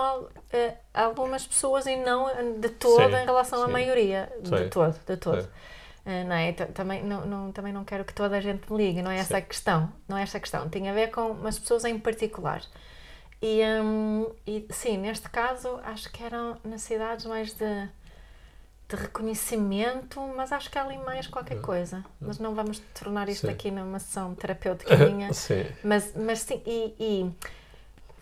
a, 0.94 1.02
a 1.02 1.04
algumas 1.06 1.46
pessoas 1.48 1.88
e 1.88 1.96
não 1.96 2.28
de 2.60 2.70
todo 2.70 2.98
Sim, 3.10 3.16
em 3.24 3.26
relação 3.26 3.64
à 3.64 3.66
sim. 3.66 3.72
maioria. 3.72 4.32
De 4.42 4.50
Sim. 4.50 4.70
todo, 4.70 4.96
de 5.08 5.18
todo. 5.18 5.50
Eh, 6.06 6.24
não 6.24 6.36
é? 6.36 6.52
Também 6.54 7.04
não, 7.04 7.26
não- 7.26 7.52
também 7.52 7.74
não 7.74 7.84
quero 7.84 8.06
que 8.06 8.14
toda 8.14 8.38
a 8.38 8.40
gente 8.40 8.72
me 8.72 8.78
ligue, 8.78 9.02
não 9.02 9.10
é 9.12 9.18
essa 9.18 9.38
a 9.38 9.42
questão. 9.42 9.92
Não 10.08 10.18
é 10.18 10.22
essa 10.22 10.38
a 10.38 10.40
questão. 10.40 10.70
Tem 10.70 10.88
a 10.88 10.94
ver 10.94 11.10
com 11.10 11.32
umas 11.32 11.58
pessoas 11.58 11.84
em 11.84 11.98
particular. 11.98 12.62
E, 13.42 13.62
hum, 13.82 14.30
e 14.46 14.68
sim, 14.70 14.98
neste 14.98 15.30
caso 15.30 15.80
acho 15.84 16.12
que 16.12 16.24
eram 16.24 16.58
necessidades 16.64 17.26
mais 17.26 17.54
de, 17.54 17.90
de 18.90 18.96
reconhecimento, 18.96 20.20
mas 20.36 20.52
acho 20.52 20.70
que 20.70 20.78
há 20.78 20.84
ali 20.84 20.98
mais 20.98 21.28
qualquer 21.28 21.62
coisa. 21.62 22.04
Mas 22.20 22.40
não 22.40 22.56
vamos 22.56 22.80
tornar 22.94 23.30
isto 23.30 23.46
Sim. 23.46 23.54
aqui 23.54 23.70
numa 23.70 24.00
sessão 24.00 24.34
terapêutica 24.34 24.98
minha. 24.98 25.32
Sim. 25.34 25.64
Mas, 25.84 26.14
mas 26.16 26.40
sim, 26.40 26.60
e, 26.66 26.96
e 27.00 27.32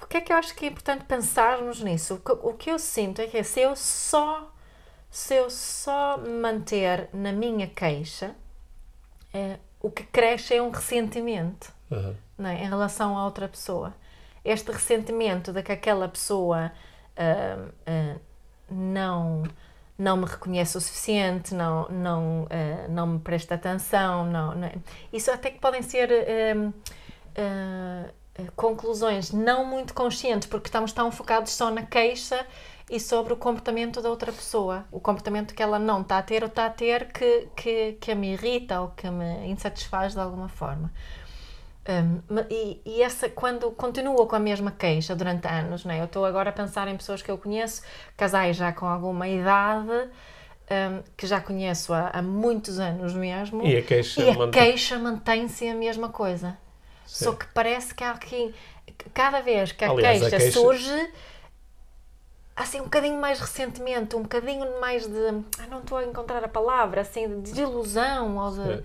o 0.01 0.05
que 0.05 0.17
é 0.17 0.21
que 0.21 0.33
eu 0.33 0.35
acho 0.35 0.53
que 0.53 0.65
é 0.65 0.67
importante 0.67 1.05
pensarmos 1.05 1.81
nisso? 1.81 2.15
O 2.15 2.19
que, 2.19 2.31
o 2.31 2.53
que 2.53 2.69
eu 2.69 2.77
sinto 2.77 3.21
é 3.21 3.27
que 3.27 3.41
se 3.43 3.61
eu 3.61 3.75
só 3.77 4.53
se 5.09 5.35
eu 5.35 5.49
só 5.49 6.17
manter 6.17 7.07
na 7.13 7.31
minha 7.31 7.67
queixa, 7.67 8.35
é, 9.33 9.57
o 9.79 9.89
que 9.89 10.03
cresce 10.03 10.53
é 10.53 10.61
um 10.61 10.69
ressentimento 10.69 11.73
não 12.37 12.49
é? 12.49 12.61
em 12.61 12.67
relação 12.67 13.17
a 13.17 13.23
outra 13.23 13.47
pessoa. 13.47 13.95
Este 14.43 14.69
ressentimento 14.71 15.53
de 15.53 15.63
que 15.63 15.71
aquela 15.71 16.09
pessoa 16.09 16.73
ah, 17.15 17.69
ah, 17.85 18.17
não, 18.69 19.43
não 19.97 20.17
me 20.17 20.25
reconhece 20.25 20.77
o 20.77 20.81
suficiente, 20.81 21.53
não, 21.55 21.87
não, 21.89 22.47
ah, 22.49 22.87
não 22.89 23.07
me 23.07 23.19
presta 23.19 23.55
atenção. 23.55 24.25
Não, 24.25 24.53
não- 24.55 24.71
Isso 25.11 25.31
até 25.31 25.49
que 25.51 25.59
podem 25.59 25.81
ser 25.81 26.09
ah, 26.11 26.73
ah, 27.37 28.11
conclusões 28.55 29.31
não 29.31 29.65
muito 29.65 29.93
conscientes, 29.93 30.47
porque 30.47 30.67
estamos 30.67 30.91
tão 30.91 31.11
focados 31.11 31.51
só 31.53 31.71
na 31.71 31.83
queixa 31.83 32.45
e 32.89 32.99
sobre 32.99 33.33
o 33.33 33.37
comportamento 33.37 34.01
da 34.01 34.09
outra 34.09 34.31
pessoa. 34.31 34.85
O 34.91 34.99
comportamento 34.99 35.53
que 35.53 35.61
ela 35.61 35.77
não 35.79 36.01
está 36.01 36.19
a 36.19 36.23
ter 36.23 36.43
ou 36.43 36.47
está 36.47 36.67
a 36.67 36.69
ter 36.69 37.11
que, 37.11 37.47
que, 37.55 37.93
que 37.99 38.15
me 38.15 38.33
irrita 38.33 38.79
ou 38.81 38.89
que 38.89 39.09
me 39.09 39.47
insatisfaz 39.47 40.13
de 40.13 40.19
alguma 40.19 40.47
forma. 40.47 40.91
Um, 41.89 42.21
e, 42.49 42.81
e 42.85 43.01
essa, 43.01 43.29
quando 43.29 43.71
continua 43.71 44.27
com 44.27 44.35
a 44.35 44.39
mesma 44.39 44.71
queixa 44.71 45.15
durante 45.15 45.47
anos, 45.47 45.85
né? 45.85 46.01
eu 46.01 46.05
estou 46.05 46.25
agora 46.25 46.49
a 46.49 46.53
pensar 46.53 46.85
em 46.89 46.97
pessoas 46.97 47.21
que 47.21 47.31
eu 47.31 47.37
conheço, 47.37 47.81
casais 48.17 48.57
já 48.57 48.73
com 48.73 48.85
alguma 48.85 49.25
idade, 49.25 49.89
um, 49.89 51.01
que 51.15 51.25
já 51.25 51.39
conheço 51.39 51.93
há, 51.93 52.09
há 52.09 52.21
muitos 52.21 52.77
anos 52.77 53.13
mesmo, 53.13 53.65
E 53.65 53.77
a 53.77 53.81
queixa 53.81 54.21
queixa 54.51 54.99
mantém-se 54.99 55.65
a 55.69 55.73
mesma 55.73 56.09
coisa. 56.09 56.57
Só 57.05 57.31
que 57.31 57.45
parece 57.53 57.95
que 57.95 58.03
há 58.03 58.11
aqui, 58.11 58.53
cada 59.13 59.39
vez 59.39 59.71
que 59.71 59.85
a, 59.85 59.89
Aliás, 59.89 60.21
a 60.21 60.29
queixa, 60.29 60.37
queixa- 60.43 60.59
surge, 60.59 61.09
assim 62.53 62.81
um 62.81 62.85
bocadinho 62.85 63.17
mais 63.17 63.39
ressentimento, 63.39 64.17
um 64.17 64.23
bocadinho 64.23 64.79
mais 64.81 65.07
de. 65.07 65.27
Ah, 65.57 65.67
não 65.69 65.79
estou 65.79 65.99
a 65.99 66.03
encontrar 66.03 66.43
a 66.43 66.49
palavra, 66.49 66.99
assim, 66.99 67.29
de 67.29 67.51
desilusão 67.51 68.35
ou 68.37 68.51
de. 68.51 68.57
Sim. 68.57 68.83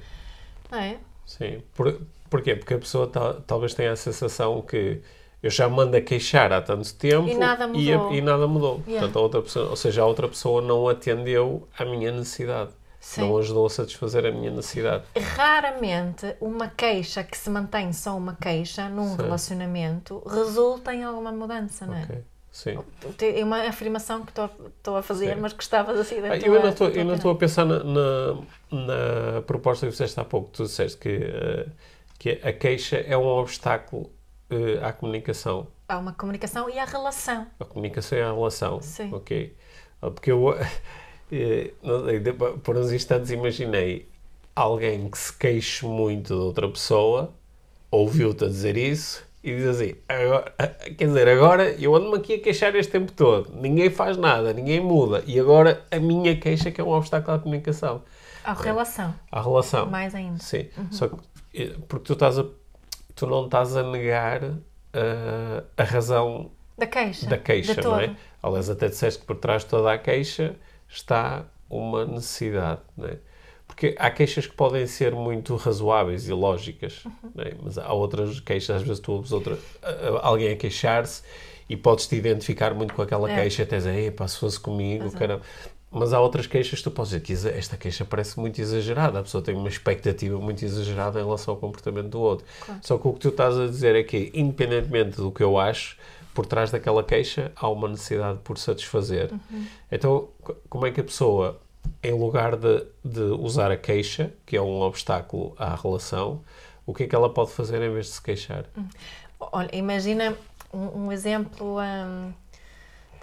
Não 0.71 0.79
é? 0.79 0.97
Sim. 1.27 1.63
Por, 1.75 2.01
porquê? 2.33 2.57
Porque 2.57 2.75
a 2.75 2.79
pessoa 2.79 3.07
ta- 3.07 3.37
talvez 3.47 3.75
tenha 3.75 3.93
a 3.93 3.97
sensação 3.97 4.61
que 4.63 5.01
eu 5.43 5.51
já 5.51 5.69
mando 5.69 5.97
a 5.97 6.01
queixar 6.01 6.53
há 6.53 6.63
tanto 6.63 6.95
tempo 6.95 7.29
E 7.29 7.35
nada 7.35 7.67
mudou. 7.69 8.13
E, 8.15 8.21
nada 8.21 8.47
mudou. 8.49 8.81
Yeah. 8.87 9.01
Portanto, 9.07 9.19
a 9.19 9.21
outra 9.23 9.43
pessoa, 9.43 9.71
ou 9.71 9.77
seja, 9.77 10.03
a 10.03 10.07
outra 10.07 10.29
pessoa 10.29 10.63
não 10.63 10.89
atendeu 10.89 11.69
à 11.79 11.85
minha 11.85 12.11
necessidade. 12.11 12.71
Sim. 13.01 13.23
Não 13.23 13.37
ajudou 13.39 13.67
a 13.67 13.71
satisfazer 13.71 14.25
a 14.25 14.31
minha 14.31 14.51
necessidade. 14.53 15.03
Raramente 15.37 16.37
uma 16.41 16.69
queixa 16.69 17.25
que 17.25 17.37
se 17.37 17.51
mantém 17.51 17.93
só 17.93 18.17
uma 18.17 18.37
queixa 18.41 18.89
num 18.89 19.11
Sim. 19.17 19.23
relacionamento 19.23 20.23
resulta 20.25 20.95
em 20.95 21.03
alguma 21.03 21.33
mudança, 21.33 21.85
não 21.87 21.97
é? 21.97 22.03
Ok. 22.05 22.19
Sim. 22.53 22.79
É 23.39 23.43
uma 23.43 23.63
afirmação 23.67 24.25
que 24.25 24.31
estou- 24.31 24.97
a 24.97 25.03
fazer, 25.03 25.35
Sim. 25.35 25.41
mas 25.41 25.53
gostava 25.55 25.91
assim 25.93 26.21
da 26.21 26.29
Ah, 26.33 26.39
eu 26.39 26.55
ainda 26.55 26.69
estou- 27.15 27.33
a 27.33 27.35
pensar 27.35 27.65
na, 27.65 27.83
na, 27.83 28.35
na 28.71 29.43
proposta 29.47 29.87
que 29.87 29.93
fizeste 29.93 30.21
há 30.21 30.25
pouco. 30.25 30.51
Tu 30.53 30.63
disseste 30.65 30.99
que, 30.99 31.09
eh, 31.09 31.67
que 32.23 32.39
a 32.45 32.53
queixa 32.53 32.99
é 32.99 33.19
um 33.19 33.27
obstáculo 33.27 34.09
eh, 34.49 34.79
à 34.81 34.93
comunicação. 34.93 35.67
Há 35.89 35.99
uma 35.99 36.13
comunicação 36.13 36.71
e 36.71 36.79
a 36.79 36.85
relação. 36.85 37.49
A 37.59 37.65
comunicação 37.65 38.17
é 38.17 38.23
a 38.23 38.33
relação. 38.33 38.81
Sim. 38.81 39.13
Ok. 39.13 39.57
Ah, 40.01 40.09
Porque 40.09 40.31
eu, 40.31 40.57
eh, 41.33 41.73
por 42.63 42.77
uns 42.77 42.93
instantes, 42.93 43.33
imaginei 43.33 44.09
alguém 44.55 45.11
que 45.11 45.19
se 45.19 45.37
queixe 45.37 45.85
muito 45.85 46.29
de 46.29 46.41
outra 46.41 46.69
pessoa, 46.69 47.35
ouviu-te 47.91 48.45
a 48.45 48.47
dizer 48.47 48.77
isso 48.77 49.27
e 49.43 49.57
diz 49.57 49.67
assim: 49.67 49.97
agora, 50.09 50.55
quer 50.97 51.07
dizer, 51.07 51.27
agora 51.27 51.73
eu 51.73 51.93
ando-me 51.97 52.19
aqui 52.19 52.35
a 52.35 52.39
queixar 52.39 52.73
este 52.77 52.93
tempo 52.93 53.11
todo, 53.11 53.51
ninguém 53.53 53.91
faz 53.91 54.17
nada, 54.17 54.53
ninguém 54.53 54.79
muda, 54.79 55.25
e 55.27 55.41
agora 55.41 55.85
a 55.91 55.99
minha 55.99 56.39
queixa 56.39 56.71
que 56.71 56.81
é 56.81 56.85
um 56.85 56.91
obstáculo 56.91 57.37
à 57.37 57.41
comunicação. 57.41 58.05
A 58.45 58.53
relação. 58.53 59.13
À 59.31 59.41
relação. 59.43 59.87
Mais 59.87 60.15
ainda. 60.15 60.39
Sim. 60.39 60.69
Só 60.91 61.09
que, 61.09 61.17
porque 61.89 62.05
tu, 62.07 62.13
estás 62.15 62.39
a, 62.39 62.47
tu 63.15 63.27
não 63.27 63.45
estás 63.47 63.77
a 63.77 63.83
negar 63.83 64.43
uh, 64.45 65.65
a 65.77 65.83
razão 65.85 66.51
Da 66.79 66.87
queixa. 66.87 67.27
da 67.27 67.39
queixa, 67.39 67.81
não 67.83 67.99
é? 68.01 68.17
Aliás, 68.43 68.69
até 68.71 68.89
disseste 68.89 69.21
que 69.21 69.27
por 69.27 69.37
trás 69.37 69.63
de 69.63 69.69
toda 69.69 69.93
a 69.93 69.99
queixa 69.99 70.57
está 70.89 71.45
uma 71.71 72.05
necessidade, 72.05 72.81
não 72.97 73.09
é? 73.09 73.19
Porque 73.67 73.95
há 73.99 74.11
queixas 74.11 74.47
que 74.47 74.55
podem 74.55 74.87
ser 74.87 75.15
muito 75.15 75.57
razoáveis 75.57 76.29
e 76.29 76.33
lógicas, 76.33 77.05
Uhum. 77.07 77.13
não 77.35 77.45
é? 77.45 77.55
mas 77.63 77.79
há 77.79 77.91
outras 77.93 78.39
queixas, 78.41 78.77
às 78.77 78.83
vezes 78.83 79.01
tu 79.01 79.13
ouves 79.13 79.33
outra, 79.33 79.57
alguém 80.21 80.53
a 80.53 80.57
queixar-se 80.57 81.23
e 81.71 81.77
podes-te 81.77 82.15
identificar 82.17 82.75
muito 82.75 82.93
com 82.93 83.01
aquela 83.01 83.31
É. 83.31 83.35
queixa, 83.37 83.63
até 83.63 83.79
dizer, 83.79 83.97
epá, 84.09 84.29
se 84.29 84.39
fosse 84.39 84.61
comigo, 84.61 85.11
caramba. 85.13 85.43
Mas 85.93 86.13
há 86.13 86.21
outras 86.21 86.47
queixas 86.47 86.79
que 86.79 86.85
tu 86.85 86.91
podes 86.91 87.11
dizer 87.21 87.53
que 87.53 87.59
esta 87.59 87.77
queixa 87.77 88.05
parece 88.05 88.41
muito 88.41 88.61
exagerada, 88.61 89.19
a 89.19 89.23
pessoa 89.23 89.43
tem 89.45 89.55
uma 89.55 89.69
expectativa 89.69 90.39
muito 90.41 90.65
exagerada 90.65 91.21
em 91.21 91.25
relação 91.25 91.55
ao 91.55 91.61
comportamento 91.61 92.09
do 92.09 92.21
outro. 92.21 92.47
Só 92.81 92.97
que 92.99 93.07
o 93.07 93.13
que 93.13 93.21
tu 93.21 93.29
estás 93.29 93.59
a 93.59 93.67
dizer 93.67 93.95
é 93.95 94.03
que, 94.03 94.31
independentemente 94.35 95.17
do 95.19 95.31
que 95.31 95.43
eu 95.43 95.59
acho, 95.59 95.97
por 96.35 96.47
trás 96.47 96.71
daquela 96.71 97.05
queixa 97.05 97.53
há 97.55 97.69
uma 97.69 97.89
necessidade 97.89 98.39
por 98.43 98.57
satisfazer. 98.57 99.31
Então, 99.91 100.29
co- 100.43 100.57
como 100.69 100.87
é 100.87 100.91
que 100.91 101.01
a 101.01 101.05
pessoa, 101.05 101.61
em 102.03 102.13
lugar 102.13 102.57
de, 102.57 102.87
de 103.05 103.21
usar 103.21 103.71
a 103.71 103.77
queixa, 103.77 104.33
que 104.47 104.57
é 104.57 104.63
um 104.63 104.81
obstáculo 104.81 105.55
à 105.59 105.75
relação, 105.75 106.41
o 106.87 106.95
que 106.95 107.03
é 107.03 107.07
que 107.07 107.15
ela 107.15 107.29
pode 107.29 107.51
fazer 107.51 107.83
em 107.83 107.93
vez 107.93 108.07
de 108.07 108.13
se 108.13 108.23
queixar? 108.23 108.65
Olha, 109.39 109.69
imagina 109.75 110.35
um, 110.73 111.05
um 111.07 111.13
exemplo. 111.13 111.79
ah, 111.79 112.31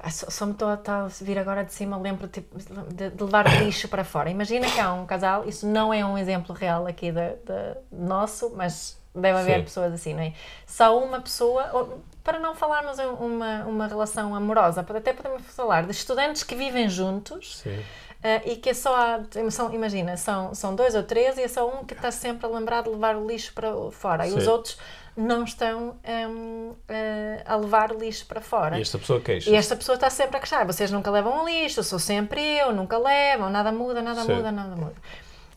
só, 0.10 0.30
só 0.30 0.46
me 0.46 0.54
estou 0.54 0.68
a, 0.70 0.78
tá 0.78 1.08
vir 1.22 1.38
agora 1.38 1.64
de 1.64 1.74
cima, 1.74 1.98
lembro 1.98 2.28
tipo, 2.28 2.58
de, 2.94 3.10
de 3.10 3.24
levar 3.24 3.46
o 3.48 3.64
lixo 3.64 3.88
para 3.88 4.04
fora. 4.04 4.30
Imagina 4.30 4.70
que 4.70 4.80
há 4.80 4.94
um 4.94 5.06
casal, 5.06 5.48
isso 5.48 5.68
não 5.68 5.94
é 5.94 6.06
um 6.06 6.18
exemplo 6.18 6.56
real 6.56 6.88
aqui 6.88 7.12
da, 7.12 7.34
da- 7.46 7.78
nosso, 7.92 8.52
mas 8.56 8.98
deve 9.14 9.38
haver 9.40 9.58
Sim. 9.60 9.64
pessoas 9.64 9.94
assim, 9.94 10.14
não 10.14 10.22
é? 10.22 10.34
Só 10.66 10.98
uma 11.04 11.20
pessoa, 11.20 11.70
ou, 11.74 12.02
para 12.24 12.40
não 12.40 12.56
falarmos 12.56 12.98
uma, 13.20 13.66
uma 13.66 13.88
relação 13.88 14.34
amorosa, 14.36 14.82
até 14.82 15.12
podemos 15.14 15.44
falar 15.48 15.84
de 15.86 15.92
estudantes 15.92 16.44
que 16.44 16.56
vivem 16.56 16.88
juntos. 16.88 17.58
Sim. 17.58 17.84
Ah, 18.22 18.42
e 18.46 18.58
que 18.58 18.70
é 18.70 18.74
só 18.74 18.94
há, 18.96 19.22
são, 19.50 19.74
imagina, 19.74 20.18
são, 20.18 20.54
são 20.54 20.76
dois 20.76 20.94
ou 20.94 21.04
três 21.04 21.38
e 21.38 21.44
é 21.44 21.48
só 21.48 21.68
um 21.70 21.86
que 21.86 21.94
está 21.94 22.12
sempre 22.12 22.46
a 22.46 22.50
lembrar 22.50 22.84
de 22.84 22.90
levar 22.90 23.16
o 23.16 23.26
lixo 23.26 23.54
para 23.54 23.70
fora 23.92 24.28
e 24.28 24.34
os 24.34 24.44
Sim. 24.44 24.50
outros 24.50 24.78
não 25.20 25.44
estão 25.44 25.98
hum, 26.30 26.74
ah, 26.88 27.54
a 27.54 27.56
levar 27.58 27.92
o 27.92 28.00
lixo 28.00 28.26
para 28.26 28.40
fora. 28.40 28.78
E 28.78 28.82
esta 28.82 28.98
pessoa 28.98 29.20
queixa. 29.20 29.50
E 29.50 29.56
esta 29.56 29.76
pessoa 29.76 29.96
está 29.96 30.10
sempre 30.10 30.38
a 30.38 30.40
queixar, 30.40 30.66
vocês 30.66 30.90
nunca 30.92 31.12
levam 31.12 31.44
o 31.44 31.46
lixo, 31.46 31.84
sou 31.84 32.00
sempre 32.00 32.42
eu, 32.42 32.74
nunca 32.74 32.98
levam, 32.98 33.50
nada 33.50 33.72
muda, 33.72 34.02
nada 34.02 34.22
Sim. 34.22 34.36
muda, 34.36 34.52
nada 34.52 34.76
muda. 34.76 34.96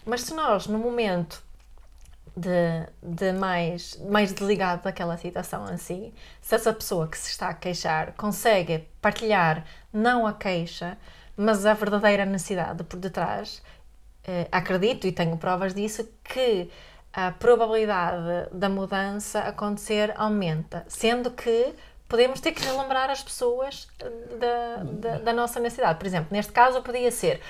Mas 0.04 0.22
se 0.22 0.34
nós, 0.34 0.66
no 0.66 0.78
momento 0.78 1.40
de, 2.36 2.86
de 3.00 3.32
mais, 3.32 3.96
mais 4.10 4.32
desligado 4.32 4.82
daquela 4.82 5.16
situação 5.16 5.72
em 5.72 5.76
si, 5.76 6.12
se 6.40 6.56
essa 6.56 6.72
pessoa 6.72 7.06
que 7.06 7.16
se 7.16 7.30
está 7.30 7.48
a 7.48 7.54
queixar 7.54 8.14
consegue 8.14 8.88
partilhar 9.00 9.64
não 9.92 10.26
a 10.26 10.32
queixa, 10.32 10.98
mas 11.36 11.64
a 11.64 11.72
verdadeira 11.72 12.26
necessidade 12.26 12.82
por 12.82 12.98
detrás, 12.98 13.62
eh, 14.24 14.48
acredito 14.50 15.06
e 15.06 15.12
tenho 15.12 15.36
provas 15.36 15.72
disso 15.72 16.08
que 16.24 16.68
a 17.12 17.30
probabilidade 17.30 18.48
da 18.52 18.68
mudança 18.68 19.40
acontecer 19.40 20.14
aumenta, 20.16 20.84
sendo 20.88 21.30
que 21.30 21.74
podemos 22.08 22.40
ter 22.40 22.52
que 22.52 22.64
relembrar 22.64 23.10
as 23.10 23.22
pessoas 23.22 23.88
da, 24.38 24.82
da, 24.84 25.18
da 25.18 25.32
nossa 25.32 25.60
necessidade. 25.60 25.98
Por 25.98 26.06
exemplo, 26.06 26.28
neste 26.30 26.52
caso 26.52 26.82
podia 26.82 27.10
ser, 27.10 27.40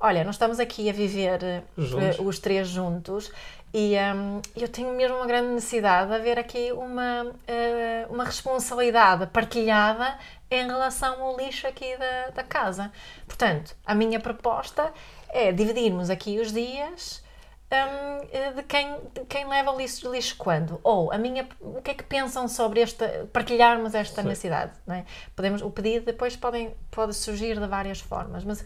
olha, 0.00 0.24
nós 0.24 0.34
estamos 0.36 0.60
aqui 0.60 0.88
a 0.88 0.92
viver 0.92 1.62
Juntos. 1.76 2.18
os 2.20 2.38
três 2.38 2.68
juntos 2.68 3.30
e 3.72 3.94
hum, 3.96 4.40
eu 4.56 4.68
tenho 4.68 4.92
mesmo 4.94 5.16
uma 5.16 5.26
grande 5.26 5.48
necessidade 5.48 6.08
de 6.08 6.16
haver 6.16 6.38
aqui 6.38 6.72
uma, 6.72 7.32
eh, 7.46 8.06
uma 8.08 8.24
responsabilidade 8.24 9.26
partilhada 9.26 10.18
em 10.50 10.66
relação 10.66 11.22
ao 11.22 11.36
lixo 11.36 11.66
aqui 11.66 11.96
da, 11.96 12.30
da 12.30 12.42
casa. 12.42 12.90
Portanto, 13.26 13.76
a 13.84 13.94
minha 13.94 14.18
proposta 14.18 14.92
é 15.28 15.52
dividirmos 15.52 16.08
aqui 16.08 16.40
os 16.40 16.52
dias 16.52 17.22
eh, 17.70 18.52
de, 18.52 18.62
quem, 18.62 18.96
de 19.14 19.24
quem 19.28 19.46
leva 19.46 19.70
o 19.70 19.76
lixo, 19.76 20.10
lixo 20.10 20.36
quando. 20.36 20.80
Ou 20.82 21.12
a 21.12 21.18
minha, 21.18 21.48
o 21.60 21.82
que 21.82 21.90
é 21.90 21.94
que 21.94 22.04
pensam 22.04 22.48
sobre 22.48 22.80
esta, 22.80 23.28
partilharmos 23.32 23.94
esta 23.94 24.22
Sim. 24.22 24.28
necessidade. 24.28 24.72
Não 24.86 24.96
é? 24.96 25.04
Podemos, 25.36 25.62
o 25.62 25.70
pedido 25.70 26.06
depois 26.06 26.36
podem, 26.36 26.74
pode 26.90 27.14
surgir 27.14 27.58
de 27.58 27.66
várias 27.66 28.00
formas, 28.00 28.44
mas 28.44 28.64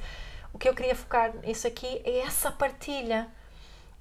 o 0.53 0.59
que 0.59 0.69
eu 0.69 0.75
queria 0.75 0.95
focar 0.95 1.33
isso 1.45 1.67
aqui 1.67 2.01
é 2.05 2.21
essa 2.21 2.51
partilha 2.51 3.29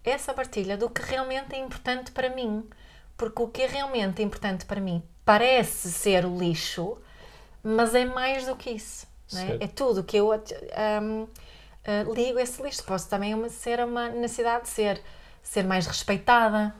essa 0.03 0.33
partilha 0.33 0.77
do 0.77 0.89
que 0.89 1.01
realmente 1.01 1.55
é 1.55 1.59
importante 1.59 2.11
para 2.11 2.29
mim. 2.29 2.67
Porque 3.15 3.41
o 3.41 3.47
que 3.47 3.61
é 3.61 3.67
realmente 3.67 4.21
importante 4.21 4.65
para 4.65 4.81
mim 4.81 5.03
parece 5.23 5.91
ser 5.91 6.25
o 6.25 6.37
lixo, 6.37 6.97
mas 7.63 7.93
é 7.93 8.05
mais 8.05 8.45
do 8.45 8.55
que 8.55 8.71
isso. 8.71 9.05
é? 9.35 9.65
É 9.65 9.67
tudo 9.67 10.03
que 10.03 10.17
eu 10.17 10.31
hum, 10.31 11.27
ah, 11.85 12.03
ligo 12.13 12.39
esse 12.39 12.61
lixo. 12.61 12.83
Posso 12.83 13.09
também 13.09 13.33
uma- 13.33 13.49
ser 13.49 13.79
uma 13.79 14.09
necessidade 14.09 14.63
de 14.63 14.69
ser, 14.69 15.01
ser 15.41 15.63
mais 15.63 15.85
respeitada 15.87 16.73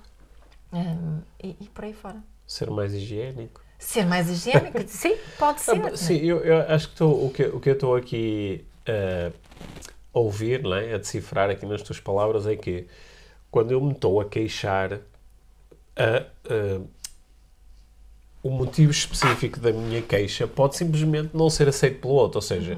hum, 0.73 1.21
e, 1.43 1.55
e 1.61 1.65
por 1.69 1.83
aí 1.85 1.93
fora. 1.93 2.17
Ser 2.47 2.69
mais 2.69 2.93
higiênico. 2.93 3.61
Ser 3.79 4.05
mais 4.05 4.29
higiênico? 4.29 4.79
Sim, 4.87 5.15
pode 5.39 5.61
ser. 5.61 5.71
Ah, 5.71 5.75
não 5.75 5.87
é? 5.87 5.95
sim, 5.97 6.17
eu, 6.17 6.39
eu 6.43 6.57
acho 6.73 6.89
que 6.89 6.95
tô- 6.95 7.09
o, 7.25 7.31
que, 7.33 7.43
o 7.45 7.59
que 7.59 7.69
eu 7.69 7.73
estou 7.73 7.95
aqui 7.95 8.63
eh, 8.85 9.31
a 10.13 10.19
ouvir, 10.19 10.61
não 10.61 10.73
é? 10.75 10.93
a 10.93 10.97
decifrar 10.97 11.49
aqui 11.49 11.65
nas 11.65 11.81
tuas 11.81 11.99
palavras, 11.99 12.45
é 12.45 12.55
que 12.55 12.85
quando 13.49 13.71
eu 13.71 13.81
me 13.81 13.91
estou 13.93 14.19
a 14.21 14.25
queixar, 14.25 14.93
a- 15.95 16.25
a- 16.47 16.81
o 18.43 18.49
motivo 18.49 18.91
específico 18.91 19.59
da 19.59 19.71
minha 19.71 20.01
queixa 20.01 20.47
pode 20.47 20.75
simplesmente 20.75 21.35
não 21.35 21.49
ser 21.49 21.67
aceito 21.69 22.01
pelo 22.01 22.13
outro. 22.15 22.37
Ou 22.37 22.41
seja, 22.41 22.77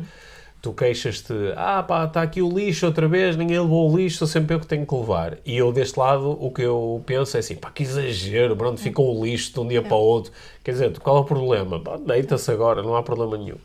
tu 0.64 0.72
queixas-te, 0.72 1.34
ah 1.58 1.84
pá, 1.84 2.06
está 2.06 2.22
aqui 2.22 2.42
o 2.42 2.48
lixo 2.50 2.86
outra 2.86 3.06
vez, 3.06 3.36
ninguém 3.36 3.60
levou 3.60 3.92
o 3.92 3.98
lixo, 3.98 4.20
sou 4.20 4.28
sempre 4.30 4.56
eu 4.56 4.62
que 4.62 4.66
tenho 4.66 4.88
que 4.88 4.96
levar. 4.96 5.38
E 5.46 5.58
eu 5.58 5.74
deste 5.74 6.00
lado, 6.00 6.38
o 6.40 6.50
que 6.52 6.62
eu 6.62 7.04
penso 7.06 7.36
é 7.36 7.42
assim, 7.42 7.58
pá, 7.58 7.70
que 7.70 7.84
exagero, 7.84 8.56
para 8.56 8.70
onde 8.70 8.82
ficou 8.82 9.14
o 9.14 9.26
lixo 9.26 9.52
de 9.52 9.60
um 9.60 9.68
dia 9.68 9.82
para 9.82 9.98
o 9.98 10.00
outro? 10.00 10.32
Quer 10.64 10.72
dizer, 10.72 10.98
qual 11.00 11.18
é 11.18 11.20
o 11.20 11.26
problema? 11.26 11.82
Pá, 11.82 11.98
Deita-se 11.98 12.50
agora, 12.50 12.82
não 12.82 12.96
há 12.96 13.04
problema 13.04 13.38
nenhum. 13.38 13.58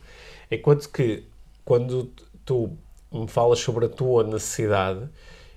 Enquanto 0.51 0.89
que, 0.89 1.23
quando 1.63 2.11
tu 2.43 2.69
me 3.13 3.29
falas 3.29 3.59
sobre 3.59 3.85
a 3.85 3.89
tua 3.89 4.25
necessidade, 4.25 5.07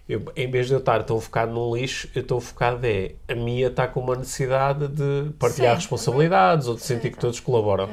eu, 0.08 0.22
em 0.36 0.48
vez 0.48 0.68
de 0.68 0.74
eu 0.74 0.78
estar 0.78 1.02
tão 1.02 1.20
focado 1.20 1.52
num 1.52 1.74
lixo, 1.74 2.08
eu 2.14 2.22
estou 2.22 2.40
focado 2.40 2.86
é, 2.86 3.16
a 3.28 3.34
minha 3.34 3.66
está 3.66 3.88
com 3.88 3.98
uma 3.98 4.14
necessidade 4.14 4.86
de 4.86 5.32
partilhar 5.40 5.72
Sim, 5.72 5.80
responsabilidades 5.80 6.68
ou 6.68 6.76
de 6.76 6.82
sentir 6.82 7.10
que 7.10 7.18
todos 7.18 7.40
colaboram. 7.40 7.88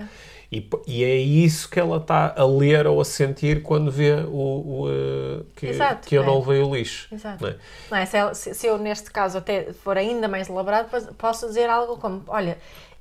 E, 0.52 0.68
e 0.88 1.04
é 1.04 1.16
isso 1.16 1.70
que 1.70 1.80
ela 1.80 1.98
está 1.98 2.34
a 2.36 2.44
ler 2.44 2.88
ou 2.88 3.00
a 3.00 3.06
sentir 3.06 3.62
quando 3.62 3.92
vê 3.92 4.14
o, 4.14 4.32
o, 4.32 4.86
eh, 4.90 5.44
que, 5.56 5.68
Exato, 5.68 6.08
que 6.08 6.16
eu 6.16 6.24
é. 6.24 6.26
não 6.26 6.40
levei 6.40 6.62
o 6.64 6.74
lixo. 6.76 7.08
Exato. 7.14 7.44
não 7.44 7.50
é? 7.52 7.56
Não 7.92 7.98
é? 8.00 8.06
Se, 8.08 8.18
ela- 8.18 8.34
se- 8.34 8.66
eu, 8.68 8.78
neste 8.80 9.12
caso, 9.12 9.38
até 9.38 9.72
for 9.74 9.96
ainda 9.96 10.28
mais 10.28 10.50
elaborado, 10.50 10.90
posso 11.20 11.46
dizer 11.48 11.70
algo 11.70 11.98
como: 11.98 12.24
olha, 12.28 12.58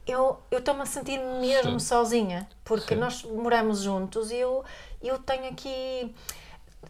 eu 0.07 0.39
eu 0.51 0.59
estou-me 0.59 0.83
a 0.83 0.87
sentir 0.87 1.19
mesmo 1.41 1.81
Sim. 1.81 1.87
sozinha, 1.87 2.47
porque 2.65 2.95
Sim. 2.95 3.01
nós 3.01 3.23
moramos 3.23 3.81
juntos 3.81 4.31
e 4.31 4.37
eu, 4.37 4.63
eu 5.03 5.19
tenho 5.19 5.49
aqui. 5.51 6.15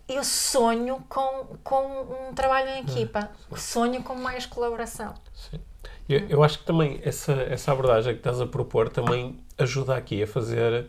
Eu 0.08 0.24
sonho 0.24 1.02
com, 1.08 1.46
com 1.62 2.28
um 2.30 2.34
trabalho 2.34 2.68
em 2.70 2.80
equipa, 2.80 3.30
sonho 3.56 4.02
com 4.02 4.14
mais 4.14 4.44
colaboração. 4.44 5.14
Sim. 5.34 5.60
Eu, 6.08 6.20
eu 6.28 6.42
acho 6.42 6.60
que 6.60 6.64
também 6.64 7.00
essa, 7.02 7.32
essa 7.32 7.72
abordagem 7.72 8.14
que 8.14 8.20
estás 8.20 8.40
a 8.40 8.46
propor 8.46 8.88
também 8.88 9.38
ajuda 9.58 9.94
aqui 9.94 10.22
a 10.22 10.26
fazer, 10.26 10.86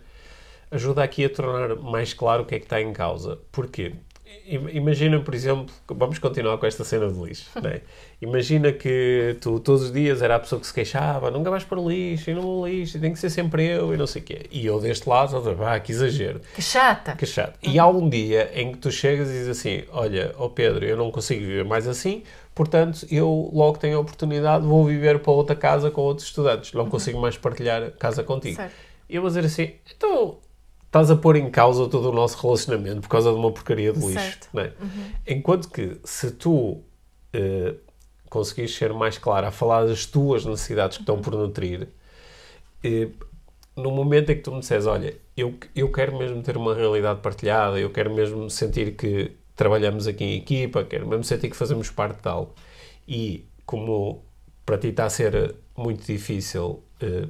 ajuda 0.72 1.04
aqui 1.04 1.26
a 1.26 1.30
tornar 1.30 1.76
mais 1.76 2.14
claro 2.14 2.44
o 2.44 2.46
que 2.46 2.56
é 2.56 2.60
que 2.60 2.66
está 2.66 2.82
em 2.82 2.94
causa. 2.94 3.38
Porquê? 3.52 3.94
Imagina, 4.46 5.20
por 5.20 5.34
exemplo, 5.34 5.74
vamos 5.88 6.20
continuar 6.20 6.58
com 6.58 6.66
esta 6.66 6.84
cena 6.84 7.12
de 7.12 7.20
lixo. 7.20 7.50
não 7.62 7.70
é? 7.70 7.82
Imagina 8.22 8.72
que 8.72 9.36
tu 9.42 9.60
todos 9.60 9.84
os 9.84 9.92
dias 9.92 10.22
era 10.22 10.36
a 10.36 10.40
pessoa 10.40 10.60
que 10.60 10.68
se 10.68 10.74
queixava, 10.74 11.32
nunca 11.32 11.50
vais 11.50 11.64
para 11.64 11.80
o 11.80 11.90
lixo, 11.90 12.30
e 12.30 12.34
não 12.34 12.68
lixo, 12.68 12.98
e 12.98 13.00
tem 13.00 13.12
que 13.12 13.20
ser 13.20 13.30
sempre 13.30 13.66
eu, 13.66 13.94
e 13.94 13.98
não 13.98 14.08
sei 14.08 14.22
o 14.22 14.26
quê. 14.26 14.46
E 14.52 14.66
eu 14.66 14.80
deste 14.80 15.08
lado, 15.10 15.36
ah, 15.64 15.80
que 15.80 15.92
exagero. 15.92 16.42
Que 16.54 16.62
chata! 16.62 17.16
Que 17.16 17.26
chato. 17.26 17.58
E 17.62 17.78
há 17.80 17.88
um 17.88 18.08
dia 18.08 18.52
em 18.54 18.72
que 18.72 18.78
tu 18.78 18.92
chegas 18.92 19.30
e 19.30 19.34
dizes 19.34 19.50
assim: 19.50 19.84
Olha, 19.92 20.34
ó 20.38 20.48
Pedro, 20.48 20.86
eu 20.86 20.96
não 20.96 21.12
consigo 21.12 21.42
viver 21.42 21.66
mais 21.66 21.88
assim, 21.88 22.24
portanto, 22.60 23.08
eu 23.10 23.50
logo 23.54 23.78
tenho 23.78 23.95
a 23.95 24.02
oportunidade, 24.02 24.65
vou 24.65 24.84
viver 24.84 25.19
para 25.19 25.32
outra 25.32 25.56
casa 25.56 25.89
com 25.89 26.02
outros 26.02 26.28
estudantes. 26.28 26.74
Não 26.74 26.89
consigo 26.89 27.17
mais 27.17 27.38
partilhar 27.38 27.91
casa 27.91 28.22
contigo. 28.22 28.58
Certo. 28.58 28.76
E 29.08 29.15
eu 29.15 29.22
vou 29.22 29.30
dizer 29.30 29.45
assim: 29.45 29.76
Então, 29.95 30.39
estás 30.86 31.10
a 31.10 31.15
pôr 31.15 31.38
em 31.38 31.50
causa 31.50 31.88
todo 31.88 32.10
o 32.10 32.12
nosso 32.12 32.38
relacionamento 32.41 33.00
por 33.00 33.08
causa 33.08 33.32
de 33.32 33.38
uma 33.38 33.50
porcaria 33.50 33.93
de 33.93 34.00
lixo. 34.00 34.19
Certo. 34.19 34.50
Não 34.52 34.62
é? 34.62 34.74
Enquanto 35.26 35.69
que, 35.69 36.02
se 36.04 36.32
tu 36.32 36.84
eh, 37.32 37.76
conseguires 38.30 38.76
ser 38.76 38.91
mais 38.91 39.17
clara 39.17 39.48
a 39.48 39.52
falar 39.52 39.86
das 39.86 40.06
tuas 40.06 40.45
necessidades 40.45 40.98
que 40.98 41.04
estão 41.04 41.22
por 41.22 41.34
nutrir, 41.36 41.88
eh, 42.84 43.08
no 43.74 43.89
momento 43.89 44.34
em 44.34 44.36
que 44.36 44.41
tu 44.41 44.52
me 44.52 44.60
disseres, 44.60 44.86
olha, 44.86 45.15
eu, 45.38 45.56
eu 45.74 45.89
quero 45.93 46.17
mesmo 46.17 46.43
ter 46.43 46.58
uma 46.58 46.76
realidade 46.76 47.22
partilhada, 47.22 47.80
eu 47.80 47.89
quero 47.89 48.13
mesmo 48.13 48.50
sentir 48.50 48.98
que 48.98 49.32
trabalhamos 49.60 50.08
aqui 50.08 50.24
em 50.24 50.38
equipa, 50.38 50.86
quero 50.86 51.06
mesmo 51.06 51.26
sentir 51.26 51.50
que 51.50 51.56
fazemos 51.56 51.89
parte 51.89 52.22
de 52.22 52.30
algo. 52.30 52.54
E 53.06 53.45
como 53.65 54.24
para 54.65 54.78
ti 54.78 54.88
está 54.88 55.04
a 55.04 55.10
ser 55.10 55.54
muito 55.76 56.06
difícil 56.06 56.82
eh, 57.02 57.28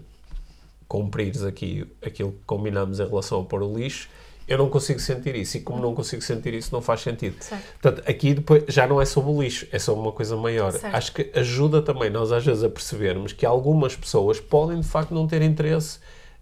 cumprires 0.88 1.44
aqui 1.44 1.88
aquilo 2.06 2.34
que 2.34 2.46
combinamos 2.46 3.00
em 3.00 3.08
relação 3.08 3.42
a 3.42 3.46
pôr 3.46 3.64
o 3.64 3.76
lixo, 3.76 4.08
eu 4.48 4.60
não 4.60 4.70
consigo 4.70 5.00
sentir 5.00 5.36
isso. 5.36 5.58
E 5.58 5.62
como 5.62 5.82
não 5.82 5.96
consigo 5.96 6.22
sentir 6.22 6.54
isso, 6.54 6.72
não 6.72 6.84
faz 6.84 7.02
sentido. 7.02 7.42
Certo. 7.42 7.64
Portanto, 7.82 8.08
aqui 8.08 8.36
depois 8.36 8.64
já 8.68 8.86
não 8.86 9.02
é 9.02 9.06
sobre 9.06 9.32
o 9.32 9.42
lixo, 9.42 9.68
é 9.72 9.80
sobre 9.80 10.02
uma 10.04 10.12
coisa 10.12 10.38
maior. 10.38 10.72
Certo. 10.74 10.96
Acho 10.96 11.12
que 11.12 11.32
ajuda 11.34 11.82
também 11.82 12.12
nós 12.12 12.32
às 12.32 12.46
vezes 12.46 12.64
a 12.64 12.70
percebermos 12.70 13.34
que 13.34 13.44
algumas 13.44 13.96
pessoas 13.96 14.40
podem 14.40 14.80
de 14.82 14.88
facto 14.88 15.16
não 15.16 15.26
ter 15.26 15.42
interesse 15.42 15.98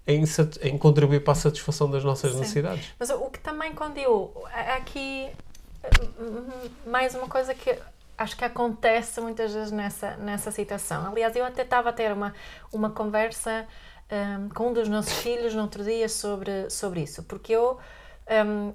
em, 0.05 0.25
em 0.63 0.77
contribuir 0.77 1.23
para 1.23 1.31
a 1.31 1.35
satisfação 1.35 1.89
das 1.89 2.03
nossas 2.03 2.33
Sim. 2.33 2.39
necessidades. 2.39 2.89
Mas 2.99 3.09
o 3.09 3.29
que 3.29 3.39
também 3.39 3.71
quando 3.71 3.97
eu 3.97 4.33
aqui 4.75 5.29
mais 6.85 7.15
uma 7.15 7.27
coisa 7.27 7.53
que 7.53 7.77
acho 8.17 8.35
que 8.35 8.43
acontece 8.43 9.21
muitas 9.21 9.53
vezes 9.53 9.71
nessa, 9.71 10.17
nessa 10.17 10.51
situação. 10.51 11.05
Aliás, 11.07 11.35
eu 11.35 11.45
até 11.45 11.61
estava 11.61 11.89
a 11.89 11.93
ter 11.93 12.11
uma, 12.11 12.33
uma 12.73 12.89
conversa 12.89 13.67
hum, 14.11 14.49
com 14.49 14.69
um 14.69 14.73
dos 14.73 14.89
nossos 14.89 15.13
filhos 15.19 15.53
no 15.53 15.61
outro 15.61 15.83
dia 15.83 16.09
sobre, 16.09 16.69
sobre 16.69 17.01
isso, 17.01 17.23
porque 17.23 17.53
eu 17.53 17.77
hum, 18.45 18.73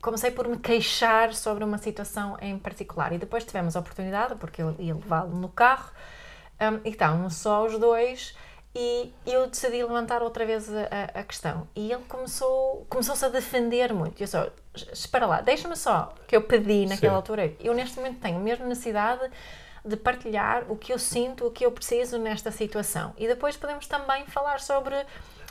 comecei 0.00 0.32
por 0.32 0.48
me 0.48 0.58
queixar 0.58 1.32
sobre 1.32 1.62
uma 1.62 1.78
situação 1.78 2.36
em 2.40 2.58
particular 2.58 3.12
e 3.12 3.18
depois 3.18 3.44
tivemos 3.44 3.76
a 3.76 3.80
oportunidade, 3.80 4.34
porque 4.34 4.60
eu 4.60 4.74
ia 4.78 4.94
levá-lo 4.94 5.36
no 5.36 5.48
carro 5.48 5.92
hum, 6.60 6.80
e 6.84 6.90
estávamos 6.90 7.36
só 7.36 7.64
os 7.64 7.78
dois 7.78 8.34
e 8.74 9.12
eu 9.26 9.46
decidi 9.46 9.82
levantar 9.82 10.22
outra 10.22 10.46
vez 10.46 10.68
a, 10.74 11.20
a- 11.20 11.22
questão 11.24 11.68
e 11.76 11.92
ele 11.92 12.02
começou 12.08 12.86
começou-se 12.88 13.24
a 13.24 13.28
defender 13.28 13.92
muito 13.92 14.22
eu 14.22 14.26
só, 14.26 14.48
espera 14.92 15.26
lá, 15.26 15.40
deixa-me 15.42 15.76
só 15.76 16.14
que 16.26 16.34
eu 16.34 16.42
pedi 16.42 16.86
naquela 16.86 17.12
Sim. 17.12 17.16
altura 17.16 17.52
eu 17.60 17.74
neste 17.74 17.96
momento 17.96 18.20
tenho 18.20 18.38
mesmo 18.40 18.66
necessidade 18.66 19.30
de 19.84 19.96
partilhar 19.96 20.64
o 20.70 20.76
que 20.76 20.92
eu 20.92 20.98
sinto, 20.98 21.46
o 21.46 21.50
que 21.50 21.66
eu 21.66 21.72
preciso 21.72 22.16
nesta 22.18 22.50
situação 22.50 23.12
e 23.18 23.26
depois 23.26 23.56
podemos 23.56 23.86
também 23.86 24.24
falar 24.26 24.60
sobre 24.60 24.94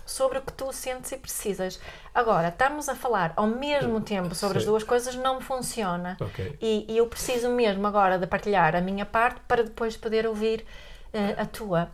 sobre 0.03 0.39
o 0.39 0.41
que 0.41 0.51
tu 0.51 0.73
sentes 0.73 1.11
e 1.11 1.17
precisas. 1.17 1.79
Agora, 2.13 2.47
estamos 2.49 2.89
a 2.89 2.95
falar 2.95 3.31
ao 3.35 3.45
mesmo 3.47 4.01
tempo 4.01 4.33
sobre 4.33 4.57
as 4.57 4.63
Sim. 4.63 4.69
duas 4.71 4.83
coisas 4.83 5.15
não 5.15 5.39
funciona. 5.39 6.17
Ok. 6.19 6.57
E, 6.59 6.85
e 6.91 6.97
eu 6.97 7.05
preciso 7.07 7.47
mesmo 7.49 7.85
agora 7.85 8.17
de 8.17 8.25
partilhar 8.25 8.75
a 8.75 8.81
minha 8.81 9.05
parte 9.05 9.39
para 9.47 9.63
depois 9.63 9.95
poder 9.95 10.25
ouvir 10.25 10.65
eh, 11.13 11.35
a 11.37 11.45
tua. 11.45 11.89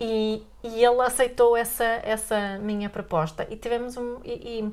E, 0.00 0.42
e 0.62 0.84
ele 0.84 1.00
aceitou 1.02 1.56
essa, 1.56 1.84
essa 1.84 2.58
minha 2.58 2.90
proposta. 2.90 3.46
E 3.50 3.56
tivemos 3.56 3.96
um. 3.96 4.20
E, 4.24 4.60
e 4.60 4.72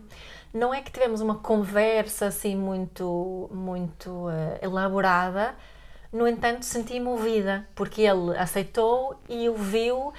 não 0.53 0.73
é 0.73 0.81
que 0.81 0.91
tivemos 0.91 1.21
uma 1.21 1.36
conversa 1.36 2.27
assim 2.27 2.55
muito, 2.55 3.49
muito 3.53 4.29
eh, 4.29 4.60
elaborada, 4.65 5.55
no 6.12 6.27
entanto 6.27 6.65
senti-me 6.65 7.07
ouvida, 7.07 7.65
porque 7.73 8.01
ele 8.01 8.38
aceitou 8.38 9.19
e 9.29 9.47
ouviu. 9.47 10.13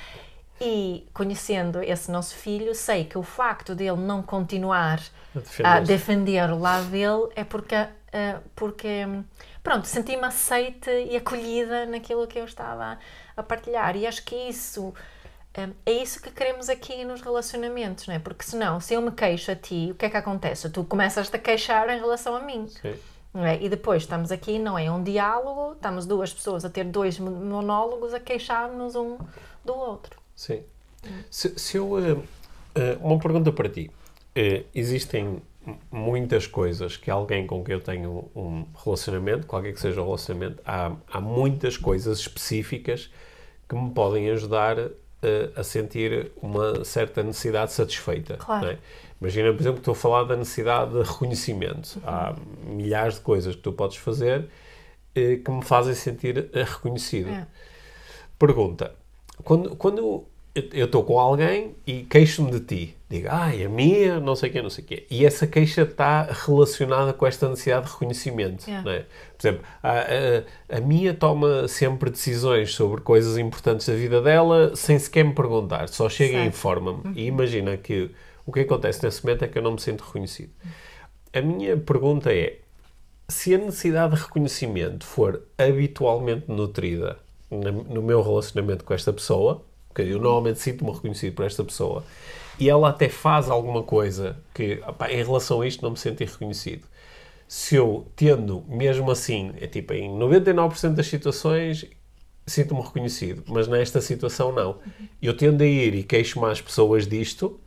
E 0.65 1.09
conhecendo 1.13 1.83
esse 1.83 2.11
nosso 2.11 2.37
filho, 2.37 2.73
sei 2.73 3.05
que 3.05 3.19
o 3.19 3.23
facto 3.23 3.75
dele 3.75 3.97
não 3.97 4.23
continuar 4.23 5.01
A 5.65 5.81
defender 5.81 6.51
o 6.51 6.59
lado 6.59 6.87
dele 6.87 7.29
é 7.35 7.45
porque, 7.45 7.75
eh, 8.13 8.39
porque 8.55 9.07
pronto, 9.63 9.87
senti-me 9.87 10.25
aceite 10.25 10.91
e 10.91 11.17
acolhida 11.17 11.87
naquilo 11.87 12.27
que 12.27 12.39
eu 12.39 12.45
estava 12.45 12.99
a 13.37 13.43
partilhar. 13.43 13.97
E 13.97 14.07
acho 14.07 14.25
que 14.25 14.35
isso 14.35 14.93
hum, 15.59 15.73
é 15.87 15.93
isso 15.93 16.21
que 16.21 16.31
queremos 16.31 16.69
aqui 16.69 17.05
nos 17.05 17.21
relacionamentos, 17.21 18.07
não 18.07 18.15
é? 18.15 18.19
Porque 18.19 18.43
senão, 18.45 18.81
se 18.81 18.95
eu 18.95 19.03
me 19.03 19.13
queixo 19.13 19.51
a 19.51 19.57
ti, 19.57 19.89
o 19.93 19.95
que 19.95 20.07
é 20.07 20.11
que 20.11 20.17
acontece? 20.17 20.69
Tu 20.71 20.85
começas-te 20.85 21.35
a 21.37 21.39
queixar 21.39 21.89
em 21.91 21.99
relação 21.99 22.35
a 22.35 22.41
mim. 22.41 22.67
Sim. 22.69 22.95
é? 23.35 23.63
E 23.63 23.69
depois 23.69 24.03
estamos 24.03 24.31
aqui, 24.33 24.59
não 24.59 24.79
é 24.79 24.91
um 24.91 25.03
diálogo, 25.03 25.73
estamos 25.75 26.07
duas 26.07 26.33
pessoas 26.33 26.65
a 26.65 26.71
ter 26.71 26.85
dois 26.85 27.19
mon- 27.19 27.31
monólogos 27.31 28.13
a 28.15 28.21
queixar-nos 28.21 28.95
um 28.97 29.17
do 29.65 29.75
outro. 29.75 30.21
Sim. 30.35 30.63
Se, 31.31 31.59
se 31.59 31.77
eu. 31.77 31.99
eh, 31.99 32.17
eh, 32.75 32.97
uma 33.01 33.19
pergunta 33.19 33.51
para 33.53 33.69
ti. 33.69 33.91
Eh, 34.35 34.65
existem 34.75 35.43
muitas 35.91 36.47
coisas 36.47 36.97
que 36.97 37.11
alguém 37.11 37.47
com 37.47 37.63
quem 37.63 37.75
eu 37.75 37.81
tenho 37.81 38.31
um 38.35 38.65
relacionamento, 38.85 39.47
qualquer 39.47 39.73
que 39.73 39.81
seja 39.81 40.01
o 40.01 40.05
relacionamento, 40.05 40.63
há, 40.65 40.93
há 41.11 41.21
muitas 41.21 41.77
coisas 41.77 42.19
específicas 42.19 43.11
que 43.69 43.75
me 43.75 43.91
podem 43.91 44.31
ajudar 44.31 44.77
eh, 44.79 45.51
a 45.55 45.63
sentir 45.63 46.33
uma 46.43 46.85
certa 46.85 47.23
necessidade 47.23 47.73
satisfeita. 47.73 48.37
Claro. 48.37 48.67
não 48.67 48.73
é? 48.73 48.79
Imagina, 49.21 49.53
por 49.53 49.61
exemplo, 49.61 49.75
que 49.75 49.81
estou 49.83 49.93
a 49.93 49.97
falar 49.97 50.25
da 50.25 50.37
necessidade 50.37 50.93
de 50.93 51.03
reconhecimento. 51.03 52.03
Há 52.05 52.35
milhares 52.67 53.15
de 53.15 53.21
coisas 53.21 53.55
que 53.55 53.63
tu 53.63 53.73
podes 53.73 53.97
fazer 53.97 54.49
eh, 55.15 55.37
que 55.37 55.51
me 55.51 55.63
fazem 55.63 55.95
sentir 55.95 56.51
eh, 56.53 56.65
reconhecido. 56.65 57.31
É. 57.31 57.47
Pergunta: 58.37 58.93
quando, 59.45 59.77
quando 59.77 60.27
eu- 60.55 60.85
estou 60.87 61.03
com 61.05 61.19
alguém 61.19 61.75
e 61.87 62.03
queixo-me 62.03 62.51
de 62.51 62.61
ti, 62.61 62.97
digo, 63.09 63.29
ai, 63.31 63.65
a 63.65 63.69
minha, 63.69 64.21
não 64.21 64.35
sei 64.37 64.51
o 64.51 64.53
quê, 64.53 64.63
não 64.63 64.69
sei 64.71 64.85
o 64.85 64.87
quê, 64.87 65.07
e 65.11 65.25
essa 65.25 65.47
queixa 65.47 65.83
está 65.83 66.25
relacionada 66.31 67.13
com 67.13 67.27
esta 67.27 67.49
necessidade 67.49 67.87
de 67.87 67.93
reconhecimento, 67.93 68.65
não 68.83 68.91
é? 68.93 69.07
Por 69.39 69.47
exemplo, 69.49 69.65
a, 69.83 69.93
a, 70.73 70.77
a 70.79 70.81
minha 70.81 71.15
toma 71.15 71.67
sempre 71.69 72.11
decisões 72.11 72.75
sobre 72.75 73.01
coisas 73.01 73.39
importantes 73.39 73.87
da 73.89 73.95
vida 73.95 74.21
dela 74.21 74.77
sem 74.77 74.99
sequer 74.99 75.25
me 75.25 75.35
perguntar, 75.35 75.89
só 75.89 76.09
chega 76.09 76.33
e 76.33 76.37
Certo. 76.37 76.49
informa-me. 76.49 77.03
E 77.19 77.27
imagina 77.27 77.77
que 77.77 78.11
o 78.47 78.53
que 78.53 78.61
acontece 78.61 79.03
nesse 79.05 79.25
momento 79.25 79.45
é 79.45 79.49
que 79.49 79.57
eu 79.59 79.63
não 79.63 79.73
me 79.73 79.81
sinto 79.81 80.03
reconhecido. 80.05 80.51
A 81.33 81.41
minha 81.41 81.77
pergunta 81.79 82.33
é: 82.33 82.59
se 83.29 83.55
a 83.55 83.59
necessidade 83.59 84.15
de 84.17 84.21
reconhecimento 84.23 85.07
for 85.07 85.43
habitualmente 85.57 86.45
nutrida 86.49 87.19
no 87.51 88.03
meu 88.03 88.23
relacionamento 88.23 88.85
com 88.85 88.93
esta 88.95 89.13
pessoa, 89.13 89.65
porque 89.93 90.03
eu 90.03 90.19
normalmente 90.19 90.59
sinto-me 90.59 90.91
reconhecido 90.91 91.35
por 91.35 91.45
esta 91.45 91.63
pessoa, 91.63 92.05
e 92.59 92.69
ela 92.69 92.89
até 92.89 93.09
faz 93.09 93.51
alguma 93.51 93.83
coisa 93.83 94.37
que, 94.55 94.83
opá, 94.87 95.11
em 95.11 95.23
relação 95.23 95.61
a 95.61 95.67
isto, 95.67 95.83
não 95.83 95.91
me 95.91 95.99
senti 95.99 96.25
reconhecido. 96.25 96.87
Se 97.47 97.77
eu 97.77 98.07
tendo, 98.17 98.65
mesmo 98.69 99.11
assim, 99.11 99.53
é 99.61 99.67
tipo, 99.67 99.93
em 99.93 100.11
99% 100.11 100.95
das 100.95 101.07
situações, 101.07 101.87
sinto-me 102.47 102.81
reconhecido, 102.81 103.45
mas 103.47 103.69
nesta 103.69 104.01
situação 104.01 104.53
não. 104.53 104.79
Eu 105.21 105.37
tendo 105.37 105.63
a 105.63 105.67
ir 105.67 105.95
e 105.95 106.03
queixo-me 106.03 106.47
às 106.47 106.61
pessoas 106.61 107.07
disto, 107.07 107.61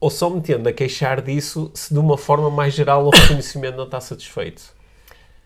ou 0.00 0.10
só 0.10 0.30
me 0.30 0.40
tendo 0.40 0.68
a 0.68 0.72
queixar 0.72 1.20
disso 1.20 1.70
se 1.74 1.92
de 1.92 1.98
uma 1.98 2.16
forma 2.16 2.50
mais 2.50 2.72
geral 2.72 3.04
o 3.04 3.10
reconhecimento 3.10 3.76
não 3.76 3.84
está 3.84 4.00
satisfeito. 4.00 4.74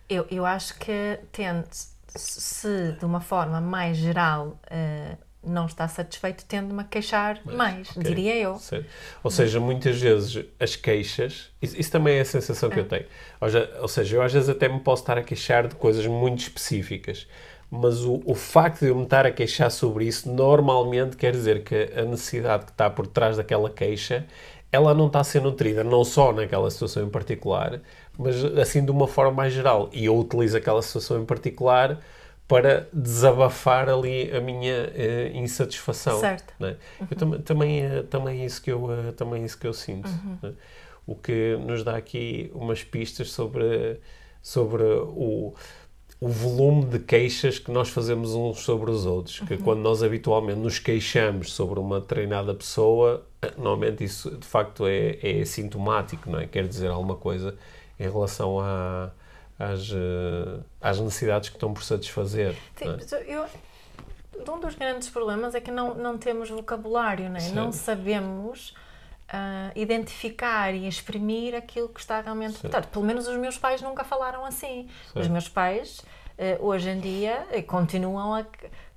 Eu, 0.09 0.27
eu 0.31 0.45
acho 0.45 0.79
que 0.79 1.19
tente, 1.33 1.87
se 2.09 2.93
de 2.99 3.05
uma 3.05 3.21
forma 3.21 3.61
mais 3.61 3.97
geral 3.97 4.61
eh, 4.71 5.17
não 5.45 5.67
está 5.67 5.89
satisfeito, 5.89 6.45
tende-me 6.45 6.81
a 6.81 6.85
queixar 6.85 7.41
mais, 7.45 7.97
Ok, 7.97 8.03
diria 8.03 8.37
eu. 8.37 8.57
certo. 8.59 8.87
Ou 9.23 9.31
seja, 9.31 9.59
muitas 9.61 10.01
vezes 10.01 10.45
as 10.61 10.77
queixas, 10.77 11.51
isso, 11.61 11.79
isso 11.81 11.91
também 11.91 12.17
é 12.19 12.21
a 12.21 12.25
sensação 12.25 12.71
que 12.71 12.79
eu 12.79 12.87
tenho. 12.89 13.07
Ou, 13.41 13.49
já- 13.49 13.69
ou 13.81 13.89
seja, 13.89 14.17
eu 14.17 14.23
às 14.23 14.33
vezes 14.33 14.49
até 14.49 14.69
me 14.69 14.81
posso 14.81 15.03
estar 15.03 15.19
a 15.19 15.23
queixar 15.23 15.67
de 15.69 15.75
coisas 15.75 16.07
muito 16.07 16.41
específicas, 16.41 17.27
mas 17.71 18.03
o, 18.05 18.23
o 18.25 18.35
facto 18.35 18.81
de 18.81 18.89
eu 18.89 18.95
me 18.97 19.05
estar 19.05 19.27
a 19.27 19.33
queixar 19.33 19.71
sobre 19.71 20.05
isso 20.07 20.31
normalmente 20.31 21.17
quer 21.17 21.33
dizer 21.33 21.65
que 21.65 21.91
a 21.97 22.05
necessidade 22.05 22.67
que 22.67 22.71
está 22.73 22.89
por 22.91 23.07
trás 23.07 23.37
daquela 23.37 23.71
queixa 23.71 24.27
ela 24.71 24.95
não 24.95 25.07
está 25.07 25.21
a 25.21 25.25
ser 25.25 25.43
nutrida 25.43 25.85
não 25.85 26.03
só 26.05 26.33
naquela 26.33 26.71
situação 26.71 27.05
em 27.05 27.11
particular, 27.11 27.81
mas 28.19 28.43
assim 28.59 28.83
de 28.85 28.91
uma 28.91 29.07
forma 29.07 29.33
mais 29.33 29.53
geral. 29.53 29.91
E 29.93 30.07
eu 30.07 30.17
utilizo 30.19 30.57
aquela 30.57 30.81
situação 30.81 31.21
em 31.21 31.27
particular 31.27 32.01
para 32.53 32.89
desabafar 32.93 33.89
ali 33.89 34.31
a 34.31 34.41
minha 34.41 34.93
eh, 34.95 35.31
insatisfação. 35.35 36.21
Certo. 36.21 36.53
né? 36.61 36.77
Eu 37.11 37.17
tam 37.17 37.31
também, 37.41 37.81
é- 37.81 38.03
também, 38.03 38.43
é 38.43 38.45
isso 38.45 38.61
que 38.63 38.71
eu, 38.71 38.93
eh, 38.93 39.13
também 39.13 39.43
é 39.43 39.47
isso 39.47 39.59
que 39.59 39.67
eu 39.67 39.73
sinto. 39.73 40.09
né? 40.43 40.53
O 41.07 41.15
que 41.15 41.57
nos 41.67 41.83
dá 41.83 41.97
aqui 41.97 42.51
umas 42.55 42.85
pistas 42.85 43.31
sobre, 43.33 43.99
sobre 44.43 44.83
o, 44.85 45.55
o 46.21 46.29
volume 46.29 46.85
de 46.85 46.99
queixas 47.01 47.59
que 47.59 47.71
nós 47.73 47.89
fazemos 47.89 48.35
uns 48.35 48.61
sobre 48.61 48.91
os 48.91 49.05
outros. 49.07 49.41
Que 49.41 49.57
quando 49.57 49.81
nós 49.81 50.03
habitualmente 50.03 50.59
nos 50.61 50.79
queixamos 50.79 51.53
sobre 51.53 51.81
uma 51.81 52.01
treinada 52.01 52.55
pessoa, 52.55 53.27
normalmente 53.57 54.05
isso 54.05 54.31
de 54.31 54.47
facto 54.47 54.87
é, 54.87 55.19
é 55.23 55.45
sintomático, 55.45 56.31
não 56.31 56.39
é? 56.39 56.47
Quer 56.47 56.69
dizer 56.69 56.89
alguma 56.89 57.17
coisa 57.17 57.57
em 57.99 58.05
relação 58.05 58.61
a, 58.61 59.11
às, 59.63 59.91
eh, 59.91 60.61
às 60.81 60.99
necessidades 60.99 61.49
que 61.49 61.57
estão 61.57 61.73
por 61.73 61.83
satisfazer. 61.83 62.57
Sim, 62.77 62.87
não 62.87 62.95
é? 62.95 63.25
eu, 63.27 63.47
um 64.49 64.61
dos 64.61 64.75
grandes 64.75 65.09
problemas 65.09 65.55
é 65.55 65.61
que 65.61 65.71
não, 65.71 65.95
não 65.95 66.19
temos 66.19 66.51
vocabulário, 66.51 67.29
né? 67.29 67.41
Sim. 67.41 67.55
não 67.55 67.71
sabemos 67.71 68.75
ah, 69.29 69.71
identificar 69.75 70.75
e 70.75 70.87
exprimir 70.87 71.55
aquilo 71.55 71.89
que 71.89 72.01
está 72.01 72.21
realmente 72.21 72.55
Sim. 72.55 72.63
portanto, 72.63 72.89
Pelo 72.89 73.05
menos 73.05 73.27
os 73.27 73.37
meus 73.37 73.57
pais 73.57 73.81
nunca 73.81 74.05
falaram 74.05 74.45
assim. 74.45 74.89
Sim. 75.13 75.21
Os 75.21 75.29
meus 75.29 75.49
pais, 75.49 76.03
eh, 76.37 76.59
hoje 76.61 76.91
em 76.91 77.01
dia, 77.01 77.47
eh, 77.51 77.63
continuam 77.63 78.35
a, 78.35 78.45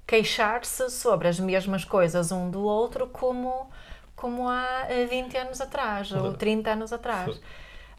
queixar-se 0.06 0.90
sobre 0.90 1.28
as 1.28 1.40
mesmas 1.40 1.86
coisas 1.86 2.32
um 2.32 2.50
do 2.50 2.62
outro 2.64 3.08
como, 3.08 3.70
como 4.16 4.48
há 4.50 4.86
eh, 4.90 5.06
20 5.06 5.38
anos 5.38 5.62
atrás 5.62 6.12
ou 6.12 6.34
30 6.34 6.72
anos 6.72 6.92
atrás. 6.92 7.40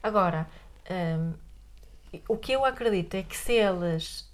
Agora, 0.03 0.47
o 2.29 2.37
que 2.37 2.53
eu 2.53 2.65
acredito 2.65 3.15
é 3.15 3.23
que 3.23 3.37
se 3.37 3.53
eles 3.53 4.31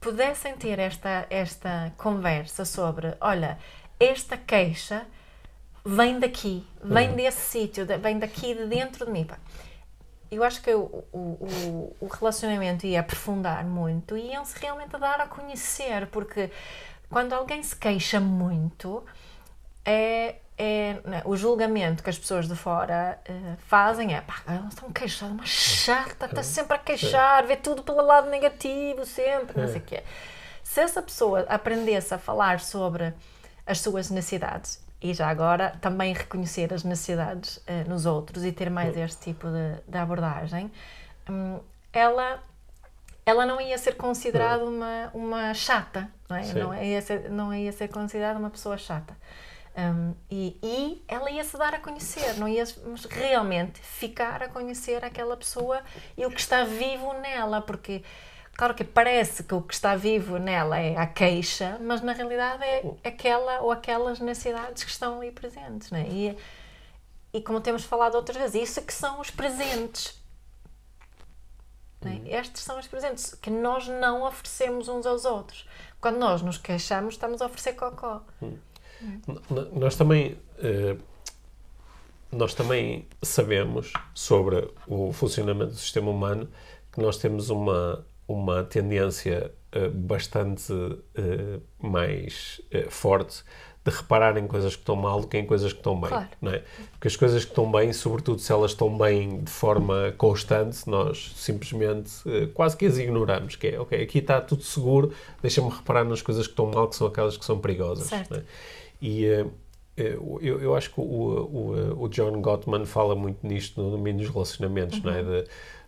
pudessem 0.00 0.56
ter 0.56 0.78
esta, 0.78 1.26
esta 1.28 1.92
conversa 1.96 2.64
sobre, 2.64 3.14
olha, 3.20 3.58
esta 3.98 4.36
queixa 4.36 5.06
vem 5.84 6.18
daqui, 6.18 6.66
vem 6.82 7.14
desse 7.14 7.40
sítio, 7.40 7.86
vem 8.00 8.18
daqui 8.18 8.54
de 8.54 8.66
dentro 8.66 9.04
de 9.06 9.12
mim. 9.12 9.24
Pá, 9.24 9.38
Eu 10.30 10.42
acho 10.42 10.62
que 10.62 10.72
o, 10.74 11.04
o, 11.12 11.18
o- 11.18 11.96
o 12.00 12.06
relacionamento 12.06 12.86
ia 12.86 13.00
aprofundar 13.00 13.64
muito 13.64 14.16
e 14.16 14.30
iam-se 14.32 14.58
realmente 14.58 14.96
dar 14.98 15.20
a 15.20 15.26
conhecer, 15.26 16.06
porque 16.06 16.50
quando 17.10 17.32
alguém 17.34 17.62
se 17.62 17.76
queixa 17.76 18.20
muito, 18.20 19.04
é, 19.84 20.36
é 20.62 21.00
né, 21.04 21.22
o 21.24 21.34
julgamento 21.34 22.02
que 22.02 22.10
as 22.10 22.18
pessoas 22.18 22.46
de 22.46 22.54
fora 22.54 23.18
eh, 23.24 23.56
fazem 23.66 24.14
é 24.14 24.20
pá, 24.20 24.42
elas 24.46 24.74
estão 24.74 24.92
queixadas, 24.92 25.34
uma 25.34 25.46
chata, 25.46 26.26
está 26.26 26.42
sempre 26.42 26.76
a 26.76 26.78
queixar, 26.78 27.46
vê 27.46 27.56
tudo 27.56 27.82
pelo 27.82 28.02
lado 28.02 28.28
negativo, 28.28 29.06
sempre, 29.06 29.58
não 29.58 29.66
sei 29.66 29.78
o 29.78 29.84
quê. 29.84 30.02
Se 30.62 30.82
essa 30.82 31.00
pessoa 31.00 31.46
aprendesse 31.48 32.12
a 32.12 32.18
falar 32.18 32.60
sobre 32.60 33.14
as 33.66 33.80
suas 33.80 34.10
necessidades 34.10 34.84
e 35.00 35.14
já 35.14 35.28
agora 35.28 35.74
também 35.80 36.12
reconhecer 36.12 36.74
as 36.74 36.84
necessidades 36.84 37.58
eh, 37.66 37.84
nos 37.84 38.04
outros 38.04 38.44
e 38.44 38.52
ter 38.52 38.68
mais 38.68 38.94
este 38.94 39.32
tipo 39.32 39.46
de, 39.48 39.80
de 39.90 39.96
abordagem, 39.96 40.70
hum, 41.26 41.58
ela 41.90 42.42
ela 43.24 43.46
não 43.46 43.60
ia 43.60 43.78
ser 43.78 43.96
considerada 43.96 44.64
uma, 44.64 45.10
uma 45.14 45.54
chata, 45.54 46.10
não 46.28 46.36
é? 46.36 46.52
Não 46.52 46.74
ia, 46.74 47.00
ser, 47.00 47.30
não 47.30 47.54
ia 47.54 47.72
ser 47.72 47.88
considerada 47.88 48.38
uma 48.38 48.50
pessoa 48.50 48.76
chata. 48.76 49.16
Um, 49.76 50.14
e, 50.30 50.58
e 50.62 51.04
ela 51.06 51.30
ia 51.30 51.44
se 51.44 51.56
dar 51.56 51.72
a 51.74 51.78
conhecer, 51.78 52.34
não 52.38 52.48
ia 52.48 52.64
realmente 53.08 53.80
ficar 53.80 54.42
a 54.42 54.48
conhecer 54.48 55.04
aquela 55.04 55.36
pessoa 55.36 55.80
e 56.16 56.26
o 56.26 56.30
que 56.30 56.40
está 56.40 56.64
vivo 56.64 57.12
nela, 57.14 57.62
porque 57.62 58.02
claro 58.56 58.74
que 58.74 58.82
parece 58.82 59.44
que 59.44 59.54
o 59.54 59.62
que 59.62 59.72
está 59.72 59.94
vivo 59.94 60.38
nela 60.38 60.78
é 60.78 60.96
a 60.96 61.06
queixa, 61.06 61.78
mas 61.80 62.00
na 62.02 62.12
realidade 62.12 62.64
é 62.64 62.82
aquela 63.04 63.60
ou 63.60 63.70
aquelas 63.70 64.18
necessidades 64.18 64.82
que 64.82 64.90
estão 64.90 65.18
ali 65.20 65.30
presentes, 65.30 65.90
não 65.92 65.98
é? 66.00 66.02
E, 66.08 66.36
e 67.32 67.40
como 67.40 67.60
temos 67.60 67.84
falado 67.84 68.16
outras 68.16 68.36
vezes, 68.36 68.70
isso 68.70 68.82
que 68.82 68.92
são 68.92 69.20
os 69.20 69.30
presentes. 69.30 70.20
não 72.02 72.10
é? 72.10 72.20
Estes 72.40 72.62
são 72.62 72.76
os 72.78 72.88
presentes 72.88 73.34
que 73.36 73.50
nós 73.50 73.86
não 73.86 74.24
oferecemos 74.24 74.88
uns 74.88 75.06
aos 75.06 75.24
outros. 75.24 75.66
Quando 76.00 76.18
nós 76.18 76.42
nos 76.42 76.58
queixamos, 76.58 77.14
estamos 77.14 77.40
a 77.40 77.46
oferecer 77.46 77.74
cocó. 77.74 78.20
N- 78.42 78.58
Nós 79.72 79.96
também, 79.96 80.36
eh, 80.58 80.96
nós 82.30 82.54
também 82.54 83.06
sabemos 83.22 83.92
sobre 84.14 84.68
o 84.86 85.12
funcionamento 85.12 85.72
do 85.72 85.78
sistema 85.78 86.10
humano 86.10 86.48
que 86.92 87.00
nós 87.00 87.16
temos 87.16 87.50
uma, 87.50 88.04
uma 88.26 88.64
tendência 88.64 89.52
eh, 89.72 89.88
bastante 89.88 90.72
eh, 91.14 91.60
mais 91.80 92.60
forte 92.90 93.42
de 93.82 93.90
reparar 93.90 94.36
em 94.36 94.46
coisas 94.46 94.76
que 94.76 94.82
estão 94.82 94.94
mal 94.94 95.22
do 95.22 95.26
que 95.26 95.38
em 95.38 95.46
coisas 95.46 95.72
que 95.72 95.78
estão 95.78 95.98
bem. 95.98 96.10
Claro. 96.10 96.28
Não 96.42 96.52
é? 96.52 96.62
Porque 96.90 97.08
as 97.08 97.16
coisas 97.16 97.44
que 97.46 97.50
estão 97.50 97.72
bem, 97.72 97.94
sobretudo 97.94 98.38
se 98.38 98.52
elas 98.52 98.72
estão 98.72 98.96
bem 98.98 99.42
de 99.42 99.50
forma 99.50 100.12
constante, 100.18 100.86
nós 100.86 101.32
simplesmente 101.34 102.10
quase 102.52 102.76
que 102.76 102.84
as 102.84 102.98
ignoramos. 102.98 103.56
Que 103.56 103.68
é, 103.68 103.80
ok, 103.80 104.02
aqui 104.02 104.18
está 104.18 104.38
tudo 104.38 104.62
seguro, 104.62 105.14
deixa-me 105.40 105.70
reparar 105.70 106.04
nas 106.04 106.20
coisas 106.20 106.46
que 106.46 106.52
estão 106.52 106.66
mal, 106.66 106.88
que 106.88 106.96
são 106.96 107.06
aquelas 107.06 107.38
que 107.38 107.44
são 107.44 107.58
perigosas. 107.58 108.06
Certo. 108.06 108.44
E 109.00 109.24
eh, 109.26 109.46
eu, 109.96 110.38
eu 110.40 110.74
acho 110.74 110.92
que 110.92 111.00
o, 111.00 111.04
o, 111.04 112.04
o 112.04 112.08
John 112.08 112.40
Gottman 112.40 112.84
fala 112.86 113.14
muito 113.14 113.46
nisto 113.46 113.80
no 113.82 113.90
domínio 113.90 114.22
dos 114.24 114.32
relacionamentos, 114.32 115.02
não 115.02 115.12
é? 115.12 115.22
De, 115.22 115.44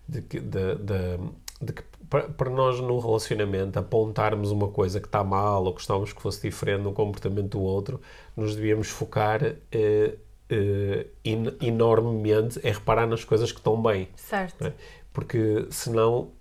de, 0.09 0.23
que- 0.23 0.41
de, 0.41 0.75
de, 0.77 1.19
de 1.61 1.73
que 1.73 1.83
para, 2.11 2.51
nós 2.51 2.79
no 2.81 2.99
relacionamento 2.99 3.79
apontarmos 3.79 4.51
uma 4.51 4.69
coisa 4.69 5.01
que 5.01 5.07
está 5.07 5.25
mal 5.25 5.65
ou 5.65 5.73
gostávamos 5.73 6.13
que 6.13 6.21
fosse 6.21 6.43
diferente 6.43 6.83
no 6.83 6.93
comportamento 6.93 7.53
do 7.53 7.61
outro, 7.63 8.01
nos 8.37 8.55
devíamos 8.55 8.89
focar 8.89 9.43
eh, 9.73 10.15
eh, 10.51 11.07
en- 11.25 11.57
enormemente 11.63 12.61
em 12.63 12.71
reparar 12.73 13.07
nas 13.07 13.25
coisas 13.25 13.51
que 13.51 13.59
estão 13.59 13.81
bem. 13.81 14.09
Certo. 14.17 14.67
é? 14.67 14.73
Porque 15.11 15.67
senão, 15.71 16.33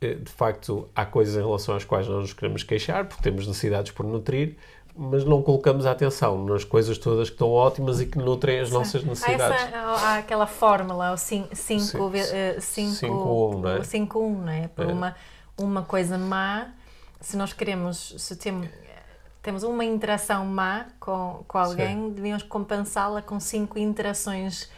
eh, 0.00 0.14
de 0.14 0.30
facto, 0.30 0.88
há 0.94 1.04
coisas 1.04 1.34
em 1.36 1.44
relação 1.46 1.74
às 1.74 1.84
quais 1.84 2.08
nós 2.08 2.20
nos 2.20 2.32
queremos 2.32 2.62
queixar, 2.62 3.06
porque 3.06 3.22
temos 3.22 3.46
necessidades 3.46 3.92
por 3.92 4.06
nutrir, 4.06 4.56
mas 5.02 5.24
não 5.24 5.42
colocamos 5.42 5.86
atenção 5.86 6.44
nas 6.44 6.62
coisas 6.62 6.98
todas 6.98 7.30
que 7.30 7.34
estão 7.34 7.50
ótimas 7.50 8.02
e 8.02 8.06
que 8.06 8.18
nutrem 8.18 8.60
as 8.60 8.70
nossas 8.70 9.02
Há, 9.02 9.06
necessidades. 9.06 9.62
essa, 9.62 9.78
há 9.78 10.18
aquela 10.18 10.46
fórmula, 10.46 11.12
o 11.12 11.16
5 11.16 11.56
Sim. 11.56 11.78
cinco, 11.78 12.12
Cinco, 12.60 13.54
um, 13.56 13.60
não 13.60 13.70
é? 13.70 13.82
5 13.82 14.20
1, 14.20 14.42
não 14.42 14.52
é? 14.52 14.68
Por 14.68 14.84
É. 14.84 14.92
uma, 14.92 15.16
uma 15.56 15.82
coisa 15.82 16.18
má, 16.18 16.68
se 17.18 17.34
nós 17.34 17.54
queremos, 17.54 18.14
se 18.18 18.36
temos, 18.36 18.68
temos 19.42 19.62
uma 19.62 19.86
interação 19.86 20.44
má 20.44 20.84
com, 21.00 21.44
com 21.48 21.56
alguém, 21.56 22.10
devíamos 22.10 22.42
compensá-la 22.42 23.22
com 23.22 23.40
cinco 23.40 23.78
interações 23.78 24.68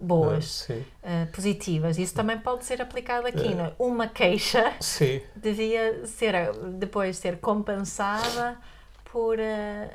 boas, 0.00 0.64
Sim. 0.66 0.84
eh, 1.04 1.26
positivas. 1.26 1.98
Isso 1.98 2.14
também 2.14 2.36
pode 2.36 2.64
ser 2.64 2.82
aplicado 2.82 3.28
aqui, 3.28 3.54
não 3.54 3.66
é? 3.66 3.72
Uma 3.78 4.08
queixa 4.08 4.72
Sim. 4.80 5.20
devia 5.36 6.04
ser 6.04 6.34
eh, 6.34 6.50
depois 6.74 7.16
ser 7.16 7.38
compensada 7.38 8.56
por 9.12 9.38
eh, 9.38 9.90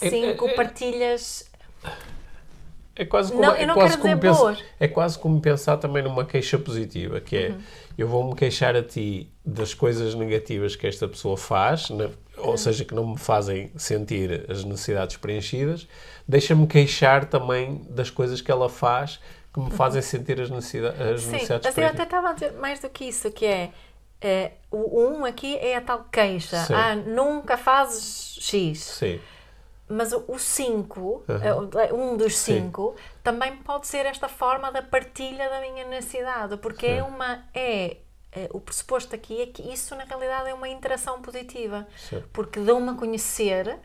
É- 0.00 0.10
cinco 0.10 0.48
é- 0.48 0.50
é- 0.52 0.54
partilhas 0.54 1.48
É 3.00 3.04
quase 3.04 3.30
como, 3.30 3.42
Não, 3.42 3.54
é 3.54 3.64
quase 3.72 3.96
como 3.96 4.08
dizer 4.16 4.20
pensa- 4.20 4.40
boas. 4.40 4.64
é 4.80 4.88
quase 4.88 5.18
como 5.20 5.40
pensar 5.40 5.76
também 5.76 6.02
numa 6.02 6.24
queixa 6.24 6.58
positiva, 6.58 7.20
que 7.20 7.36
é 7.36 7.48
Uhum. 7.50 7.58
eu 7.96 8.08
vou-me 8.08 8.34
queixar 8.34 8.74
a 8.74 8.82
ti 8.82 9.30
das 9.44 9.72
coisas 9.72 10.16
negativas 10.16 10.74
que 10.74 10.84
esta 10.84 11.06
pessoa 11.06 11.36
faz, 11.36 11.90
né? 11.90 12.10
ou 12.36 12.50
Uhum. 12.52 12.56
seja, 12.56 12.84
que 12.84 12.94
não 12.94 13.04
me 13.06 13.18
fazem 13.18 13.70
sentir 13.76 14.44
as 14.48 14.62
necessidades 14.64 15.16
preenchidas, 15.16 15.86
deixa-me 16.26 16.66
queixar 16.68 17.24
também 17.26 17.84
das 17.90 18.10
coisas 18.10 18.40
que 18.40 18.50
ela 18.50 18.68
faz 18.68 19.18
que 19.52 19.58
me 19.60 19.70
fazem 19.72 20.00
sentir 20.02 20.40
as, 20.40 20.48
necessida- 20.50 20.90
as 20.90 21.22
Sim, 21.22 21.32
necessidades 21.32 21.48
mas 21.48 21.54
eu 21.64 21.68
até 21.68 21.72
preenchidas. 21.72 22.04
estava 22.04 22.28
a 22.30 22.32
dizer 22.32 22.52
mais 22.60 22.78
do 22.80 22.88
que 22.90 23.04
isso, 23.06 23.30
que 23.32 23.44
é, 23.46 23.70
é, 24.20 24.52
o 24.70 25.00
um 25.02 25.24
aqui 25.24 25.56
é 25.56 25.76
a 25.76 25.80
tal 25.80 26.04
queixa. 26.04 26.56
Sim. 26.64 26.74
Ah, 26.74 26.94
nunca 26.96 27.56
fazes 27.56 28.36
X. 28.40 28.78
Sim, 28.80 29.20
Mas 29.88 30.12
o 30.12 30.38
5, 30.38 31.24
Uhum. 31.90 32.12
um 32.12 32.16
dos 32.16 32.36
Sim. 32.36 32.60
cinco, 32.64 32.94
também 33.22 33.56
pode 33.56 33.86
ser 33.86 34.04
esta 34.04 34.28
forma 34.28 34.70
da 34.70 34.82
partilha 34.82 35.48
da 35.48 35.60
minha 35.60 35.86
necessidade, 35.86 36.56
porque 36.58 36.86
é 36.86 36.96
Sim. 37.02 37.08
uma. 37.08 37.44
É, 37.54 37.96
é, 38.32 38.48
o 38.52 38.60
pressuposto 38.60 39.14
aqui 39.14 39.40
é 39.40 39.46
que 39.46 39.62
isso 39.72 39.94
na 39.96 40.04
realidade 40.04 40.50
é 40.50 40.54
uma 40.54 40.68
interação 40.68 41.22
positiva, 41.22 41.86
porque 42.32 42.60
dou-me 42.60 42.90
a 42.90 42.94
conhecer 42.94 43.78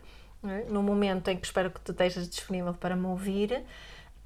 é? 0.46 0.64
no 0.68 0.82
momento 0.82 1.28
em 1.28 1.38
que 1.38 1.46
espero 1.46 1.70
que 1.70 1.80
tu 1.80 1.92
estejas 1.92 2.28
disponível 2.28 2.74
para 2.74 2.94
me 2.94 3.06
ouvir. 3.06 3.64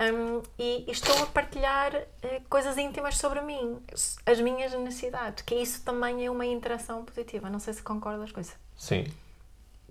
Hum, 0.01 0.43
e 0.59 0.85
e 0.87 0.91
estou 0.91 1.17
a 1.23 1.27
partilhar 1.27 1.95
eh, 2.23 2.41
coisas 2.49 2.77
íntimas 2.79 3.17
sobre 3.17 3.41
mim, 3.41 3.79
as 4.27 4.41
minhas 4.41 4.73
necessidades, 4.75 5.43
que 5.45 5.55
isso 5.55 5.83
também 5.85 6.25
é 6.27 6.31
uma 6.31 6.47
interação 6.47 7.05
positiva. 7.05 7.49
Não 7.51 7.59
sei 7.59 7.75
se 7.75 7.83
concordas 7.83 8.33
com 8.33 8.41
isso. 8.41 8.55
sim. 8.77 9.05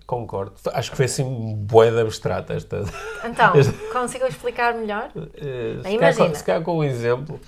Concordo. 0.06 0.54
Acho 0.72 0.90
que 0.90 0.96
foi 0.96 1.04
assim 1.04 1.66
de 1.66 2.00
abstrata 2.00 2.54
esta... 2.54 2.82
Então, 3.22 3.52
consigo 3.92 4.24
explicar 4.26 4.72
melhor? 4.72 5.10
Eh, 5.34 5.82
se 5.82 5.90
Imagina. 5.90 6.28
com- 6.30 6.34
Se 6.34 6.44
calhar 6.44 6.62
com 6.62 6.78
um 6.78 6.84
exemplo. 6.84 7.38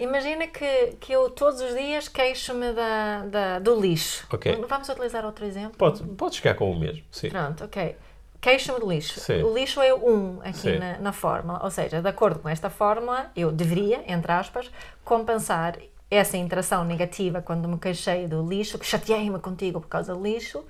Imagina 0.00 0.46
que, 0.46 0.96
que 1.00 1.12
eu 1.12 1.28
todos 1.28 1.60
os 1.60 1.74
dias 1.74 2.08
queixo-me 2.08 2.72
da, 2.72 3.26
da- 3.26 3.58
do 3.58 3.78
lixo. 3.78 4.26
Ok. 4.32 4.56
Vamos 4.66 4.88
utilizar 4.88 5.22
outro 5.26 5.44
exemplo? 5.44 5.76
Pode, 5.76 6.02
pode 6.02 6.36
chegar 6.36 6.54
com 6.54 6.70
o 6.70 6.78
mesmo, 6.80 7.02
sim. 7.10 7.28
Pronto, 7.28 7.64
ok. 7.64 7.94
Queixo-me 8.40 8.78
do 8.78 8.88
lixo. 8.88 9.18
Sim. 9.20 9.42
O 9.42 9.52
lixo 9.52 9.80
é 9.80 9.92
um 9.92 10.40
aqui 10.42 10.78
na, 10.78 10.98
na 10.98 11.12
fórmula. 11.12 11.60
Ou 11.62 11.70
seja, 11.70 12.00
de 12.00 12.08
acordo 12.08 12.38
com 12.38 12.48
esta 12.48 12.70
fórmula, 12.70 13.30
eu 13.34 13.50
deveria, 13.50 14.04
entre 14.06 14.30
aspas, 14.30 14.70
compensar 15.04 15.76
essa 16.10 16.36
interação 16.36 16.84
negativa 16.84 17.42
quando 17.42 17.68
me 17.68 17.78
queixei 17.78 18.26
do 18.26 18.46
lixo, 18.48 18.78
que 18.78 18.86
chateei-me 18.86 19.38
contigo 19.38 19.80
por 19.80 19.88
causa 19.88 20.14
do 20.14 20.22
lixo, 20.22 20.64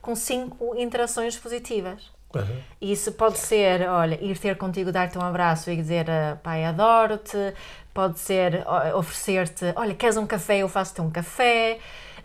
com 0.00 0.16
cinco 0.16 0.74
interações 0.76 1.36
positivas. 1.36 2.10
E 2.80 2.92
Isso 2.92 3.12
pode 3.12 3.38
ser, 3.38 3.88
olha, 3.88 4.18
ir 4.24 4.38
ter 4.38 4.56
contigo, 4.56 4.90
dar-te 4.90 5.18
um 5.18 5.22
abraço 5.22 5.70
e 5.70 5.76
dizer, 5.76 6.10
ah, 6.10 6.38
pai, 6.42 6.64
adoro-te. 6.64 7.54
Pode 7.92 8.18
ser 8.18 8.64
oferecer-te, 8.94 9.66
olha, 9.76 9.94
queres 9.94 10.16
um 10.16 10.26
café, 10.26 10.58
eu 10.58 10.68
faço-te 10.68 11.02
um 11.02 11.10
café. 11.10 11.78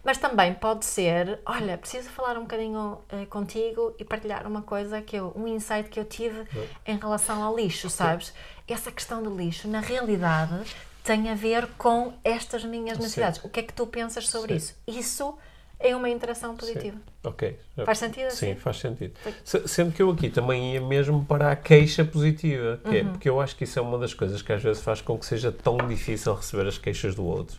Mas 0.07 0.17
também 0.17 0.53
pode 0.53 0.85
ser, 0.85 1.37
olha, 1.45 1.77
preciso 1.77 2.07
falar 2.11 2.37
um 2.37 2.43
bocadinho 2.43 2.99
eh, 3.09 3.25
contigo 3.25 3.93
e 3.99 4.05
partilhar 4.05 4.47
uma 4.47 4.61
coisa, 4.61 5.01
que 5.01 5.17
eu, 5.17 5.33
um 5.35 5.45
insight 5.45 5.89
que 5.89 5.99
eu 5.99 6.05
tive 6.05 6.45
em 6.85 6.97
relação 6.97 7.43
ao 7.43 7.53
lixo, 7.53 7.89
sabes? 7.89 8.33
Essa 8.65 8.89
questão 8.89 9.21
do 9.21 9.35
lixo, 9.35 9.67
na 9.67 9.81
realidade, 9.81 10.61
tem 11.03 11.29
a 11.29 11.35
ver 11.35 11.67
com 11.77 12.13
estas 12.23 12.63
minhas 12.63 12.97
necessidades. 12.97 13.43
O 13.43 13.49
que 13.49 13.59
é 13.59 13.63
que 13.63 13.73
tu 13.73 13.85
pensas 13.85 14.29
sobre 14.29 14.51
Sim. 14.51 14.55
isso? 14.55 14.75
Isso 14.87 15.37
é 15.77 15.93
uma 15.93 16.07
interação 16.09 16.55
positiva. 16.55 16.95
Ok. 17.25 17.59
Já- 17.75 17.83
Faz 17.85 17.97
sentido 17.97 18.29
Sim, 18.31 18.51
assim? 18.51 18.55
faz 18.61 18.77
sentido. 18.77 19.13
Se- 19.43 19.67
Sendo 19.67 19.91
que 19.91 20.01
eu 20.01 20.09
aqui 20.09 20.29
também 20.29 20.75
ia 20.75 20.79
mesmo 20.79 21.25
para 21.25 21.51
a 21.51 21.55
queixa 21.57 22.05
positiva, 22.05 22.79
que 22.81 22.95
é, 22.97 23.01
Uhum. 23.01 23.11
porque 23.11 23.27
eu 23.29 23.41
acho 23.41 23.57
que 23.57 23.65
isso 23.65 23.77
é 23.77 23.81
uma 23.81 23.97
das 23.97 24.13
coisas 24.13 24.41
que 24.41 24.53
às 24.53 24.63
vezes 24.63 24.81
faz 24.81 25.01
com 25.01 25.17
que 25.19 25.25
seja 25.25 25.51
tão 25.51 25.75
difícil 25.79 26.33
receber 26.33 26.65
as 26.65 26.77
queixas 26.77 27.13
do 27.13 27.25
outro. 27.25 27.57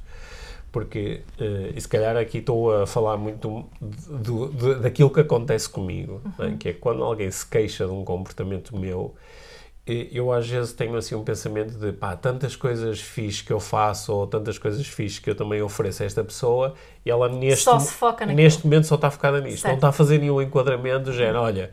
Porque, 0.78 1.22
eh, 1.40 1.72
e 1.74 1.80
se 1.80 1.88
calhar 1.88 2.16
aqui 2.16 2.38
estou 2.38 2.72
a 2.82 2.86
falar 2.86 3.16
muito 3.16 3.64
do, 3.80 4.46
do- 4.46 4.78
daquilo 4.80 5.10
que 5.10 5.18
acontece 5.18 5.68
comigo, 5.68 6.20
não 6.38 6.46
Uhum. 6.46 6.52
é? 6.52 6.56
que 6.56 6.68
é 6.68 6.72
quando 6.72 7.02
alguém 7.02 7.28
se 7.32 7.44
queixa 7.44 7.84
de 7.84 7.90
um 7.90 8.04
comportamento 8.04 8.76
meu, 8.78 9.12
eu 9.84 10.30
às 10.32 10.46
vezes 10.48 10.72
tenho 10.72 10.94
assim 10.96 11.16
um 11.16 11.24
pensamento 11.24 11.76
de 11.76 11.90
pá, 11.92 12.14
tantas 12.14 12.54
coisas 12.54 13.00
fixe 13.00 13.42
que 13.42 13.52
eu 13.52 13.58
faço 13.58 14.12
ou 14.12 14.24
tantas 14.28 14.56
coisas 14.56 14.86
fixe 14.86 15.20
que 15.20 15.28
eu 15.30 15.34
também 15.34 15.60
ofereço 15.62 16.04
a 16.04 16.06
esta 16.06 16.22
pessoa 16.22 16.74
e 17.04 17.10
ela 17.10 17.28
neste, 17.28 17.64
neste 18.34 18.64
momento 18.64 18.86
só 18.86 18.94
está 18.94 19.10
focada 19.10 19.40
nisto, 19.40 19.62
Certo. 19.62 19.72
não 19.72 19.74
está 19.78 19.88
a 19.88 19.92
fazer 19.92 20.18
nenhum 20.18 20.40
enquadramento 20.40 21.06
do 21.06 21.12
género, 21.12 21.40
olha, 21.40 21.72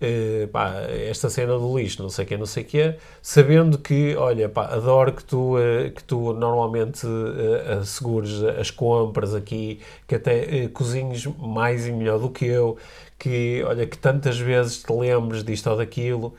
eh, 0.00 0.48
pá, 0.52 0.74
esta 0.90 1.30
cena 1.30 1.58
do 1.58 1.78
lixo, 1.78 2.02
não 2.02 2.10
sei 2.10 2.24
o 2.24 2.28
quê, 2.28 2.36
não 2.36 2.46
sei 2.46 2.62
o 2.62 2.66
quê, 2.66 2.94
sabendo 3.22 3.78
que, 3.78 4.14
olha, 4.16 4.48
pá, 4.48 4.66
adoro 4.66 5.12
que 5.12 5.24
tu, 5.24 5.56
eh, 5.58 5.90
que 5.90 6.04
tu 6.04 6.32
normalmente 6.32 7.06
eh, 7.06 7.74
assegures 7.80 8.42
as 8.42 8.70
compras 8.70 9.34
aqui, 9.34 9.80
que 10.06 10.14
até 10.16 10.68
cozinhes 10.68 11.24
mais 11.38 11.86
e 11.86 11.92
melhor 11.92 12.18
do 12.18 12.30
que 12.30 12.44
eu, 12.46 12.76
que, 13.18 13.62
olha, 13.66 13.86
que 13.86 13.96
tantas 13.96 14.38
vezes 14.38 14.82
te 14.82 14.92
lembres 14.92 15.42
disto 15.42 15.68
ou 15.70 15.76
daquilo, 15.76 16.34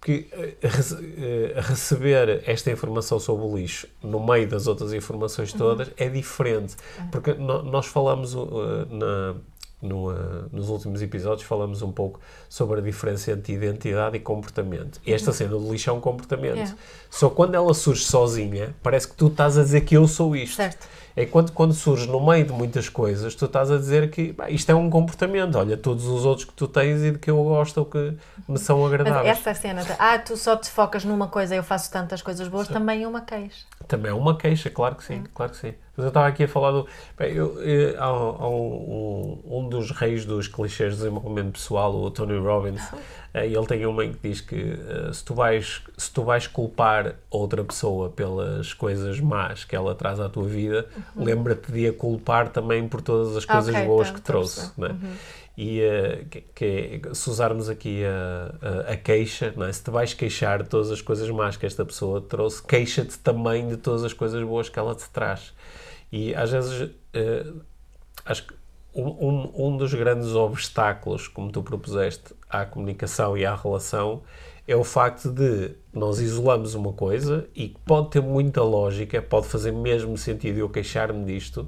que 0.00 0.28
rece- 0.62 0.96
receber 1.56 2.42
esta 2.46 2.70
informação 2.70 3.18
sobre 3.18 3.44
o 3.44 3.56
lixo 3.56 3.86
no 4.02 4.24
meio 4.24 4.48
das 4.48 4.66
outras 4.68 4.92
informações 4.92 5.52
todas 5.52 5.90
é 5.96 6.08
diferente. 6.08 6.76
Porque 7.10 7.34
no- 7.34 7.62
nós 7.64 7.86
falamos 7.86 8.32
na, 8.34 9.34
no, 9.80 10.12
nos 10.52 10.68
últimos 10.68 11.00
episódios 11.02 11.46
falamos 11.46 11.82
um 11.82 11.92
pouco 11.92 12.20
sobre 12.48 12.80
a 12.80 12.82
diferença 12.82 13.30
entre 13.32 13.52
identidade 13.52 14.16
e 14.16 14.20
comportamento. 14.20 15.00
E 15.06 15.12
esta 15.12 15.32
cena 15.32 15.50
do 15.50 15.70
lixo 15.72 15.90
é 15.90 15.92
um 15.92 16.00
comportamento. 16.00 16.56
Yeah. 16.56 16.74
Só 17.10 17.30
quando 17.30 17.54
ela 17.54 17.72
surge 17.74 18.04
sozinha, 18.04 18.74
parece 18.82 19.08
que 19.08 19.14
tu 19.14 19.28
estás 19.28 19.56
a 19.56 19.62
dizer 19.62 19.82
que 19.82 19.96
eu 19.96 20.06
sou 20.08 20.34
isto. 20.34 20.56
Certo. 20.56 20.86
É 21.16 21.26
quando, 21.26 21.50
quando 21.50 21.72
surge 21.74 22.06
no 22.06 22.24
meio 22.24 22.44
de 22.44 22.52
muitas 22.52 22.88
coisas, 22.88 23.34
tu 23.34 23.46
estás 23.46 23.72
a 23.72 23.76
dizer 23.76 24.08
que 24.08 24.32
"Pá, 24.32 24.50
isto 24.50 24.70
é 24.70 24.74
um 24.74 24.88
comportamento. 24.88 25.56
Olha, 25.58 25.76
todos 25.76 26.04
os 26.06 26.24
outros 26.24 26.44
que 26.46 26.52
tu 26.52 26.68
tens 26.68 27.02
e 27.02 27.10
de 27.10 27.18
que 27.18 27.28
eu 27.28 27.42
gosto 27.42 27.78
ou 27.78 27.86
que 27.86 28.16
me 28.48 28.56
são 28.58 28.78
Mas 28.82 28.92
agradáveis. 28.92 29.38
essa 29.38 29.52
cena 29.52 29.82
de, 29.82 29.92
ah, 29.98 30.16
tu 30.18 30.36
só 30.36 30.56
te 30.56 30.70
focas 30.70 31.04
numa 31.04 31.26
coisa 31.26 31.54
e 31.56 31.58
eu 31.58 31.64
faço 31.64 31.90
tantas 31.90 32.22
coisas 32.22 32.46
boas, 32.46 32.68
também 32.68 33.02
é 33.02 33.08
uma 33.08 33.20
queixa. 33.20 33.64
Também 33.88 34.12
é 34.12 34.14
uma 34.14 34.36
queixa, 34.36 34.70
claro 34.70 34.94
que 34.94 35.02
sim, 35.04 35.24
claro 35.34 35.50
que 35.50 35.58
sim. 35.58 35.74
Mas 35.98 36.04
eu 36.04 36.08
estava 36.10 36.28
aqui 36.28 36.44
a 36.44 36.48
falar 36.48 36.70
do. 36.70 36.86
Bem, 37.18 37.34
eu, 37.34 37.58
eh, 37.60 37.96
há, 37.98 38.12
um, 38.48 39.40
um, 39.48 39.58
um 39.58 39.68
dos 39.68 39.90
reis 39.90 40.24
dos 40.24 40.46
clichês 40.46 40.92
de 40.92 40.98
desenvolvimento 40.98 41.54
pessoal, 41.54 41.92
o 41.92 42.08
Tony 42.08 42.38
Robbins, 42.38 42.80
eh, 43.34 43.48
e 43.48 43.56
ele 43.56 43.66
tem 43.66 43.84
uma 43.84 44.04
em 44.04 44.12
que 44.12 44.28
diz 44.28 44.40
que 44.40 44.54
eh, 44.78 45.12
se, 45.12 45.24
tu 45.24 45.34
vais, 45.34 45.82
se 45.96 46.12
tu 46.12 46.22
vais 46.22 46.46
culpar 46.46 47.16
outra 47.28 47.64
pessoa 47.64 48.10
pelas 48.10 48.72
coisas 48.72 49.18
más 49.18 49.64
que 49.64 49.74
ela 49.74 49.92
traz 49.92 50.20
à 50.20 50.28
tua 50.28 50.46
vida, 50.46 50.86
lembra-te 51.16 51.72
de 51.72 51.88
a 51.88 51.92
culpar 51.92 52.48
também 52.50 52.86
por 52.86 53.02
todas 53.02 53.36
as 53.36 53.44
coisas 53.44 53.74
Ok, 53.74 53.84
boas 53.84 54.08
tá, 54.08 54.14
que 54.14 54.20
trouxe. 54.20 54.70
perceber. 54.70 54.94
Não 55.00 55.08
é? 55.10 55.14
E 55.56 55.80
eh, 55.80 56.24
que, 56.30 56.40
que 56.54 57.00
é- 57.10 57.12
se 57.12 57.28
usarmos 57.28 57.68
aqui 57.68 58.04
a, 58.04 58.88
a, 58.88 58.92
a 58.92 58.96
queixa, 58.96 59.52
não 59.56 59.66
é? 59.66 59.72
se 59.72 59.82
te 59.82 59.90
vais 59.90 60.14
queixar 60.14 60.62
de 60.62 60.68
todas 60.68 60.92
as 60.92 61.02
coisas 61.02 61.28
más 61.30 61.56
que 61.56 61.66
esta 61.66 61.84
pessoa 61.84 62.20
te 62.20 62.28
trouxe, 62.28 62.62
queixa-te 62.62 63.18
também 63.18 63.66
de 63.66 63.76
todas 63.76 64.04
as 64.04 64.12
coisas 64.12 64.40
boas 64.44 64.68
que 64.68 64.78
ela 64.78 64.94
te 64.94 65.10
traz. 65.10 65.52
E 66.10 66.34
às 66.34 66.50
vezes 66.50 66.90
eh, 67.12 67.52
acho 68.24 68.46
que 68.46 68.54
um, 68.94 69.68
um 69.68 69.76
dos 69.76 69.94
grandes 69.94 70.34
obstáculos, 70.34 71.28
como 71.28 71.52
tu 71.52 71.62
propuseste, 71.62 72.34
à 72.48 72.64
comunicação 72.64 73.36
e 73.36 73.44
à 73.44 73.54
relação 73.54 74.22
é 74.66 74.76
o 74.76 74.84
facto 74.84 75.30
de 75.30 75.70
nós 75.92 76.20
isolamos 76.20 76.74
uma 76.74 76.92
coisa 76.92 77.48
e 77.54 77.68
que 77.68 77.80
pode 77.86 78.10
ter 78.10 78.20
muita 78.20 78.62
lógica, 78.62 79.22
pode 79.22 79.46
fazer 79.46 79.72
mesmo 79.72 80.16
sentido 80.18 80.58
eu 80.58 80.68
queixar-me 80.68 81.24
disto, 81.24 81.66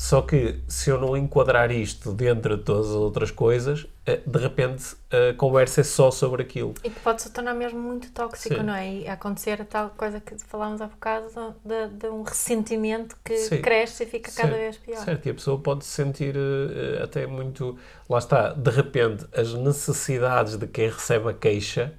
só 0.00 0.22
que 0.22 0.62
se 0.68 0.90
eu 0.90 1.00
não 1.00 1.16
enquadrar 1.16 1.72
isto 1.72 2.12
dentro 2.12 2.56
de 2.56 2.62
todas 2.62 2.86
as 2.90 2.92
outras 2.94 3.32
coisas, 3.32 3.84
eh, 4.06 4.20
de 4.24 4.38
repente 4.38 4.94
a 5.10 5.34
conversa 5.36 5.80
é 5.80 5.84
só 5.84 6.08
sobre 6.12 6.42
aquilo. 6.42 6.72
E 6.84 6.90
que 6.90 7.00
pode 7.00 7.20
se 7.20 7.30
tornar 7.32 7.52
mesmo 7.52 7.80
muito 7.80 8.12
tóxico, 8.12 8.54
Sim. 8.54 8.62
não 8.62 8.74
é? 8.74 8.94
E 8.94 9.08
acontecer 9.08 9.60
a 9.60 9.64
tal 9.64 9.90
coisa 9.90 10.20
que 10.20 10.36
falámos 10.38 10.80
há 10.80 10.86
bocado 10.86 11.26
de, 11.64 11.88
de 11.88 12.06
um 12.06 12.22
ressentimento 12.22 13.16
que 13.24 13.36
Sim. 13.36 13.60
cresce 13.60 14.04
e 14.04 14.06
fica 14.06 14.30
cada 14.30 14.50
Certo, 14.50 14.56
vez 14.56 14.76
pior. 14.76 15.04
Certo, 15.04 15.26
e 15.26 15.30
a 15.30 15.34
pessoa 15.34 15.58
pode 15.58 15.84
se 15.84 15.90
sentir 15.90 16.36
eh, 16.36 17.02
até 17.02 17.26
muito. 17.26 17.76
Lá 18.08 18.18
está, 18.18 18.52
de 18.52 18.70
repente, 18.70 19.26
as 19.34 19.52
necessidades 19.54 20.56
de 20.56 20.66
quem 20.68 20.88
recebe 20.90 21.28
a 21.30 21.34
queixa 21.34 21.92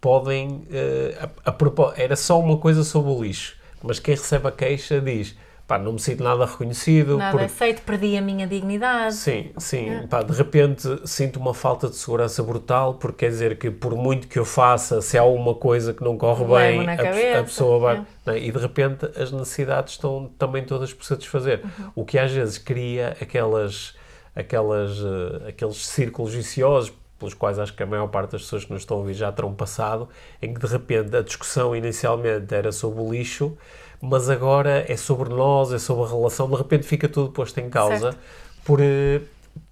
podem. 0.00 0.66
eh, 0.70 1.18
a, 1.44 1.50
a 1.50 1.52
propó- 1.52 1.92
era 1.96 2.14
só 2.16 2.38
uma 2.38 2.58
coisa 2.58 2.84
sobre 2.84 3.10
o 3.10 3.22
lixo, 3.22 3.56
mas 3.82 3.98
quem 3.98 4.14
recebe 4.14 4.48
a 4.48 4.52
queixa 4.52 5.00
diz: 5.00 5.36
pá, 5.70 5.78
não 5.78 5.92
me 5.92 6.00
sinto 6.00 6.24
nada 6.24 6.44
reconhecido. 6.44 7.16
Nada 7.16 7.30
porque- 7.30 7.44
aceito, 7.46 7.82
perdi 7.82 8.16
a 8.16 8.20
minha 8.20 8.44
dignidade. 8.44 9.14
Sim, 9.14 9.50
sim. 9.56 9.88
É. 9.88 10.06
Pá, 10.08 10.20
de 10.22 10.32
repente 10.32 10.82
sinto 11.04 11.38
uma 11.38 11.54
falta 11.54 11.88
de 11.88 11.94
segurança 11.94 12.42
brutal, 12.42 12.94
porque 12.94 13.18
quer 13.26 13.30
dizer 13.30 13.56
que 13.56 13.70
por 13.70 13.94
muito 13.94 14.26
que 14.26 14.36
eu 14.36 14.44
faça, 14.44 15.00
se 15.00 15.16
há 15.16 15.20
alguma 15.20 15.54
coisa 15.54 15.94
que 15.94 16.02
não 16.02 16.16
corre 16.18 16.44
bem, 16.44 16.80
a, 16.80 16.84
pe- 16.84 16.90
a 16.90 16.96
cabeça, 17.04 17.42
pessoa 17.44 17.78
vai. 17.78 18.04
é. 18.26 18.30
é? 18.32 18.38
E 18.38 18.50
de 18.50 18.58
repente 18.58 19.06
as 19.16 19.30
necessidades 19.30 19.92
estão 19.94 20.28
também 20.36 20.64
todas 20.64 20.92
por 20.92 21.04
satisfazer. 21.04 21.60
Uhum. 21.78 21.90
O 21.94 22.04
que 22.04 22.18
às 22.18 22.32
vezes 22.32 22.58
cria 22.58 23.16
aquelas, 23.20 23.94
aquelas, 24.34 24.98
eh, 24.98 25.48
aqueles 25.50 25.86
círculos 25.86 26.34
viciosos. 26.34 26.92
Pelos 27.18 27.34
quais 27.34 27.58
acho 27.58 27.74
que 27.74 27.82
a 27.82 27.86
maior 27.86 28.06
parte 28.08 28.32
das 28.32 28.40
pessoas 28.40 28.64
que 28.64 28.72
nos 28.72 28.80
estão 28.80 28.96
a 28.96 29.00
ouvir 29.00 29.12
já 29.12 29.30
terão 29.30 29.52
passado, 29.52 30.08
em 30.40 30.54
que 30.54 30.58
de 30.60 30.66
repente 30.66 31.14
a 31.14 31.20
discussão 31.20 31.76
inicialmente 31.76 32.54
era 32.54 32.72
sobre 32.72 33.02
o 33.02 33.12
lixo, 33.12 33.58
mas 34.00 34.30
agora 34.30 34.84
é 34.90 34.96
sobre 34.96 35.28
nós, 35.28 35.72
é 35.72 35.78
sobre 35.78 36.04
a 36.04 36.08
relação, 36.08 36.48
de 36.50 36.56
repente 36.56 36.86
fica 36.86 37.08
tudo 37.08 37.30
posto 37.32 37.58
em 37.60 37.68
causa 37.70 38.12
Certo. 38.12 38.18
por, 38.64 38.80
eh, 38.80 39.20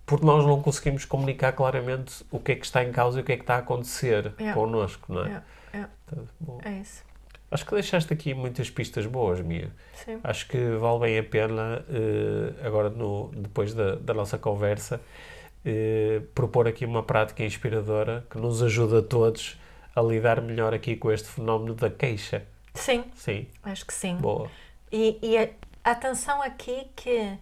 por 0.04 0.22
nós 0.22 0.44
não 0.44 0.60
conseguimos 0.62 1.04
comunicar 1.04 1.52
claramente 1.52 2.24
o 2.30 2.38
que 2.38 2.52
é 2.52 2.54
que 2.56 2.64
está 2.66 2.82
em 2.84 2.92
causa 2.92 3.18
e 3.18 3.22
o 3.22 3.24
que 3.24 3.32
é 3.32 3.36
que 3.36 3.42
está 3.42 3.56
a 3.56 3.58
acontecer 3.58 4.32
Yeah. 4.38 4.54
connosco, 4.58 5.12
não 5.12 5.24
é? 5.24 5.42
É, 5.72 5.78
é, 5.78 5.82
Tá 6.06 6.16
bom. 6.40 6.60
é 6.64 6.72
isso. 6.80 7.02
Acho 7.50 7.64
que 7.64 7.72
deixaste 7.74 8.12
aqui 8.12 8.34
muitas 8.34 8.68
pistas 8.68 9.06
boas, 9.06 9.40
Mia. 9.40 9.70
Sim. 10.04 10.18
Acho 10.22 10.46
que 10.48 10.58
vale 10.76 10.98
bem 11.00 11.18
a 11.18 11.22
pena, 11.24 11.82
eh, 11.88 12.66
agora 12.66 12.90
no, 12.90 13.30
depois 13.34 13.72
da, 13.72 13.94
da 13.94 14.12
nossa 14.12 14.36
conversa, 14.36 15.00
eh, 15.64 16.20
propor 16.34 16.68
aqui 16.68 16.84
uma 16.84 17.02
prática 17.02 17.42
inspiradora 17.42 18.24
que 18.30 18.36
nos 18.38 18.62
ajuda 18.62 18.98
a 18.98 19.02
todos 19.02 19.58
a 19.96 20.02
lidar 20.02 20.42
melhor 20.42 20.74
aqui 20.74 20.94
com 20.94 21.10
este 21.10 21.26
fenómeno 21.28 21.74
da 21.74 21.88
queixa. 21.88 22.42
Sim, 22.78 23.04
Sim, 23.14 23.46
acho 23.62 23.84
que 23.86 23.92
sim. 23.94 24.16
boa. 24.16 24.48
E, 24.90 25.18
e 25.22 25.36
a, 25.38 25.48
atenção 25.84 26.42
aqui 26.42 26.86
que 26.96 27.32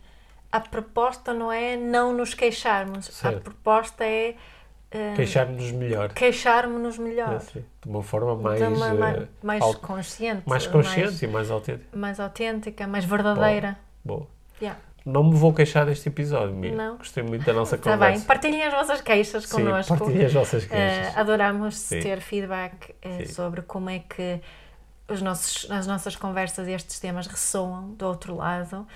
a 0.50 0.60
proposta 0.60 1.32
não 1.34 1.50
é 1.52 1.76
não 1.76 2.12
nos 2.12 2.34
queixarmos. 2.34 3.06
Certo. 3.06 3.38
A 3.38 3.40
proposta 3.40 4.04
é 4.04 4.34
eh, 4.90 5.12
Queixar-nos 5.14 5.70
melhor. 5.72 6.12
queixarmos-nos 6.12 6.98
melhor. 6.98 7.32
É 7.32 7.36
assim, 7.36 7.64
de 7.82 7.88
uma 7.88 8.02
forma 8.02 8.34
mais, 8.36 8.60
uma 8.62 8.94
ma- 8.94 9.10
eh, 9.12 9.26
mais 9.42 9.62
au- 9.62 9.74
consciente. 9.74 10.42
mais 10.46 10.66
consciente 10.66 11.24
e 11.24 11.28
mais 11.28 11.50
autêntica. 11.50 11.96
mais 11.96 12.18
autêntica, 12.20 12.86
mais 12.86 13.04
verdadeira. 13.04 13.76
Boa. 14.04 14.26
Yeah. 14.60 14.80
Não 15.04 15.22
me 15.22 15.36
vou 15.36 15.52
queixar 15.52 15.86
deste 15.86 16.08
episódio, 16.08 16.54
Mia. 16.54 16.74
Não. 16.74 16.96
Gostei 16.96 17.22
muito 17.22 17.44
da 17.44 17.52
nossa 17.52 17.76
Está 17.76 17.90
bem, 17.96 17.98
conversa. 17.98 18.26
partilhem 18.26 18.62
as 18.64 18.72
vossas 18.72 19.00
queixas 19.00 19.44
Sim, 19.46 19.56
connosco. 19.64 19.96
partilhem 19.96 20.24
as 20.26 20.32
vossas 20.32 20.64
queixas. 20.64 21.16
adoramos 21.16 21.76
Sim. 21.76 22.00
ter 22.00 22.20
feedback 22.20 22.94
Sim. 23.02 23.26
sobre 23.26 23.62
como 23.62 23.90
é 23.90 24.00
que 24.00 24.40
os 25.08 25.22
nossos, 25.22 25.70
as 25.70 25.86
nossas 25.86 26.16
conversas 26.16 26.68
e 26.68 26.72
estes 26.72 26.98
temas 26.98 27.26
ressoam 27.26 27.92
do 27.92 28.06
outro 28.06 28.34
lado. 28.34 28.86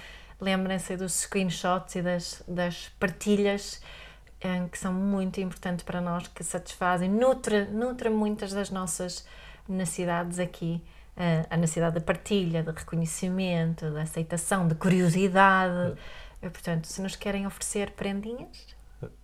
Lembrem-se 0.40 0.96
dos 0.96 1.12
screenshots 1.12 1.94
e 1.96 2.02
das, 2.02 2.42
das 2.48 2.88
partilhas 2.98 3.82
eh, 4.40 4.66
que 4.70 4.78
são 4.78 4.92
muito 4.92 5.40
importantes 5.40 5.84
para 5.84 6.00
nós, 6.00 6.26
que 6.28 6.42
satisfazem, 6.42 7.08
nutre, 7.10 7.66
nutre 7.66 8.08
muitas 8.08 8.52
das 8.52 8.70
nossas 8.70 9.26
necessidades 9.68 10.38
aqui. 10.38 10.82
Eh, 11.16 11.44
a 11.50 11.56
necessidade 11.56 11.98
de 11.98 12.04
partilha, 12.04 12.62
de 12.62 12.70
reconhecimento, 12.70 13.90
de 13.90 14.00
aceitação, 14.00 14.66
de 14.66 14.74
curiosidade. 14.74 15.98
Eh, 16.40 16.48
portanto, 16.48 16.86
se 16.86 17.02
nos 17.02 17.16
querem 17.16 17.46
oferecer 17.46 17.90
prendinhas, 17.90 18.74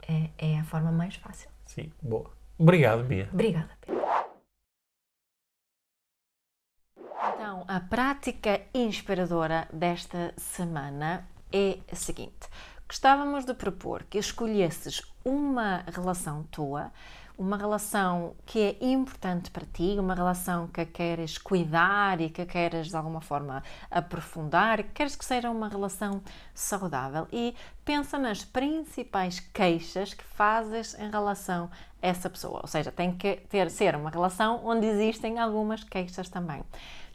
é, 0.07 0.29
é 0.39 0.59
a 0.59 0.65
forma 0.65 0.93
mais 0.93 1.17
fácil. 1.17 1.49
Sim, 1.65 1.91
boa. 2.03 2.31
Obrigado, 2.59 3.05
Mia. 3.05 3.29
Obrigada, 3.33 3.71
Pedro. 3.81 4.06
Então, 7.47 7.63
a 7.69 7.79
prática 7.79 8.61
inspiradora 8.75 9.69
desta 9.73 10.35
semana 10.37 11.25
é 11.53 11.79
a 11.93 11.95
seguinte: 11.95 12.49
gostávamos 12.89 13.45
de 13.45 13.55
propor 13.55 14.03
que 14.03 14.19
escolhesses 14.19 15.01
uma 15.25 15.85
relação 15.87 16.43
tua, 16.51 16.91
uma 17.39 17.57
relação 17.57 18.35
que 18.45 18.59
é 18.59 18.77
importante 18.81 19.49
para 19.53 19.65
ti, 19.65 19.95
uma 19.97 20.13
relação 20.13 20.67
que 20.67 20.85
queres 20.87 21.39
cuidar 21.39 22.21
e 22.21 22.31
que 22.31 22.45
queres 22.47 22.89
de 22.89 22.97
alguma 22.97 23.21
forma 23.21 23.63
aprofundar, 23.89 24.83
queres 24.83 25.15
que 25.15 25.25
seja 25.25 25.49
uma 25.49 25.69
relação 25.69 26.21
saudável 26.53 27.29
e 27.31 27.55
pensa 27.85 28.19
nas 28.19 28.45
principais 28.45 29.39
queixas 29.39 30.15
que 30.15 30.25
fazes 30.25 30.99
em 30.99 31.09
relação 31.09 31.71
a 32.03 32.09
essa 32.09 32.29
pessoa. 32.29 32.61
Ou 32.63 32.67
seja, 32.67 32.91
tem 32.91 33.13
que 33.13 33.37
ter, 33.49 33.71
ser 33.71 33.95
uma 33.95 34.11
relação 34.11 34.63
onde 34.65 34.87
existem 34.87 35.39
algumas 35.39 35.85
queixas 35.85 36.29
também. 36.29 36.65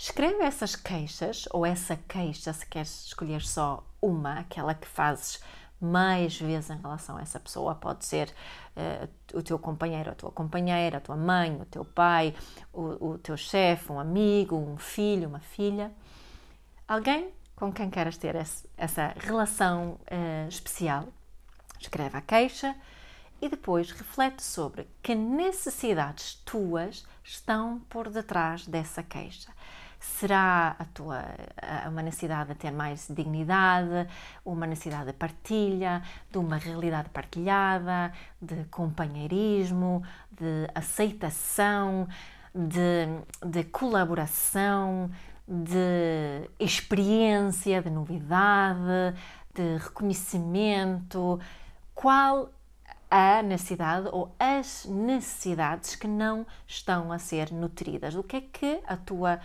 Escreve 0.04 0.42
essas 0.42 0.76
queixas 0.76 1.48
ou 1.52 1.64
essa 1.64 1.96
queixa, 1.96 2.52
se 2.52 2.66
queres 2.66 3.06
escolher 3.06 3.44
só 3.44 3.86
uma, 4.02 4.40
aquela 4.40 4.74
que 4.74 4.88
fazes 4.88 5.40
mais 5.80 6.42
vezes 6.42 6.72
em 6.72 6.82
relação 6.82 7.18
a 7.18 7.22
essa 7.22 7.40
pessoa. 7.40 7.76
Pode 7.76 8.04
ser 8.04 8.34
uh, 8.76 9.38
o 9.38 9.44
teu 9.44 9.60
companheiro, 9.60 10.10
a 10.10 10.16
tua 10.16 10.32
companheira, 10.32 10.98
a 10.98 11.00
tua 11.00 11.16
mãe, 11.16 11.56
o 11.56 11.66
teu 11.66 11.86
pai, 11.86 12.34
o, 12.74 13.12
o 13.12 13.18
teu 13.20 13.38
chefe, 13.38 13.92
um 13.92 14.00
amigo, 14.00 14.56
um 14.56 14.76
filho, 14.76 15.30
uma 15.30 15.40
filha. 15.40 15.92
Alguém 16.88 17.32
com 17.56 17.72
quem 17.72 17.88
queras 17.88 18.18
ter 18.18 18.34
esse, 18.34 18.68
essa 18.76 19.14
relação 19.20 20.00
uh, 20.12 20.50
especial. 20.50 21.10
Escreve 21.80 22.18
a 22.18 22.22
queixa 22.22 22.76
e 23.40 23.48
depois 23.48 23.92
reflete 23.92 24.42
sobre 24.42 24.90
que 25.04 25.14
necessidades 25.14 26.42
tuas 26.44 27.06
estão 27.24 27.80
por 27.88 28.10
detrás 28.10 28.66
dessa 28.66 29.04
queixa. 29.04 29.52
Será 30.04 30.76
a 30.80 30.86
tua 30.86 31.24
uma 31.88 32.02
necessidade 32.02 32.50
de 32.50 32.56
ter 32.56 32.72
mais 32.72 33.08
dignidade, 33.08 34.10
uma 34.44 34.66
necessidade 34.66 35.06
de 35.06 35.14
partilha, 35.14 36.02
de 36.32 36.40
uma 36.40 36.58
realidade 36.58 37.10
partilhada, 37.10 38.12
de 38.42 38.64
companheirismo, 38.66 40.02
de 40.32 40.68
aceitação, 40.74 42.08
de, 42.54 43.06
de 43.46 43.64
colaboração, 43.66 45.12
de 45.48 46.50
experiência, 46.60 47.80
de 47.80 47.92
novidade, 47.92 49.16
de 49.54 49.78
reconhecimento. 49.78 51.40
Qual 51.94 52.50
a 53.10 53.44
necessidade 53.44 54.08
ou 54.12 54.34
as 54.40 54.86
necessidades 54.86 55.96
que 55.96 56.08
não 56.08 56.44
estão 56.66 57.12
a 57.12 57.20
ser 57.20 57.52
nutridas? 57.52 58.16
O 58.16 58.24
que 58.24 58.38
é 58.38 58.42
que 58.42 58.82
a 58.88 58.98
tua 58.98 59.40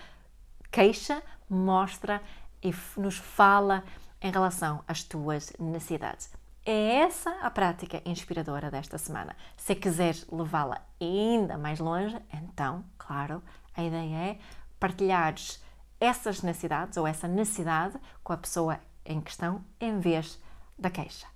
queixa 0.77 1.23
mostra 1.49 2.21
e 2.63 2.71
nos 2.99 3.17
fala 3.17 3.83
em 4.21 4.31
relação 4.31 4.85
às 4.87 5.03
tuas 5.03 5.51
necessidades. 5.59 6.31
É 6.67 6.97
essa 6.97 7.31
a 7.41 7.51
prática 7.51 8.03
inspiradora 8.05 8.71
desta 8.71 8.99
semana. 8.99 9.35
Se 9.57 9.75
quiseres 9.75 10.27
levá-la 10.31 10.83
ainda 11.01 11.57
mais 11.57 11.79
longe, 11.79 12.21
então, 12.31 12.85
claro, 12.99 13.43
a 13.75 13.83
ideia 13.83 14.17
é 14.17 14.39
partilhares 14.79 15.65
essas 15.99 16.43
necessidades 16.43 16.99
ou 16.99 17.07
essa 17.07 17.27
necessidade 17.27 17.99
com 18.23 18.35
a 18.35 18.37
pessoa 18.37 18.79
em 19.03 19.19
questão 19.23 19.65
em 19.81 19.99
vez 19.99 20.39
da 20.79 20.91
queixa. 20.91 21.27